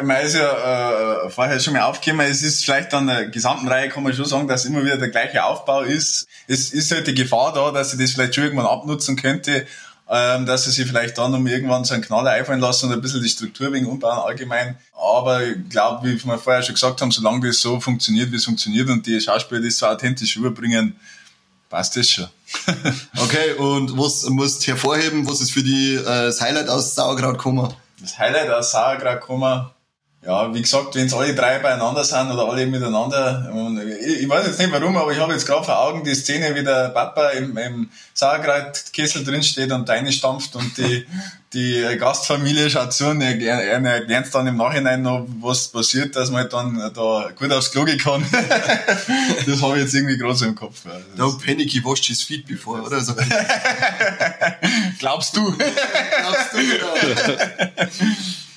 Mir 0.00 0.20
ist 0.20 0.34
ja 0.34 1.26
äh, 1.26 1.30
vorher 1.30 1.60
schon 1.60 1.74
mal 1.74 1.82
aufgekommen, 1.82 2.26
es 2.26 2.42
ist 2.42 2.64
vielleicht 2.64 2.94
an 2.94 3.06
der 3.08 3.26
gesamten 3.26 3.68
Reihe, 3.68 3.90
kann 3.90 4.02
man 4.02 4.14
schon 4.14 4.24
sagen, 4.24 4.48
dass 4.48 4.64
immer 4.64 4.82
wieder 4.82 4.96
der 4.96 5.10
gleiche 5.10 5.44
Aufbau 5.44 5.82
ist. 5.82 6.26
Es 6.46 6.70
ist 6.70 6.90
halt 6.92 7.06
die 7.06 7.14
Gefahr 7.14 7.52
da, 7.52 7.70
dass 7.70 7.90
sie 7.90 7.98
das 7.98 8.12
vielleicht 8.12 8.34
schon 8.34 8.44
irgendwann 8.44 8.66
abnutzen 8.66 9.16
könnte, 9.16 9.66
ähm, 10.08 10.46
dass 10.46 10.64
sie 10.64 10.70
sich 10.70 10.86
vielleicht 10.86 11.18
dann 11.18 11.34
um 11.34 11.46
irgendwann 11.46 11.84
so 11.84 11.92
einen 11.92 12.02
Knaller 12.02 12.30
einfallen 12.30 12.60
lassen 12.60 12.86
und 12.86 12.92
ein 12.92 13.02
bisschen 13.02 13.22
die 13.22 13.28
Struktur 13.28 13.70
wegen 13.72 13.86
umbauen 13.86 14.18
allgemein. 14.18 14.78
Aber 14.94 15.42
ich 15.42 15.68
glaube, 15.68 16.08
wie 16.08 16.24
wir 16.24 16.38
vorher 16.38 16.62
schon 16.62 16.74
gesagt 16.74 17.00
haben, 17.02 17.10
solange 17.10 17.46
das 17.46 17.60
so 17.60 17.78
funktioniert, 17.78 18.32
wie 18.32 18.36
es 18.36 18.46
funktioniert 18.46 18.88
und 18.88 19.06
die 19.06 19.20
Schauspieler 19.20 19.60
das 19.60 19.76
so 19.76 19.86
authentisch 19.86 20.36
überbringen, 20.36 20.96
passt 21.68 21.96
das 21.96 22.08
schon. 22.08 22.28
Okay, 23.18 23.54
und 23.54 23.96
was 23.98 24.24
musst 24.24 24.62
du 24.62 24.72
hervorheben, 24.72 25.26
was 25.28 25.40
ist 25.40 25.52
für 25.52 25.62
die 25.62 25.94
äh, 25.94 26.04
das 26.04 26.40
Highlight 26.40 26.68
aus 26.68 26.94
Sauerkraut 26.94 27.38
gekommen? 27.38 27.72
Das 28.00 28.18
Highlight 28.18 28.50
aus 28.50 28.72
Sauerkraut 28.72 29.20
gekommen, 29.20 29.70
ja, 30.24 30.54
wie 30.54 30.62
gesagt, 30.62 30.94
wenn 30.94 31.06
es 31.06 31.14
alle 31.14 31.34
drei 31.34 31.58
beieinander 31.58 32.04
sind 32.04 32.30
oder 32.30 32.48
alle 32.48 32.64
miteinander, 32.66 33.50
und 33.52 33.80
ich, 33.80 34.22
ich 34.22 34.28
weiß 34.28 34.46
jetzt 34.46 34.60
nicht 34.60 34.70
warum, 34.70 34.96
aber 34.96 35.10
ich 35.10 35.18
habe 35.18 35.32
jetzt 35.32 35.46
gerade 35.46 35.64
vor 35.64 35.80
Augen 35.80 36.04
die 36.04 36.14
Szene, 36.14 36.54
wie 36.54 36.62
der 36.62 36.90
Papa 36.90 37.30
im, 37.30 37.56
im 37.56 37.90
Sauerkrautkessel 38.14 39.24
drin 39.24 39.42
steht 39.42 39.72
und 39.72 39.88
reinstampft 39.88 40.54
und 40.54 40.78
die, 40.78 41.04
die 41.52 41.84
Gastfamilie 41.98 42.70
schaut 42.70 42.92
zu 42.92 43.08
und 43.08 43.20
er, 43.20 43.36
er, 43.40 43.64
er 43.64 43.84
erklärt 43.84 44.32
dann 44.32 44.46
im 44.46 44.58
Nachhinein 44.58 45.02
noch, 45.02 45.26
was 45.40 45.66
passiert, 45.66 46.14
dass 46.14 46.30
man 46.30 46.42
halt 46.42 46.52
dann 46.52 46.92
da 46.94 47.30
gut 47.36 47.50
aufs 47.50 47.72
Klo 47.72 47.84
gehen 47.84 47.98
kann. 47.98 48.24
das 49.46 49.60
habe 49.60 49.76
ich 49.76 49.82
jetzt 49.82 49.94
irgendwie 49.94 50.18
gerade 50.18 50.36
so 50.36 50.44
im 50.44 50.54
Kopf. 50.54 50.86
Also 50.86 51.04
No 51.16 51.36
Panicky 51.36 51.84
washed 51.84 52.04
his 52.04 52.22
feet 52.22 52.46
before, 52.46 52.80
oder? 52.82 53.00
So, 53.00 53.14
Glaubst 55.00 55.36
du? 55.36 55.52
glaubst 55.52 56.52
du, 56.52 56.58
genau. 56.58 56.94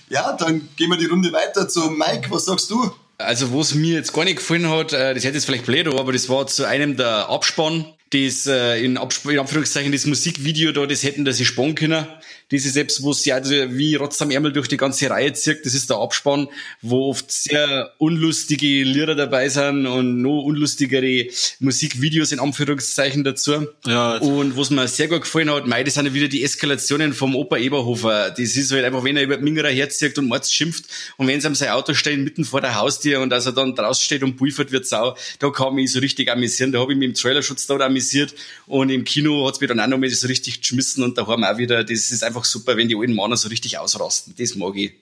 Ja, 0.10 0.34
dann 0.34 0.70
gehen 0.76 0.90
wir 0.90 0.98
die 0.98 1.06
Runde 1.06 1.32
weiter 1.34 1.68
zu 1.68 1.90
Mike. 1.90 2.30
Was 2.30 2.46
sagst 2.46 2.70
du? 2.70 2.92
Also, 3.18 3.58
was 3.58 3.74
mir 3.74 3.96
jetzt 3.96 4.14
gar 4.14 4.26
nicht 4.26 4.38
gefallen 4.38 4.70
hat, 4.70 4.92
äh, 4.94 5.14
das 5.14 5.24
hätte 5.24 5.36
jetzt 5.36 5.46
vielleicht 5.46 5.66
blöd, 5.66 5.88
aber 5.88 6.12
das 6.12 6.28
war 6.28 6.48
zu 6.48 6.68
einem 6.68 6.98
der 6.98 7.30
Abspann, 7.30 7.86
das 8.12 8.46
äh, 8.48 8.84
in, 8.84 8.98
Absp 8.98 9.32
in 9.32 9.40
Anführungszeichen 9.40 9.92
das 9.92 10.06
Musikvideo 10.06 10.72
da, 10.72 10.86
das 10.86 11.04
hätten 11.04 11.26
dass 11.26 11.38
sie 11.38 11.46
sparen 11.46 11.76
können. 11.76 12.06
Das 12.52 12.64
ist 12.64 12.74
selbst, 12.74 13.02
wo 13.02 13.12
sie 13.12 13.34
also 13.34 13.52
wie 13.72 13.96
Rotz 13.96 14.22
am 14.22 14.30
Ärmel 14.30 14.54
durch 14.54 14.68
die 14.68 14.78
ganze 14.78 15.10
Reihe 15.10 15.34
zirkt, 15.34 15.66
das 15.66 15.74
ist 15.74 15.90
der 15.90 15.98
Abspann, 15.98 16.48
wo 16.84 17.10
oft 17.10 17.32
sehr 17.32 17.92
unlustige 17.98 18.84
Lieder 18.84 19.16
dabei 19.16 19.50
sind 19.50 19.88
und 19.88 20.22
noch 20.22 20.44
unlustigere 20.44 21.28
Musikvideos 21.60 22.32
in 22.32 22.40
Anführungszeichen 22.40 23.24
dazu. 23.24 23.66
Ja. 23.88 24.18
Und 24.18 24.56
was 24.56 24.70
mir 24.70 24.88
sehr 24.88 25.08
gut 25.08 25.22
gefallen 25.22 25.50
hat, 25.50 25.66
mei, 25.66 25.84
das 25.84 25.96
sind 25.96 26.06
ja 26.06 26.14
wieder 26.14 26.28
die 26.28 26.44
Eskalationen 26.44 27.14
vom 27.14 27.36
Opa 27.36 27.58
Eberhofer. 27.58 28.30
Das 28.30 28.56
ist 28.56 28.72
halt 28.72 28.86
einfach, 28.86 29.04
wenn 29.04 29.18
er 29.18 29.24
über 29.24 29.40
Mingerer 29.40 29.70
herzieht 29.70 30.20
und 30.20 30.28
Mords 30.28 30.54
schimpft 30.54 30.86
und 31.18 31.28
wenn 31.28 31.42
sie 31.42 31.48
am 31.48 31.56
sein 31.56 31.70
Auto 31.70 31.96
stehen, 31.96 32.24
mitten 32.24 32.46
vor 32.46 32.62
der 32.62 32.76
Haustür 32.76 33.22
und 33.22 33.32
dass 33.32 33.48
er 33.48 33.54
dann 33.54 33.74
draußen 33.74 34.04
steht 34.04 34.22
und 34.22 34.36
pulvert 34.36 34.72
wird 34.72 34.86
sau, 34.86 35.18
da 35.40 35.50
kann 35.50 35.74
mich 35.74 35.92
so 35.92 36.00
richtig 36.00 36.32
amüsieren. 36.32 36.72
Da 36.72 36.80
habe 36.80 36.94
ich 36.94 37.00
mich 37.00 37.08
im 37.08 37.14
Trailerschutz 37.16 37.66
da 37.66 37.78
amüsiert 37.96 38.36
und 38.68 38.90
im 38.90 39.04
Kino 39.04 39.48
hat's 39.48 39.60
mich 39.60 39.70
dann 39.70 39.80
auch 39.80 39.88
noch 39.88 39.98
mal 39.98 40.10
so 40.10 40.28
richtig 40.28 40.62
geschmissen 40.62 41.04
und 41.04 41.18
da 41.18 41.26
haben 41.28 41.42
wir 41.42 41.54
auch 41.54 41.58
wieder, 41.58 41.84
das 41.84 42.12
ist 42.12 42.24
einfach 42.24 42.46
super, 42.46 42.76
wenn 42.78 42.90
die 42.90 42.96
alten 42.96 43.16
Männer 43.16 43.38
so 43.38 43.48
richtig 43.48 43.78
ausrasten. 43.78 44.34
Das 44.38 44.56
mag 44.56 44.76
ich. 44.76 44.94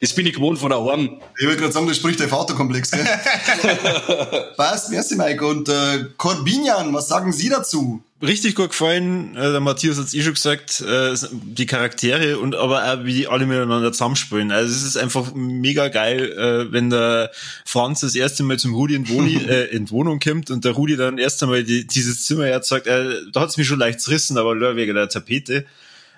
Das 0.00 0.12
bin 0.12 0.26
ich 0.26 0.34
gewohnt 0.34 0.58
von 0.58 0.70
daheim. 0.70 1.20
Ich 1.38 1.46
wollte 1.46 1.60
gerade 1.60 1.72
sagen, 1.72 1.86
das 1.86 1.96
spricht 1.96 2.18
der 2.18 2.28
Vaterkomplex, 2.28 2.90
gell? 2.90 3.04
Passt, 4.56 4.90
merci 4.90 5.14
Mike. 5.14 5.46
Und 5.46 5.68
äh, 5.68 6.06
Corbinian, 6.16 6.92
was 6.92 7.06
sagen 7.06 7.32
Sie 7.32 7.48
dazu? 7.48 8.02
Richtig 8.22 8.54
gut 8.54 8.70
gefallen. 8.70 9.36
Äh, 9.36 9.50
Der 9.50 9.60
Matthias 9.60 9.98
hat's 9.98 10.14
eh 10.14 10.22
schon 10.22 10.34
gesagt, 10.34 10.80
äh, 10.80 11.14
die 11.32 11.66
Charaktere 11.66 12.38
und 12.38 12.54
aber 12.54 12.84
auch 12.84 13.04
wie 13.04 13.14
die 13.14 13.28
alle 13.28 13.46
miteinander 13.46 13.92
zusammenspielen. 13.92 14.52
Also 14.52 14.72
es 14.72 14.82
ist 14.82 14.96
einfach 14.96 15.34
mega 15.34 15.88
geil, 15.88 16.32
äh, 16.32 16.72
wenn 16.72 16.90
der 16.90 17.30
Franz 17.64 18.00
das 18.00 18.14
erste 18.14 18.42
Mal 18.42 18.58
zum 18.58 18.74
Rudi 18.74 18.94
in, 18.94 19.08
Wohni, 19.08 19.36
äh, 19.48 19.64
in 19.74 19.90
Wohnung 19.90 20.20
kommt 20.20 20.50
und 20.50 20.64
der 20.64 20.72
Rudi 20.72 20.96
dann 20.96 21.18
erst 21.18 21.42
einmal 21.42 21.64
die, 21.64 21.86
dieses 21.86 22.24
Zimmer 22.24 22.62
sagt, 22.62 22.86
äh, 22.86 23.22
da 23.32 23.40
hat's 23.40 23.56
mich 23.56 23.66
schon 23.66 23.78
leicht 23.78 24.00
zerrissen, 24.00 24.38
aber 24.38 24.54
nur 24.54 24.76
wegen 24.76 24.94
der 24.94 25.08
Tapete. 25.08 25.66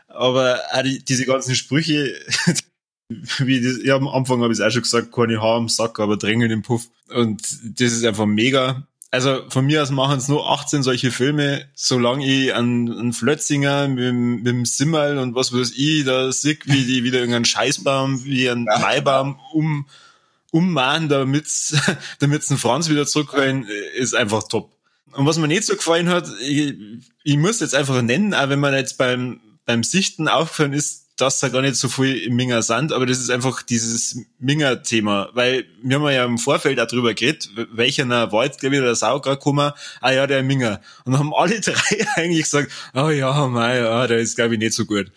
Aber 0.08 0.60
auch 0.72 0.82
die, 0.82 1.04
diese 1.04 1.24
ganzen 1.26 1.54
Sprüche, 1.56 2.14
wie 3.38 3.60
das, 3.60 3.82
ja, 3.82 3.96
am 3.96 4.08
Anfang 4.08 4.42
habe 4.42 4.52
ich 4.52 4.58
es 4.58 4.64
auch 4.64 4.70
schon 4.70 4.82
gesagt, 4.82 5.12
keine 5.12 5.40
Haar 5.40 5.56
am 5.56 5.68
Sack, 5.68 5.98
aber 5.98 6.16
Drängeln 6.16 6.50
im 6.50 6.62
Puff. 6.62 6.88
Und 7.08 7.42
das 7.78 7.92
ist 7.92 8.04
einfach 8.04 8.26
mega. 8.26 8.86
Also 9.14 9.42
von 9.48 9.64
mir 9.66 9.80
aus 9.80 9.90
machen 9.90 10.18
es 10.18 10.26
nur 10.28 10.50
18 10.50 10.82
solche 10.82 11.12
Filme, 11.12 11.66
solange 11.74 12.26
ich 12.26 12.52
einen, 12.52 12.90
einen 12.90 13.12
Flötzinger 13.12 13.86
mit, 13.86 14.00
dem- 14.04 14.36
mit 14.38 14.46
dem 14.48 14.64
Simmel 14.64 15.18
und 15.18 15.34
was 15.36 15.52
weiß 15.52 15.72
ich, 15.76 16.04
da 16.04 16.32
sehe, 16.32 16.58
wie 16.64 16.84
die 16.84 17.04
wieder 17.04 17.18
irgendeinen 17.20 17.44
Scheißbaum, 17.44 18.24
wie 18.24 18.50
einen 18.50 18.64
Maibaum 18.64 19.38
um, 19.52 19.86
ummachen, 20.50 21.08
damit's, 21.08 21.76
damit's 22.18 22.48
den 22.48 22.58
Franz 22.58 22.88
wieder 22.88 23.06
zurückholen, 23.06 23.66
ist 23.96 24.14
einfach 24.16 24.42
top. 24.48 24.72
Und 25.12 25.26
was 25.26 25.38
mir 25.38 25.46
nicht 25.46 25.64
so 25.64 25.76
gefallen 25.76 26.08
hat, 26.08 26.28
ich, 26.40 26.74
ich 27.22 27.36
muss 27.36 27.60
jetzt 27.60 27.74
einfach 27.76 28.02
nennen, 28.02 28.34
auch 28.34 28.48
wenn 28.48 28.58
man 28.58 28.74
jetzt 28.74 28.98
beim, 28.98 29.40
beim 29.64 29.84
Sichten 29.84 30.26
aufgefallen 30.26 30.72
ist, 30.72 31.03
dass 31.16 31.38
da 31.38 31.48
gar 31.48 31.62
nicht 31.62 31.76
so 31.76 31.88
viel 31.88 32.16
im 32.16 32.34
Minger 32.34 32.62
sind, 32.62 32.92
aber 32.92 33.06
das 33.06 33.18
ist 33.18 33.30
einfach 33.30 33.62
dieses 33.62 34.18
Minger-Thema, 34.40 35.30
weil 35.32 35.64
wir 35.82 35.96
haben 35.96 36.08
ja 36.08 36.24
im 36.24 36.38
Vorfeld 36.38 36.80
auch 36.80 36.86
drüber 36.86 37.14
geredet, 37.14 37.50
welcher 37.72 38.08
Wald, 38.32 38.58
glaube 38.58 38.76
ich, 38.76 38.82
der 38.82 38.94
Sau 38.96 39.20
gerade 39.20 39.36
gekommen, 39.36 39.72
ah 40.00 40.10
ja, 40.10 40.26
der 40.26 40.42
Minger. 40.42 40.80
Und 41.04 41.12
dann 41.12 41.20
haben 41.20 41.34
alle 41.34 41.60
drei 41.60 42.06
eigentlich 42.16 42.44
gesagt, 42.44 42.72
oh 42.94 43.10
ja, 43.10 43.46
mei, 43.46 43.78
ja, 43.78 44.06
der 44.06 44.18
ist, 44.18 44.34
glaube 44.34 44.54
ich, 44.54 44.60
nicht 44.60 44.74
so 44.74 44.84
gut. 44.86 45.12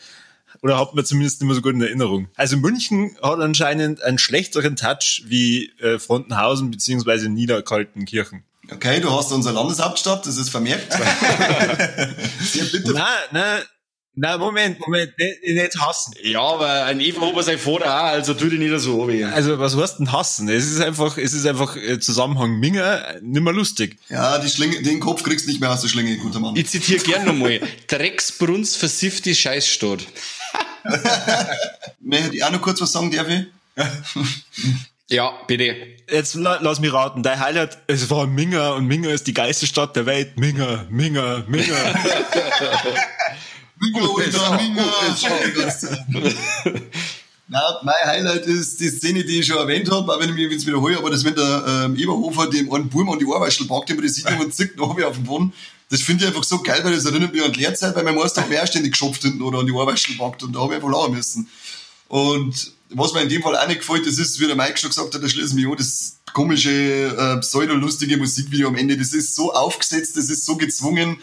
Oder 0.61 0.79
hat 0.79 0.95
man 0.95 1.05
zumindest 1.05 1.41
nicht 1.41 1.47
mehr 1.47 1.55
so 1.55 1.61
gut 1.61 1.73
in 1.73 1.81
Erinnerung. 1.81 2.29
Also 2.35 2.57
München 2.57 3.15
hat 3.21 3.39
anscheinend 3.39 4.01
einen 4.01 4.17
schlechteren 4.17 4.75
Touch 4.75 5.23
wie 5.25 5.71
äh, 5.79 5.99
Frontenhausen 5.99 6.71
beziehungsweise 6.71 7.29
Niederkaltenkirchen. 7.29 8.43
Okay, 8.71 8.99
du 8.99 9.11
hast 9.11 9.31
unsere 9.31 9.55
Landeshauptstadt, 9.55 10.25
das 10.25 10.37
ist 10.37 10.49
vermerkt. 10.49 10.91
Sehr 12.41 12.65
bitte. 12.65 12.91
Nein, 12.91 13.05
nein, 13.31 13.61
nein, 14.17 14.39
Moment, 14.39 14.79
Moment, 14.79 15.13
nicht, 15.17 15.43
nicht 15.43 15.79
hassen. 15.79 16.13
Ja, 16.23 16.41
aber 16.41 16.85
ein 16.85 16.99
Eberhofer 16.99 17.43
sein 17.43 17.57
Vater 17.57 17.85
auch, 17.85 18.07
also 18.07 18.33
tu 18.33 18.49
dich 18.49 18.59
nicht 18.59 18.77
so 18.79 19.07
weh. 19.07 19.23
Also 19.23 19.57
was 19.59 19.77
heißt 19.77 19.99
denn 19.99 20.11
hassen? 20.11 20.49
Es 20.49 20.69
ist 20.69 20.81
einfach, 20.81 21.17
es 21.17 21.33
ist 21.33 21.45
einfach 21.45 21.77
äh, 21.77 21.99
Zusammenhang 21.99 22.59
Minger, 22.59 23.15
nimmer 23.21 23.53
lustig. 23.53 23.97
Ja, 24.09 24.39
die 24.39 24.49
Schlinge, 24.49 24.81
den 24.81 24.99
Kopf 24.99 25.23
kriegst 25.23 25.45
du 25.45 25.51
nicht 25.51 25.61
mehr 25.61 25.71
aus 25.71 25.81
der 25.81 25.87
Schlinge, 25.87 26.17
guter 26.17 26.39
Mann. 26.39 26.55
Ich 26.55 26.67
zitiere 26.67 27.03
gern 27.03 27.25
nochmal. 27.25 27.61
Drecksbrunz 27.87 28.75
versifft 28.75 29.25
die 29.25 29.35
Scheißstadt. 29.35 30.05
Möchte 32.01 32.35
ich 32.35 32.43
auch 32.43 32.51
noch 32.51 32.61
kurz 32.61 32.81
was 32.81 32.91
sagen, 32.91 33.11
darf 33.11 33.27
ich? 33.29 33.45
Ja, 35.09 35.31
bitte. 35.47 35.75
Jetzt 36.11 36.35
la, 36.35 36.59
lass 36.61 36.81
mich 36.81 36.91
raten, 36.91 37.23
dein 37.23 37.39
Highlight, 37.39 37.77
es 37.87 38.09
war 38.09 38.27
Minger 38.27 38.75
und 38.75 38.87
Minger 38.87 39.09
ist 39.09 39.25
die 39.27 39.33
geilste 39.33 39.65
Stadt 39.65 39.95
der 39.95 40.05
Welt. 40.05 40.37
Minger, 40.37 40.85
Minger, 40.89 41.45
Minger. 41.47 41.65
Mingo, 43.79 44.17
Mingo, 44.17 44.53
Mingo. 44.57 44.81
Na, 47.49 47.61
mein 47.83 47.95
Highlight 48.05 48.45
ist 48.45 48.79
die 48.79 48.89
Szene, 48.89 49.23
die 49.23 49.39
ich 49.39 49.45
schon 49.45 49.57
erwähnt 49.57 49.89
habe, 49.89 50.13
auch 50.13 50.19
wenn 50.19 50.29
ich 50.29 50.35
mich 50.35 50.51
jetzt 50.51 50.67
wiederhole, 50.67 50.97
aber 50.97 51.09
das, 51.09 51.23
wenn 51.23 51.33
der 51.33 51.63
ähm, 51.85 51.95
Eberhofer 51.95 52.49
dem 52.49 52.71
einen 52.73 52.89
Burm 52.89 53.09
an 53.09 53.19
die 53.19 53.25
Ohrwaschel 53.25 53.67
packt 53.67 53.89
im 53.89 53.97
Präsidium 53.97 54.41
und 54.41 54.53
zickt 54.53 54.77
noch 54.77 54.89
auf 54.89 55.15
den 55.15 55.23
Boden, 55.23 55.53
das 55.89 56.01
finde 56.01 56.25
ich 56.25 56.27
einfach 56.27 56.43
so 56.43 56.61
geil, 56.61 56.81
weil 56.83 56.93
das 56.93 57.05
erinnert 57.05 57.33
mich 57.33 57.41
an 57.41 57.53
die 57.53 57.61
Lehrzeit, 57.61 57.95
weil 57.95 58.03
mein 58.03 58.15
Meister 58.15 58.41
hat 58.41 58.49
mir 58.49 58.67
ständig 58.67 58.91
geschopft 58.91 59.21
hinten 59.21 59.41
oder 59.41 59.59
an 59.59 59.65
die 59.65 59.71
Ohrwaschel 59.71 60.15
packt 60.17 60.43
und 60.43 60.53
da 60.53 60.59
habe 60.59 60.73
ich 60.73 60.83
einfach 60.83 60.91
lachen 60.91 61.13
müssen. 61.13 61.49
Und 62.09 62.73
was 62.89 63.13
mir 63.13 63.21
in 63.21 63.29
dem 63.29 63.41
Fall 63.41 63.55
auch 63.55 63.67
nicht 63.67 63.79
gefällt, 63.79 64.05
das 64.05 64.17
ist, 64.17 64.39
wie 64.41 64.47
der 64.47 64.55
Mike 64.57 64.77
schon 64.77 64.89
gesagt 64.89 65.13
hat, 65.13 65.23
da 65.23 65.29
schließen 65.29 65.55
mich 65.55 65.67
an, 65.67 65.75
das 65.77 66.17
komische, 66.33 66.69
äh, 66.69 67.37
pseudo-lustige 67.39 68.17
Musikvideo 68.17 68.67
am 68.67 68.75
Ende, 68.75 68.97
das 68.97 69.13
ist 69.13 69.35
so 69.35 69.53
aufgesetzt, 69.53 70.17
das 70.17 70.29
ist 70.29 70.45
so 70.45 70.57
gezwungen, 70.57 71.17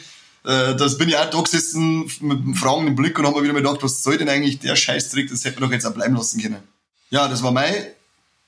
äh, 0.45 0.77
das 0.77 0.99
bin 0.99 1.09
ich 1.09 1.17
auch 1.17 1.31
da 1.31 1.41
gesessen 1.41 2.11
mit 2.21 2.39
einem 2.39 2.55
fragenden 2.55 2.95
Blick 2.95 3.19
und 3.19 3.27
habe 3.27 3.41
mir 3.41 3.45
wieder 3.45 3.55
gedacht, 3.55 3.83
was 3.83 4.03
soll 4.03 4.19
denn 4.19 4.29
eigentlich 4.29 4.59
der 4.59 4.77
Scheißtrick, 4.77 5.31
das 5.31 5.45
hätte 5.45 5.61
man 5.61 5.69
doch 5.69 5.75
jetzt 5.75 5.87
auch 5.87 5.95
bleiben 5.95 6.15
lassen 6.15 6.41
können. 6.41 6.63
Ja, 7.11 7.29
das 7.29 7.43
war 7.43 7.53
mein 7.53 7.75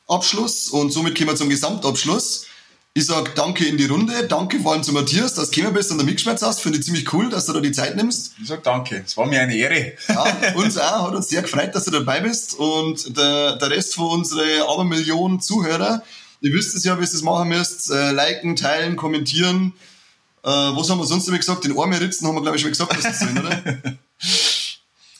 Abschluss 0.07 0.69
und 0.69 0.93
somit 0.93 1.17
kommen 1.17 1.31
wir 1.31 1.37
zum 1.37 1.49
Gesamtabschluss. 1.49 2.47
Ich 2.93 3.07
sag 3.07 3.35
danke 3.35 3.67
in 3.67 3.77
die 3.77 3.85
Runde, 3.85 4.27
danke 4.27 4.59
vor 4.61 4.73
allem 4.73 4.83
zu 4.83 4.93
Matthias, 4.93 5.35
dass 5.35 5.51
du 5.51 5.57
gekommen 5.57 5.75
bist 5.75 5.91
und 5.91 5.99
da 5.99 6.05
mitgeschmerzt 6.05 6.43
hast. 6.43 6.61
Finde 6.61 6.79
ich 6.79 6.85
ziemlich 6.85 7.13
cool, 7.13 7.29
dass 7.29 7.45
du 7.45 7.53
da 7.53 7.61
die 7.61 7.73
Zeit 7.73 7.95
nimmst. 7.95 8.33
Ich 8.41 8.49
sag 8.49 8.63
danke, 8.63 9.03
es 9.05 9.17
war 9.19 9.27
mir 9.27 9.43
eine 9.43 9.55
Ehre. 9.55 9.93
Ja, 10.09 10.55
uns 10.55 10.79
auch, 10.79 11.09
hat 11.09 11.15
uns 11.15 11.29
sehr 11.29 11.43
gefreut, 11.43 11.75
dass 11.75 11.85
du 11.85 11.91
dabei 11.91 12.21
bist 12.21 12.55
und 12.55 13.17
der, 13.17 13.57
der 13.57 13.71
Rest 13.71 13.95
von 13.95 14.21
unseren 14.21 14.63
Abermillionen 14.67 15.41
Zuhörer, 15.41 16.03
ihr 16.41 16.53
wisst 16.55 16.75
es 16.75 16.85
ja, 16.85 16.97
wie 16.97 17.03
ihr 17.03 17.05
es 17.05 17.21
machen 17.21 17.49
müsst, 17.49 17.91
äh, 17.91 18.13
liken, 18.13 18.57
teilen, 18.57 18.97
kommentieren. 18.97 19.75
Äh, 20.47 20.77
was 20.77 20.89
haben 20.89 20.99
wir 20.99 21.07
sonst 21.07 21.27
immer 21.27 21.39
gesagt? 21.39 21.65
Den 21.65 21.77
Arm 21.77 21.93
ritzen 21.93 22.27
haben 22.27 22.37
wir, 22.37 22.43
glaube 22.43 22.57
ich, 22.57 22.63
schon 22.63 22.71
gesagt, 22.71 22.97
was 22.97 23.03
das 23.03 23.19
sind, 23.19 23.37
oder? 23.39 23.63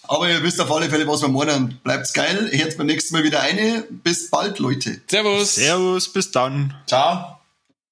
Aber 0.09 0.31
ihr 0.31 0.41
wisst 0.45 0.61
auf 0.61 0.71
alle 0.71 0.89
Fälle, 0.89 1.05
was 1.09 1.21
wir 1.23 1.29
meinen. 1.29 1.81
Bleibt's 1.83 2.13
geil. 2.13 2.49
Hört 2.53 2.77
beim 2.77 2.87
nächsten 2.87 3.13
Mal 3.13 3.25
wieder 3.25 3.41
eine. 3.41 3.85
Bis 3.91 4.31
bald, 4.31 4.61
Leute. 4.61 5.01
Servus. 5.09 5.57
Servus, 5.57 6.13
bis 6.13 6.31
dann. 6.31 6.75
Ciao. 6.87 7.36